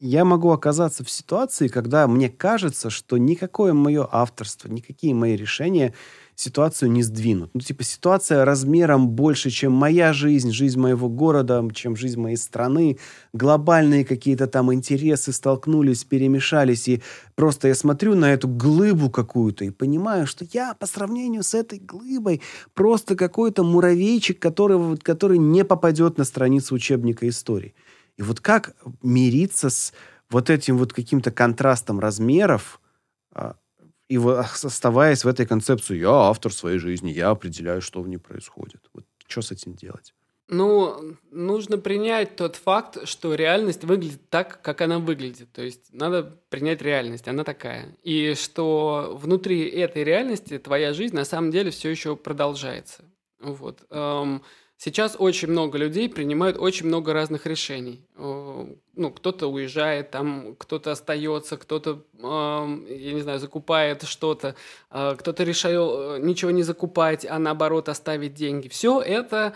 я 0.00 0.24
могу 0.24 0.50
оказаться 0.50 1.04
в 1.04 1.10
ситуации, 1.10 1.68
когда 1.68 2.06
мне 2.06 2.28
кажется, 2.30 2.88
что 2.88 3.18
никакое 3.18 3.72
мое 3.72 4.08
авторство, 4.10 4.68
никакие 4.68 5.14
мои 5.14 5.36
решения 5.36 5.92
ситуацию 6.38 6.90
не 6.92 7.02
сдвинут. 7.02 7.50
Ну, 7.52 7.60
типа, 7.60 7.82
ситуация 7.82 8.44
размером 8.44 9.08
больше, 9.08 9.50
чем 9.50 9.72
моя 9.72 10.12
жизнь, 10.12 10.52
жизнь 10.52 10.78
моего 10.78 11.08
города, 11.08 11.68
чем 11.74 11.96
жизнь 11.96 12.20
моей 12.20 12.36
страны. 12.36 12.98
Глобальные 13.32 14.04
какие-то 14.04 14.46
там 14.46 14.72
интересы 14.72 15.32
столкнулись, 15.32 16.04
перемешались. 16.04 16.86
И 16.86 17.02
просто 17.34 17.66
я 17.66 17.74
смотрю 17.74 18.14
на 18.14 18.32
эту 18.32 18.46
глыбу 18.46 19.10
какую-то 19.10 19.64
и 19.64 19.70
понимаю, 19.70 20.28
что 20.28 20.46
я 20.52 20.74
по 20.74 20.86
сравнению 20.86 21.42
с 21.42 21.54
этой 21.54 21.80
глыбой 21.80 22.40
просто 22.72 23.16
какой-то 23.16 23.64
муравейчик, 23.64 24.38
который, 24.38 24.96
который 24.98 25.38
не 25.38 25.64
попадет 25.64 26.18
на 26.18 26.24
страницу 26.24 26.76
учебника 26.76 27.28
истории. 27.28 27.74
И 28.16 28.22
вот 28.22 28.38
как 28.38 28.76
мириться 29.02 29.70
с 29.70 29.92
вот 30.30 30.50
этим 30.50 30.78
вот 30.78 30.92
каким-то 30.92 31.32
контрастом 31.32 31.98
размеров, 31.98 32.80
а, 33.32 33.56
и 34.08 34.16
оставаясь 34.16 35.24
в 35.24 35.28
этой 35.28 35.46
концепции, 35.46 35.98
я 35.98 36.10
автор 36.10 36.52
своей 36.52 36.78
жизни, 36.78 37.10
я 37.10 37.30
определяю, 37.30 37.80
что 37.82 38.02
в 38.02 38.08
ней 38.08 38.18
происходит. 38.18 38.80
Вот 38.94 39.04
что 39.26 39.42
с 39.42 39.52
этим 39.52 39.74
делать? 39.74 40.14
Ну, 40.50 41.16
нужно 41.30 41.76
принять 41.76 42.36
тот 42.36 42.56
факт, 42.56 43.06
что 43.06 43.34
реальность 43.34 43.84
выглядит 43.84 44.30
так, 44.30 44.62
как 44.62 44.80
она 44.80 44.98
выглядит. 44.98 45.52
То 45.52 45.60
есть 45.62 45.92
надо 45.92 46.40
принять 46.48 46.80
реальность, 46.80 47.28
она 47.28 47.44
такая. 47.44 47.94
И 48.02 48.34
что 48.34 49.18
внутри 49.20 49.68
этой 49.68 50.04
реальности 50.04 50.56
твоя 50.56 50.94
жизнь 50.94 51.14
на 51.14 51.26
самом 51.26 51.50
деле 51.50 51.70
все 51.70 51.90
еще 51.90 52.16
продолжается. 52.16 53.04
Вот. 53.40 53.86
Сейчас 54.80 55.16
очень 55.18 55.48
много 55.48 55.76
людей 55.76 56.08
принимают 56.08 56.56
очень 56.56 56.86
много 56.86 57.12
разных 57.12 57.46
решений. 57.46 58.06
Ну, 58.16 59.10
кто-то 59.12 59.48
уезжает, 59.48 60.12
там 60.12 60.54
кто-то 60.56 60.92
остается, 60.92 61.56
кто-то, 61.56 62.04
я 62.22 63.12
не 63.12 63.20
знаю, 63.20 63.40
закупает 63.40 64.04
что-то, 64.04 64.54
а, 64.90 65.16
кто-то 65.16 65.42
решил 65.42 66.14
э, 66.14 66.18
ничего 66.20 66.52
не 66.52 66.62
закупать, 66.62 67.26
а 67.28 67.40
наоборот 67.40 67.88
оставить 67.88 68.34
деньги. 68.34 68.68
Все 68.68 69.00
это 69.00 69.54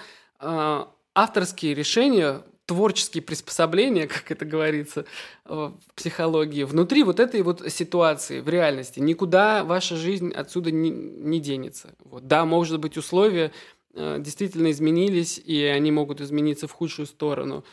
авторские 1.14 1.74
решения, 1.74 2.42
творческие 2.66 3.22
приспособления, 3.22 4.06
как 4.08 4.28
это 4.32 4.44
говорится 4.44 5.04
в 5.44 5.74
психологии, 5.94 6.64
внутри 6.64 7.04
вот 7.04 7.20
этой 7.20 7.42
вот 7.42 7.62
ситуации, 7.70 8.40
в 8.40 8.48
реальности. 8.48 8.98
Никуда 8.98 9.62
ваша 9.62 9.94
жизнь 9.94 10.32
отсюда 10.32 10.72
не, 10.72 10.90
не 10.90 11.38
денется. 11.38 11.94
Вот. 12.02 12.26
Да, 12.26 12.44
может 12.44 12.80
быть, 12.80 12.96
условия 12.96 13.52
Э, 13.52 13.81
действительно 13.94 14.70
изменились, 14.70 15.38
и 15.38 15.62
они 15.64 15.90
могут 15.90 16.20
измениться 16.20 16.66
в 16.66 16.72
худшую 16.72 17.06
сторону. 17.06 17.64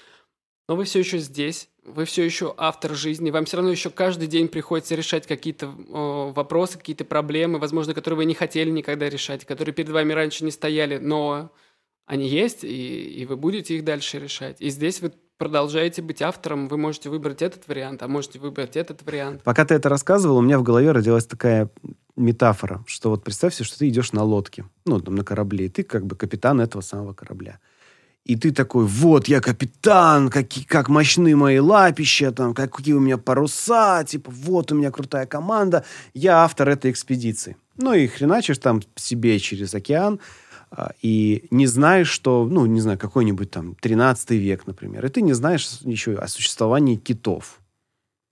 Но 0.68 0.76
вы 0.76 0.84
все 0.84 1.00
еще 1.00 1.18
здесь, 1.18 1.68
вы 1.84 2.06
все 2.06 2.24
еще 2.24 2.54
автор 2.56 2.94
жизни, 2.94 3.32
вам 3.32 3.46
все 3.46 3.58
равно 3.58 3.72
еще 3.72 3.90
каждый 3.90 4.28
день 4.28 4.48
приходится 4.48 4.94
решать 4.94 5.26
какие-то 5.26 5.66
э, 5.66 6.32
вопросы, 6.32 6.78
какие-то 6.78 7.06
проблемы, 7.06 7.58
возможно, 7.58 7.96
которые 7.96 8.18
вы 8.20 8.26
не 8.26 8.36
хотели 8.36 8.70
никогда 8.70 9.10
решать, 9.10 9.46
которые 9.46 9.74
перед 9.74 9.90
вами 9.90 10.14
раньше 10.14 10.46
не 10.46 10.52
стояли, 10.52 10.98
но 10.98 11.52
они 12.06 12.28
есть, 12.28 12.64
и, 12.64 13.22
и 13.22 13.26
вы 13.26 13.36
будете 13.36 13.76
их 13.76 13.84
дальше 13.84 14.20
решать. 14.20 14.62
И 14.62 14.70
здесь 14.70 15.02
вы 15.02 15.12
продолжаете 15.40 16.02
быть 16.04 16.22
автором, 16.22 16.68
вы 16.68 16.78
можете 16.78 17.10
выбрать 17.10 17.42
этот 17.42 17.68
вариант, 17.68 18.04
а 18.04 18.08
можете 18.08 18.38
выбрать 18.38 18.76
этот 18.76 19.04
вариант. 19.04 19.42
Пока 19.44 19.66
ты 19.66 19.74
это 19.74 19.90
рассказывал, 19.90 20.38
у 20.38 20.42
меня 20.42 20.60
в 20.60 20.64
голове 20.64 20.92
родилась 20.92 21.26
такая 21.26 21.70
метафора, 22.16 22.84
что 22.86 23.10
вот 23.10 23.24
представь 23.24 23.56
себе, 23.56 23.66
что 23.66 23.80
ты 23.80 23.88
идешь 23.88 24.12
на 24.12 24.24
лодке, 24.24 24.66
ну, 24.86 25.00
там, 25.00 25.16
на 25.16 25.24
корабле, 25.24 25.66
и 25.66 25.70
ты 25.70 25.84
как 25.84 26.06
бы 26.06 26.16
капитан 26.16 26.60
этого 26.62 26.82
самого 26.82 27.14
корабля. 27.14 27.60
И 28.26 28.36
ты 28.36 28.52
такой, 28.52 28.86
вот, 28.86 29.30
я 29.30 29.40
капитан, 29.40 30.30
как, 30.30 30.48
как 30.68 30.90
мощны 30.90 31.36
мои 31.36 31.60
лапища, 31.60 32.32
там, 32.32 32.54
как, 32.54 32.76
какие 32.76 32.94
у 32.94 33.00
меня 33.00 33.18
паруса, 33.18 34.04
типа, 34.04 34.30
вот 34.32 34.72
у 34.72 34.76
меня 34.76 34.92
крутая 34.92 35.26
команда, 35.26 35.86
я 36.14 36.44
автор 36.44 36.70
этой 36.70 36.92
экспедиции. 36.92 37.56
Ну 37.78 37.94
и 37.94 38.08
хреначишь 38.08 38.58
там 38.58 38.82
себе 38.96 39.40
через 39.40 39.74
океан, 39.74 40.20
и 41.02 41.48
не 41.52 41.68
знаешь, 41.68 42.10
что, 42.10 42.46
ну, 42.46 42.66
не 42.66 42.82
знаю, 42.82 42.98
какой-нибудь 42.98 43.52
там 43.52 43.76
13 43.76 44.32
век, 44.32 44.68
например, 44.68 45.06
и 45.06 45.10
ты 45.10 45.22
не 45.22 45.34
знаешь 45.34 45.68
еще 45.82 46.16
о 46.16 46.28
существовании 46.28 46.96
китов. 46.96 47.60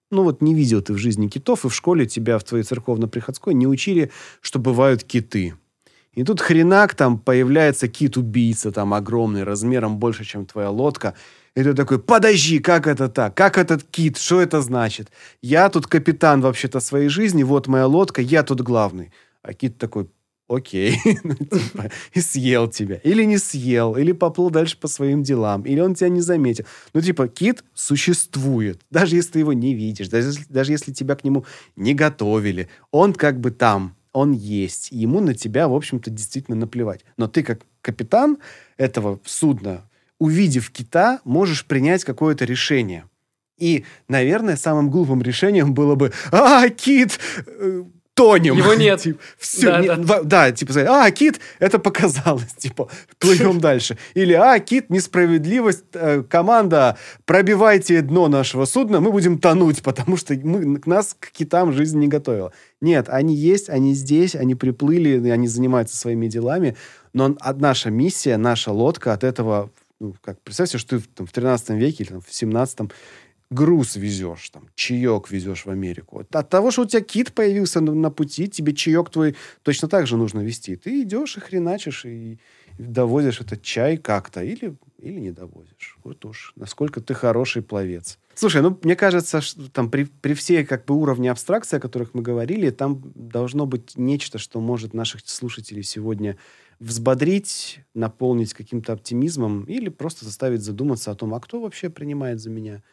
Ну 0.09 0.23
вот 0.23 0.41
не 0.41 0.53
видел 0.53 0.81
ты 0.81 0.93
в 0.93 0.97
жизни 0.97 1.27
китов, 1.27 1.65
и 1.65 1.69
в 1.69 1.75
школе 1.75 2.05
тебя 2.05 2.37
в 2.37 2.43
твоей 2.43 2.63
церковно-приходской 2.63 3.53
не 3.53 3.67
учили, 3.67 4.11
что 4.41 4.59
бывают 4.59 5.03
киты. 5.03 5.55
И 6.13 6.23
тут 6.23 6.41
хренак 6.41 6.95
там 6.95 7.19
появляется 7.19 7.87
кит-убийца, 7.87 8.71
там 8.71 8.93
огромный, 8.93 9.43
размером 9.43 9.97
больше, 9.97 10.23
чем 10.23 10.45
твоя 10.45 10.71
лодка. 10.71 11.13
И 11.55 11.61
ты 11.61 11.73
такой, 11.73 11.99
подожди, 11.99 12.59
как 12.59 12.87
это 12.87 13.09
так? 13.09 13.35
Как 13.35 13.57
этот 13.57 13.83
кит? 13.83 14.17
Что 14.17 14.41
это 14.41 14.61
значит? 14.61 15.11
Я 15.41 15.69
тут 15.69 15.87
капитан 15.87 16.41
вообще-то 16.41 16.79
своей 16.79 17.09
жизни, 17.09 17.43
вот 17.43 17.67
моя 17.67 17.85
лодка, 17.85 18.21
я 18.21 18.43
тут 18.43 18.61
главный. 18.61 19.11
А 19.43 19.53
кит 19.53 19.77
такой, 19.77 20.07
окей, 20.47 20.99
ну, 21.23 21.35
типа, 21.35 21.89
и 22.13 22.21
съел 22.21 22.67
тебя. 22.67 22.95
Или 23.03 23.23
не 23.23 23.37
съел, 23.37 23.95
или 23.95 24.11
поплыл 24.11 24.49
дальше 24.49 24.77
по 24.79 24.87
своим 24.87 25.23
делам, 25.23 25.63
или 25.63 25.79
он 25.79 25.95
тебя 25.95 26.09
не 26.09 26.21
заметил. 26.21 26.65
Ну, 26.93 27.01
типа, 27.01 27.27
кит 27.27 27.63
существует, 27.73 28.79
даже 28.89 29.15
если 29.15 29.33
ты 29.33 29.39
его 29.39 29.53
не 29.53 29.73
видишь, 29.73 30.09
даже, 30.09 30.31
даже 30.49 30.71
если 30.71 30.91
тебя 30.93 31.15
к 31.15 31.23
нему 31.23 31.45
не 31.75 31.93
готовили. 31.93 32.69
Он 32.91 33.13
как 33.13 33.39
бы 33.39 33.51
там, 33.51 33.95
он 34.13 34.31
есть. 34.31 34.91
Ему 34.91 35.19
на 35.19 35.33
тебя, 35.33 35.67
в 35.67 35.75
общем-то, 35.75 36.09
действительно 36.09 36.57
наплевать. 36.57 37.01
Но 37.17 37.27
ты, 37.27 37.43
как 37.43 37.61
капитан 37.81 38.37
этого 38.77 39.19
судна, 39.25 39.83
увидев 40.19 40.71
кита, 40.71 41.19
можешь 41.23 41.65
принять 41.65 42.03
какое-то 42.03 42.45
решение. 42.45 43.05
И, 43.57 43.85
наверное, 44.07 44.55
самым 44.55 44.89
глупым 44.89 45.21
решением 45.21 45.73
было 45.73 45.95
бы 45.95 46.13
«А, 46.31 46.69
кит! 46.69 47.19
Тонем. 48.17 48.57
Его 48.57 48.73
нет. 48.73 48.99
типа, 49.03 49.19
все, 49.37 49.67
да, 49.67 49.79
не, 49.79 49.95
да. 50.03 50.23
да, 50.23 50.51
типа, 50.51 50.73
а, 50.87 51.11
кит, 51.11 51.39
это 51.59 51.77
показалось, 51.77 52.51
типа, 52.57 52.89
плывем 53.19 53.59
дальше. 53.59 53.97
Или, 54.15 54.33
а, 54.33 54.59
кит, 54.59 54.89
несправедливость, 54.89 55.83
э, 55.93 56.23
команда, 56.27 56.97
пробивайте 57.25 58.01
дно 58.01 58.27
нашего 58.27 58.65
судна, 58.65 59.01
мы 59.01 59.11
будем 59.11 59.37
тонуть, 59.37 59.83
потому 59.83 60.17
что 60.17 60.33
мы, 60.33 60.81
нас 60.85 61.15
к 61.19 61.31
китам 61.31 61.71
жизнь 61.71 61.99
не 61.99 62.07
готовила. 62.07 62.51
Нет, 62.81 63.07
они 63.07 63.35
есть, 63.35 63.69
они 63.69 63.93
здесь, 63.93 64.33
они 64.33 64.55
приплыли, 64.55 65.29
они 65.29 65.47
занимаются 65.47 65.95
своими 65.95 66.27
делами, 66.27 66.75
но 67.13 67.37
наша 67.57 67.91
миссия, 67.91 68.37
наша 68.37 68.71
лодка 68.71 69.13
от 69.13 69.23
этого, 69.23 69.69
ну, 69.99 70.15
как, 70.23 70.41
представьте, 70.41 70.79
что 70.79 70.97
ты 70.97 71.05
там, 71.13 71.27
в 71.27 71.31
13 71.31 71.69
веке 71.71 72.03
или 72.03 72.09
там, 72.13 72.21
в 72.21 72.33
17 72.33 72.79
груз 73.49 73.95
везешь, 73.95 74.49
там, 74.49 74.69
чаек 74.75 75.31
везешь 75.31 75.65
в 75.65 75.69
Америку. 75.69 76.25
От 76.31 76.49
того, 76.49 76.71
что 76.71 76.81
у 76.81 76.85
тебя 76.85 77.01
кит 77.01 77.33
появился 77.33 77.79
на, 77.79 77.93
на 77.93 78.11
пути, 78.11 78.47
тебе 78.47 78.73
чаек 78.73 79.09
твой 79.09 79.35
точно 79.63 79.87
так 79.87 80.07
же 80.07 80.17
нужно 80.17 80.41
вести. 80.41 80.75
Ты 80.75 81.03
идешь 81.03 81.37
и 81.37 81.39
хреначишь, 81.39 82.05
и 82.05 82.39
довозишь 82.77 83.41
этот 83.41 83.61
чай 83.61 83.97
как-то, 83.97 84.43
или, 84.43 84.75
или 84.99 85.19
не 85.19 85.31
довозишь. 85.31 85.97
Вот 86.03 86.25
уж, 86.25 86.53
насколько 86.55 87.01
ты 87.01 87.13
хороший 87.13 87.61
пловец. 87.61 88.19
Слушай, 88.35 88.61
ну, 88.61 88.77
мне 88.83 88.95
кажется, 88.95 89.41
что 89.41 89.69
там 89.71 89.89
при, 89.89 90.03
при 90.03 90.33
всей 90.33 90.63
как 90.63 90.85
бы 90.85 90.95
уровне 90.95 91.31
абстракции, 91.31 91.77
о 91.77 91.79
которых 91.79 92.13
мы 92.13 92.21
говорили, 92.21 92.69
там 92.69 93.01
должно 93.15 93.65
быть 93.65 93.97
нечто, 93.97 94.37
что 94.37 94.59
может 94.59 94.93
наших 94.93 95.21
слушателей 95.25 95.83
сегодня 95.83 96.37
взбодрить, 96.79 97.79
наполнить 97.95 98.53
каким-то 98.53 98.93
оптимизмом 98.93 99.63
или 99.63 99.89
просто 99.89 100.25
заставить 100.25 100.61
задуматься 100.61 101.09
о 101.09 101.15
том, 101.15 101.33
а 101.33 101.39
кто 101.39 101.59
вообще 101.59 101.89
принимает 101.89 102.39
за 102.39 102.51
меня 102.51 102.83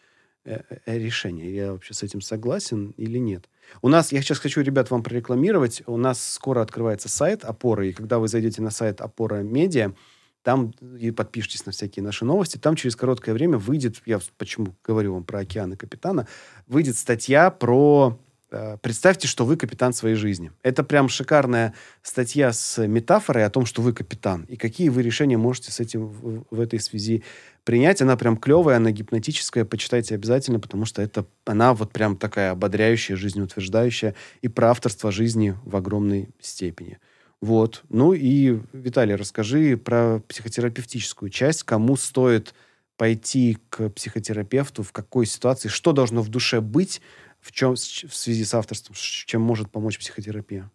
решение. 0.86 1.54
Я 1.54 1.72
вообще 1.72 1.94
с 1.94 2.02
этим 2.02 2.20
согласен 2.20 2.94
или 2.96 3.18
нет. 3.18 3.48
У 3.82 3.88
нас, 3.88 4.12
я 4.12 4.20
сейчас 4.22 4.38
хочу, 4.38 4.60
ребят, 4.60 4.90
вам 4.90 5.02
прорекламировать, 5.02 5.82
у 5.86 5.96
нас 5.96 6.22
скоро 6.22 6.60
открывается 6.60 7.08
сайт 7.08 7.44
«Опора», 7.44 7.86
и 7.86 7.92
когда 7.92 8.18
вы 8.18 8.28
зайдете 8.28 8.62
на 8.62 8.70
сайт 8.70 9.00
«Опора 9.00 9.42
Медиа», 9.42 9.94
там 10.42 10.74
и 11.00 11.10
подпишитесь 11.10 11.64
на 11.64 11.72
всякие 11.72 12.02
наши 12.02 12.26
новости, 12.26 12.58
там 12.58 12.76
через 12.76 12.96
короткое 12.96 13.32
время 13.32 13.56
выйдет, 13.56 14.02
я 14.04 14.20
почему 14.36 14.74
говорю 14.84 15.14
вам 15.14 15.24
про 15.24 15.38
океан 15.38 15.72
и 15.72 15.76
капитана, 15.76 16.28
выйдет 16.66 16.98
статья 16.98 17.50
про 17.50 18.18
Э, 18.54 18.76
представьте, 18.80 19.26
что 19.26 19.44
вы 19.44 19.56
капитан 19.56 19.92
своей 19.92 20.14
жизни. 20.14 20.52
Это 20.62 20.84
прям 20.84 21.08
шикарная 21.08 21.74
статья 22.02 22.52
с 22.52 22.86
метафорой 22.86 23.44
о 23.44 23.50
том, 23.50 23.66
что 23.66 23.82
вы 23.82 23.92
капитан. 23.92 24.44
И 24.44 24.56
какие 24.56 24.90
вы 24.90 25.02
решения 25.02 25.36
можете 25.36 25.72
с 25.72 25.80
этим 25.80 26.06
в, 26.06 26.44
в 26.50 26.60
этой 26.60 26.78
связи 26.78 27.24
принять. 27.64 28.00
Она 28.02 28.16
прям 28.16 28.36
клевая, 28.36 28.76
она 28.76 28.92
гипнотическая. 28.92 29.64
Почитайте 29.64 30.14
обязательно, 30.14 30.60
потому 30.60 30.84
что 30.84 31.02
это 31.02 31.26
она 31.44 31.74
вот 31.74 31.92
прям 31.92 32.16
такая 32.16 32.52
ободряющая, 32.52 33.16
жизнеутверждающая 33.16 34.14
и 34.42 34.48
про 34.48 34.70
авторство 34.70 35.10
жизни 35.10 35.56
в 35.64 35.76
огромной 35.76 36.28
степени. 36.40 36.98
Вот. 37.40 37.82
Ну 37.88 38.12
и, 38.12 38.60
Виталий, 38.72 39.16
расскажи 39.16 39.76
про 39.76 40.20
психотерапевтическую 40.28 41.30
часть. 41.30 41.62
Кому 41.64 41.96
стоит 41.96 42.54
пойти 42.96 43.58
к 43.70 43.90
психотерапевту, 43.90 44.82
в 44.82 44.92
какой 44.92 45.26
ситуации, 45.26 45.68
что 45.68 45.92
должно 45.92 46.22
в 46.22 46.28
душе 46.28 46.60
быть, 46.60 47.00
в 47.40 47.52
чем 47.52 47.74
в 47.74 48.14
связи 48.14 48.44
с 48.44 48.54
авторством, 48.54 48.94
чем 48.96 49.42
может 49.42 49.70
помочь 49.70 49.98
психотерапия? 49.98 50.70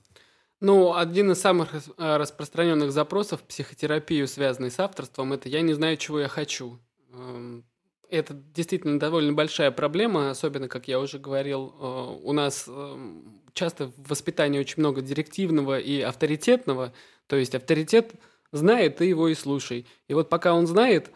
Ну, 0.62 0.93
один 0.93 1.32
из 1.32 1.39
самых 1.39 1.74
э, 1.74 2.18
распространенных 2.18 2.91
запросов 2.91 3.41
психотерапию, 3.43 4.28
связанный 4.28 4.72
с 4.72 4.80
авторством, 4.80 5.32
это 5.32 5.47
«я 5.47 5.62
не 5.62 5.74
знаю, 5.74 5.95
чего 5.95 6.20
я 6.20 6.28
хочу». 6.28 6.80
Эм, 7.14 7.64
это 8.10 8.34
действительно 8.34 8.99
довольно 8.99 9.32
большая 9.32 9.72
проблема, 9.72 10.32
особенно, 10.32 10.68
как 10.68 10.89
я 10.89 10.99
уже 10.99 11.18
говорил, 11.18 11.74
э, 11.80 12.20
у 12.24 12.34
нас 12.34 12.66
эм, 12.68 13.41
часто 13.53 13.88
в 13.88 14.10
воспитании 14.10 14.60
очень 14.60 14.82
много 14.82 15.01
директивного 15.01 15.80
и 15.80 16.01
авторитетного, 16.01 16.91
то 17.28 17.38
есть 17.38 17.55
авторитет 17.55 18.14
знает, 18.51 18.97
ты 18.97 19.05
его 19.05 19.30
и 19.30 19.36
слушай. 19.36 19.88
И 20.10 20.14
вот 20.14 20.28
пока 20.28 20.53
он 20.53 20.68
знает, 20.68 21.10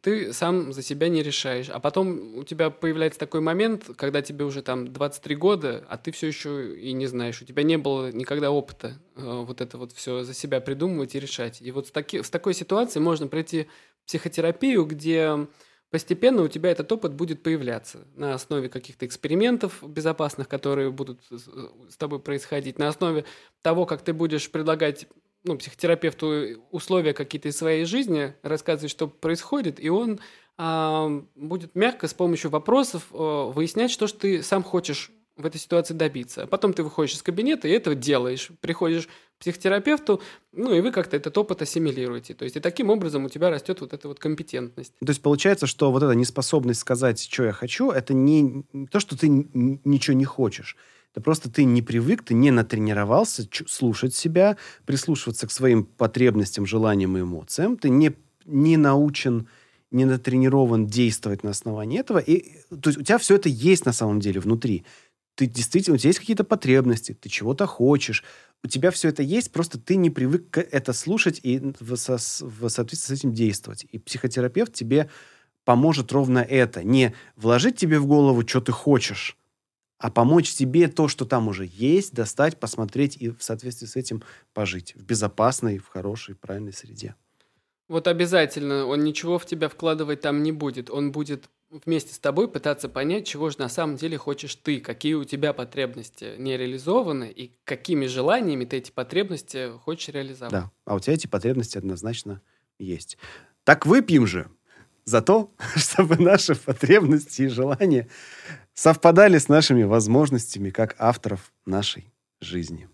ты 0.00 0.32
сам 0.32 0.72
за 0.72 0.82
себя 0.82 1.08
не 1.08 1.22
решаешь. 1.22 1.68
А 1.68 1.78
потом 1.78 2.38
у 2.38 2.44
тебя 2.44 2.70
появляется 2.70 3.20
такой 3.20 3.40
момент, 3.40 3.84
когда 3.96 4.20
тебе 4.20 4.44
уже 4.44 4.62
там 4.62 4.92
23 4.92 5.36
года, 5.36 5.84
а 5.88 5.96
ты 5.96 6.10
все 6.10 6.26
еще 6.26 6.76
и 6.76 6.92
не 6.92 7.06
знаешь. 7.06 7.40
У 7.40 7.44
тебя 7.44 7.62
не 7.62 7.78
было 7.78 8.10
никогда 8.10 8.50
опыта 8.50 8.98
а, 9.14 9.42
вот 9.42 9.60
это 9.60 9.78
вот 9.78 9.92
все 9.92 10.24
за 10.24 10.34
себя 10.34 10.60
придумывать 10.60 11.14
и 11.14 11.20
решать. 11.20 11.62
И 11.62 11.70
вот 11.70 11.88
с, 11.88 11.90
таки, 11.90 12.22
с 12.22 12.30
такой 12.30 12.54
ситуацией 12.54 13.04
можно 13.04 13.28
пройти 13.28 13.68
психотерапию, 14.06 14.86
где 14.86 15.46
постепенно 15.90 16.42
у 16.42 16.48
тебя 16.48 16.70
этот 16.70 16.90
опыт 16.90 17.14
будет 17.14 17.42
появляться 17.42 18.06
на 18.16 18.34
основе 18.34 18.68
каких-то 18.68 19.06
экспериментов 19.06 19.82
безопасных, 19.86 20.48
которые 20.48 20.90
будут 20.90 21.20
с 21.30 21.96
тобой 21.96 22.18
происходить, 22.18 22.78
на 22.78 22.88
основе 22.88 23.24
того, 23.62 23.86
как 23.86 24.02
ты 24.02 24.12
будешь 24.12 24.50
предлагать 24.50 25.06
ну, 25.44 25.56
психотерапевту 25.56 26.64
условия 26.70 27.14
какие-то 27.14 27.48
из 27.48 27.56
своей 27.56 27.84
жизни, 27.84 28.34
рассказывать, 28.42 28.90
что 28.90 29.08
происходит, 29.08 29.82
и 29.82 29.88
он 29.88 30.20
а, 30.56 31.22
будет 31.34 31.74
мягко 31.74 32.08
с 32.08 32.14
помощью 32.14 32.50
вопросов 32.50 33.06
а, 33.12 33.50
выяснять, 33.50 33.90
что 33.90 34.06
же 34.06 34.14
ты 34.14 34.42
сам 34.42 34.62
хочешь 34.62 35.12
в 35.38 35.46
этой 35.46 35.58
ситуации 35.58 35.94
добиться. 35.94 36.46
Потом 36.48 36.72
ты 36.72 36.82
выходишь 36.82 37.14
из 37.14 37.22
кабинета 37.22 37.68
и 37.68 37.70
этого 37.70 37.94
делаешь. 37.94 38.50
Приходишь 38.60 39.06
к 39.06 39.40
психотерапевту, 39.40 40.20
ну 40.52 40.74
и 40.74 40.80
вы 40.80 40.90
как-то 40.90 41.16
этот 41.16 41.38
опыт 41.38 41.62
ассимилируете. 41.62 42.34
То 42.34 42.42
есть 42.42 42.56
и 42.56 42.60
таким 42.60 42.90
образом 42.90 43.24
у 43.24 43.28
тебя 43.28 43.48
растет 43.48 43.80
вот 43.80 43.92
эта 43.92 44.08
вот 44.08 44.18
компетентность. 44.18 44.92
То 44.98 45.08
есть 45.08 45.22
получается, 45.22 45.68
что 45.68 45.92
вот 45.92 46.02
эта 46.02 46.12
неспособность 46.14 46.80
сказать, 46.80 47.22
что 47.22 47.44
я 47.44 47.52
хочу, 47.52 47.92
это 47.92 48.14
не 48.14 48.64
то, 48.90 48.98
что 48.98 49.16
ты 49.16 49.28
ничего 49.28 50.16
не 50.16 50.24
хочешь. 50.24 50.76
Это 51.18 51.24
просто 51.24 51.50
ты 51.50 51.64
не 51.64 51.82
привык, 51.82 52.22
ты 52.22 52.32
не 52.32 52.52
натренировался 52.52 53.48
слушать 53.66 54.14
себя, 54.14 54.56
прислушиваться 54.86 55.48
к 55.48 55.50
своим 55.50 55.84
потребностям, 55.84 56.64
желаниям 56.64 57.18
и 57.18 57.22
эмоциям. 57.22 57.76
Ты 57.76 57.88
не, 57.88 58.12
не 58.44 58.76
научен, 58.76 59.48
не 59.90 60.04
натренирован 60.04 60.86
действовать 60.86 61.42
на 61.42 61.50
основании 61.50 61.98
этого. 61.98 62.18
И, 62.18 62.52
то 62.70 62.90
есть 62.90 63.00
у 63.00 63.02
тебя 63.02 63.18
все 63.18 63.34
это 63.34 63.48
есть 63.48 63.84
на 63.84 63.92
самом 63.92 64.20
деле 64.20 64.38
внутри. 64.38 64.84
Ты 65.34 65.46
действительно, 65.46 65.96
у 65.96 65.98
тебя 65.98 66.10
есть 66.10 66.20
какие-то 66.20 66.44
потребности, 66.44 67.18
ты 67.20 67.28
чего-то 67.28 67.66
хочешь. 67.66 68.22
У 68.62 68.68
тебя 68.68 68.92
все 68.92 69.08
это 69.08 69.24
есть, 69.24 69.50
просто 69.50 69.76
ты 69.80 69.96
не 69.96 70.10
привык 70.10 70.56
это 70.56 70.92
слушать 70.92 71.40
и 71.42 71.58
в, 71.80 71.96
со, 71.96 72.18
в 72.18 72.68
соответствии 72.68 73.16
с 73.16 73.18
этим 73.18 73.32
действовать. 73.32 73.86
И 73.90 73.98
психотерапевт 73.98 74.72
тебе 74.72 75.10
поможет 75.64 76.12
ровно 76.12 76.38
это. 76.38 76.84
Не 76.84 77.12
вложить 77.34 77.76
тебе 77.76 77.98
в 77.98 78.06
голову, 78.06 78.46
что 78.46 78.60
ты 78.60 78.70
хочешь, 78.70 79.36
а 79.98 80.10
помочь 80.10 80.48
себе 80.48 80.88
то, 80.88 81.08
что 81.08 81.24
там 81.24 81.48
уже 81.48 81.68
есть, 81.70 82.14
достать, 82.14 82.58
посмотреть 82.58 83.16
и 83.16 83.30
в 83.30 83.42
соответствии 83.42 83.86
с 83.86 83.96
этим 83.96 84.22
пожить 84.54 84.94
в 84.94 85.04
безопасной, 85.04 85.78
в 85.78 85.88
хорошей, 85.88 86.34
правильной 86.34 86.72
среде. 86.72 87.14
Вот 87.88 88.06
обязательно, 88.06 88.86
он 88.86 89.02
ничего 89.02 89.38
в 89.38 89.46
тебя 89.46 89.68
вкладывать 89.68 90.20
там 90.20 90.42
не 90.42 90.52
будет. 90.52 90.90
Он 90.90 91.10
будет 91.10 91.48
вместе 91.70 92.14
с 92.14 92.18
тобой 92.18 92.48
пытаться 92.48 92.88
понять, 92.88 93.26
чего 93.26 93.50
же 93.50 93.58
на 93.58 93.68
самом 93.68 93.96
деле 93.96 94.16
хочешь 94.16 94.54
ты, 94.56 94.80
какие 94.80 95.14
у 95.14 95.24
тебя 95.24 95.52
потребности 95.52 96.34
не 96.38 96.56
реализованы 96.56 97.30
и 97.30 97.52
какими 97.64 98.06
желаниями 98.06 98.64
ты 98.64 98.76
эти 98.76 98.90
потребности 98.90 99.70
хочешь 99.84 100.08
реализовать. 100.08 100.52
Да, 100.52 100.70
а 100.84 100.94
у 100.94 101.00
тебя 101.00 101.14
эти 101.14 101.26
потребности 101.26 101.76
однозначно 101.76 102.40
есть. 102.78 103.18
Так 103.64 103.84
выпьем 103.84 104.26
же 104.26 104.48
за 105.08 105.22
то, 105.22 105.50
чтобы 105.76 106.16
наши 106.16 106.54
потребности 106.54 107.42
и 107.42 107.48
желания 107.48 108.08
совпадали 108.74 109.38
с 109.38 109.48
нашими 109.48 109.82
возможностями 109.82 110.70
как 110.70 110.94
авторов 110.98 111.52
нашей 111.66 112.12
жизни. 112.40 112.88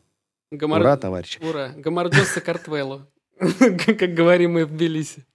Гомор... 0.51 0.81
Ура, 0.81 0.97
товарищи. 0.97 1.41
Ура. 1.43 1.75
Гамарджоса 1.77 2.41
Картвелло, 2.41 3.09
как 3.39 4.15
говорим 4.15 4.53
мы 4.53 4.65
в 4.65 4.71
Тбилиси. 4.71 5.27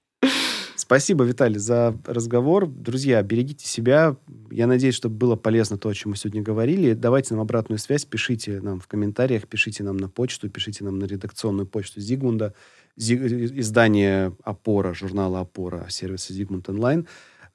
Спасибо, 0.77 1.23
Виталий, 1.23 1.59
за 1.59 1.95
разговор. 2.05 2.65
Друзья, 2.65 3.21
берегите 3.21 3.67
себя. 3.67 4.15
Я 4.49 4.65
надеюсь, 4.65 4.95
что 4.95 5.09
было 5.09 5.35
полезно 5.35 5.77
то, 5.77 5.89
о 5.89 5.93
чем 5.93 6.11
мы 6.11 6.15
сегодня 6.15 6.41
говорили. 6.41 6.93
Давайте 6.93 7.35
нам 7.35 7.41
обратную 7.41 7.77
связь, 7.77 8.05
пишите 8.05 8.59
нам 8.61 8.79
в 8.79 8.87
комментариях, 8.87 9.47
пишите 9.47 9.83
нам 9.83 9.97
на 9.97 10.09
почту, 10.09 10.49
пишите 10.49 10.83
нам 10.83 10.97
на 10.97 11.05
редакционную 11.05 11.67
почту 11.67 11.99
Зигмунда, 11.99 12.55
издание 12.99 14.35
«Опора», 14.43 14.93
журнала 14.93 15.41
«Опора», 15.41 15.87
сервиса 15.89 16.33
«Зигмунд 16.33 16.69
онлайн». 16.69 17.07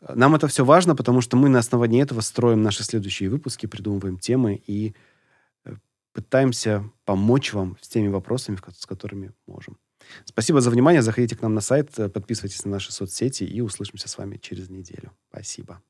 Нам 0.09 0.35
это 0.35 0.49
все 0.49 0.65
важно, 0.65 0.95
потому 0.95 1.21
что 1.21 1.37
мы 1.37 1.49
на 1.49 1.59
основании 1.59 2.03
этого 2.03 2.21
строим 2.21 2.63
наши 2.63 2.83
следующие 2.83 3.31
выпуски, 3.31 3.67
придумываем 3.67 4.19
темы 4.19 4.63
и 4.67 4.95
э, 5.65 5.75
пытаемся 6.13 6.91
помочь 7.05 7.55
вам 7.55 7.79
с 7.81 7.89
теми 7.89 8.09
вопросами, 8.09 8.59
с 8.77 8.87
которыми 8.87 9.33
можем. 9.47 9.79
Спасибо 10.25 10.61
за 10.61 10.71
внимание. 10.71 11.01
Заходите 11.01 11.37
к 11.37 11.43
нам 11.43 11.55
на 11.55 11.61
сайт, 11.61 11.99
э, 11.99 12.09
подписывайтесь 12.09 12.65
на 12.65 12.73
наши 12.73 12.93
соцсети 12.93 13.45
и 13.45 13.61
услышимся 13.61 14.09
с 14.09 14.19
вами 14.19 14.37
через 14.37 14.69
неделю. 14.69 15.13
Спасибо. 15.31 15.81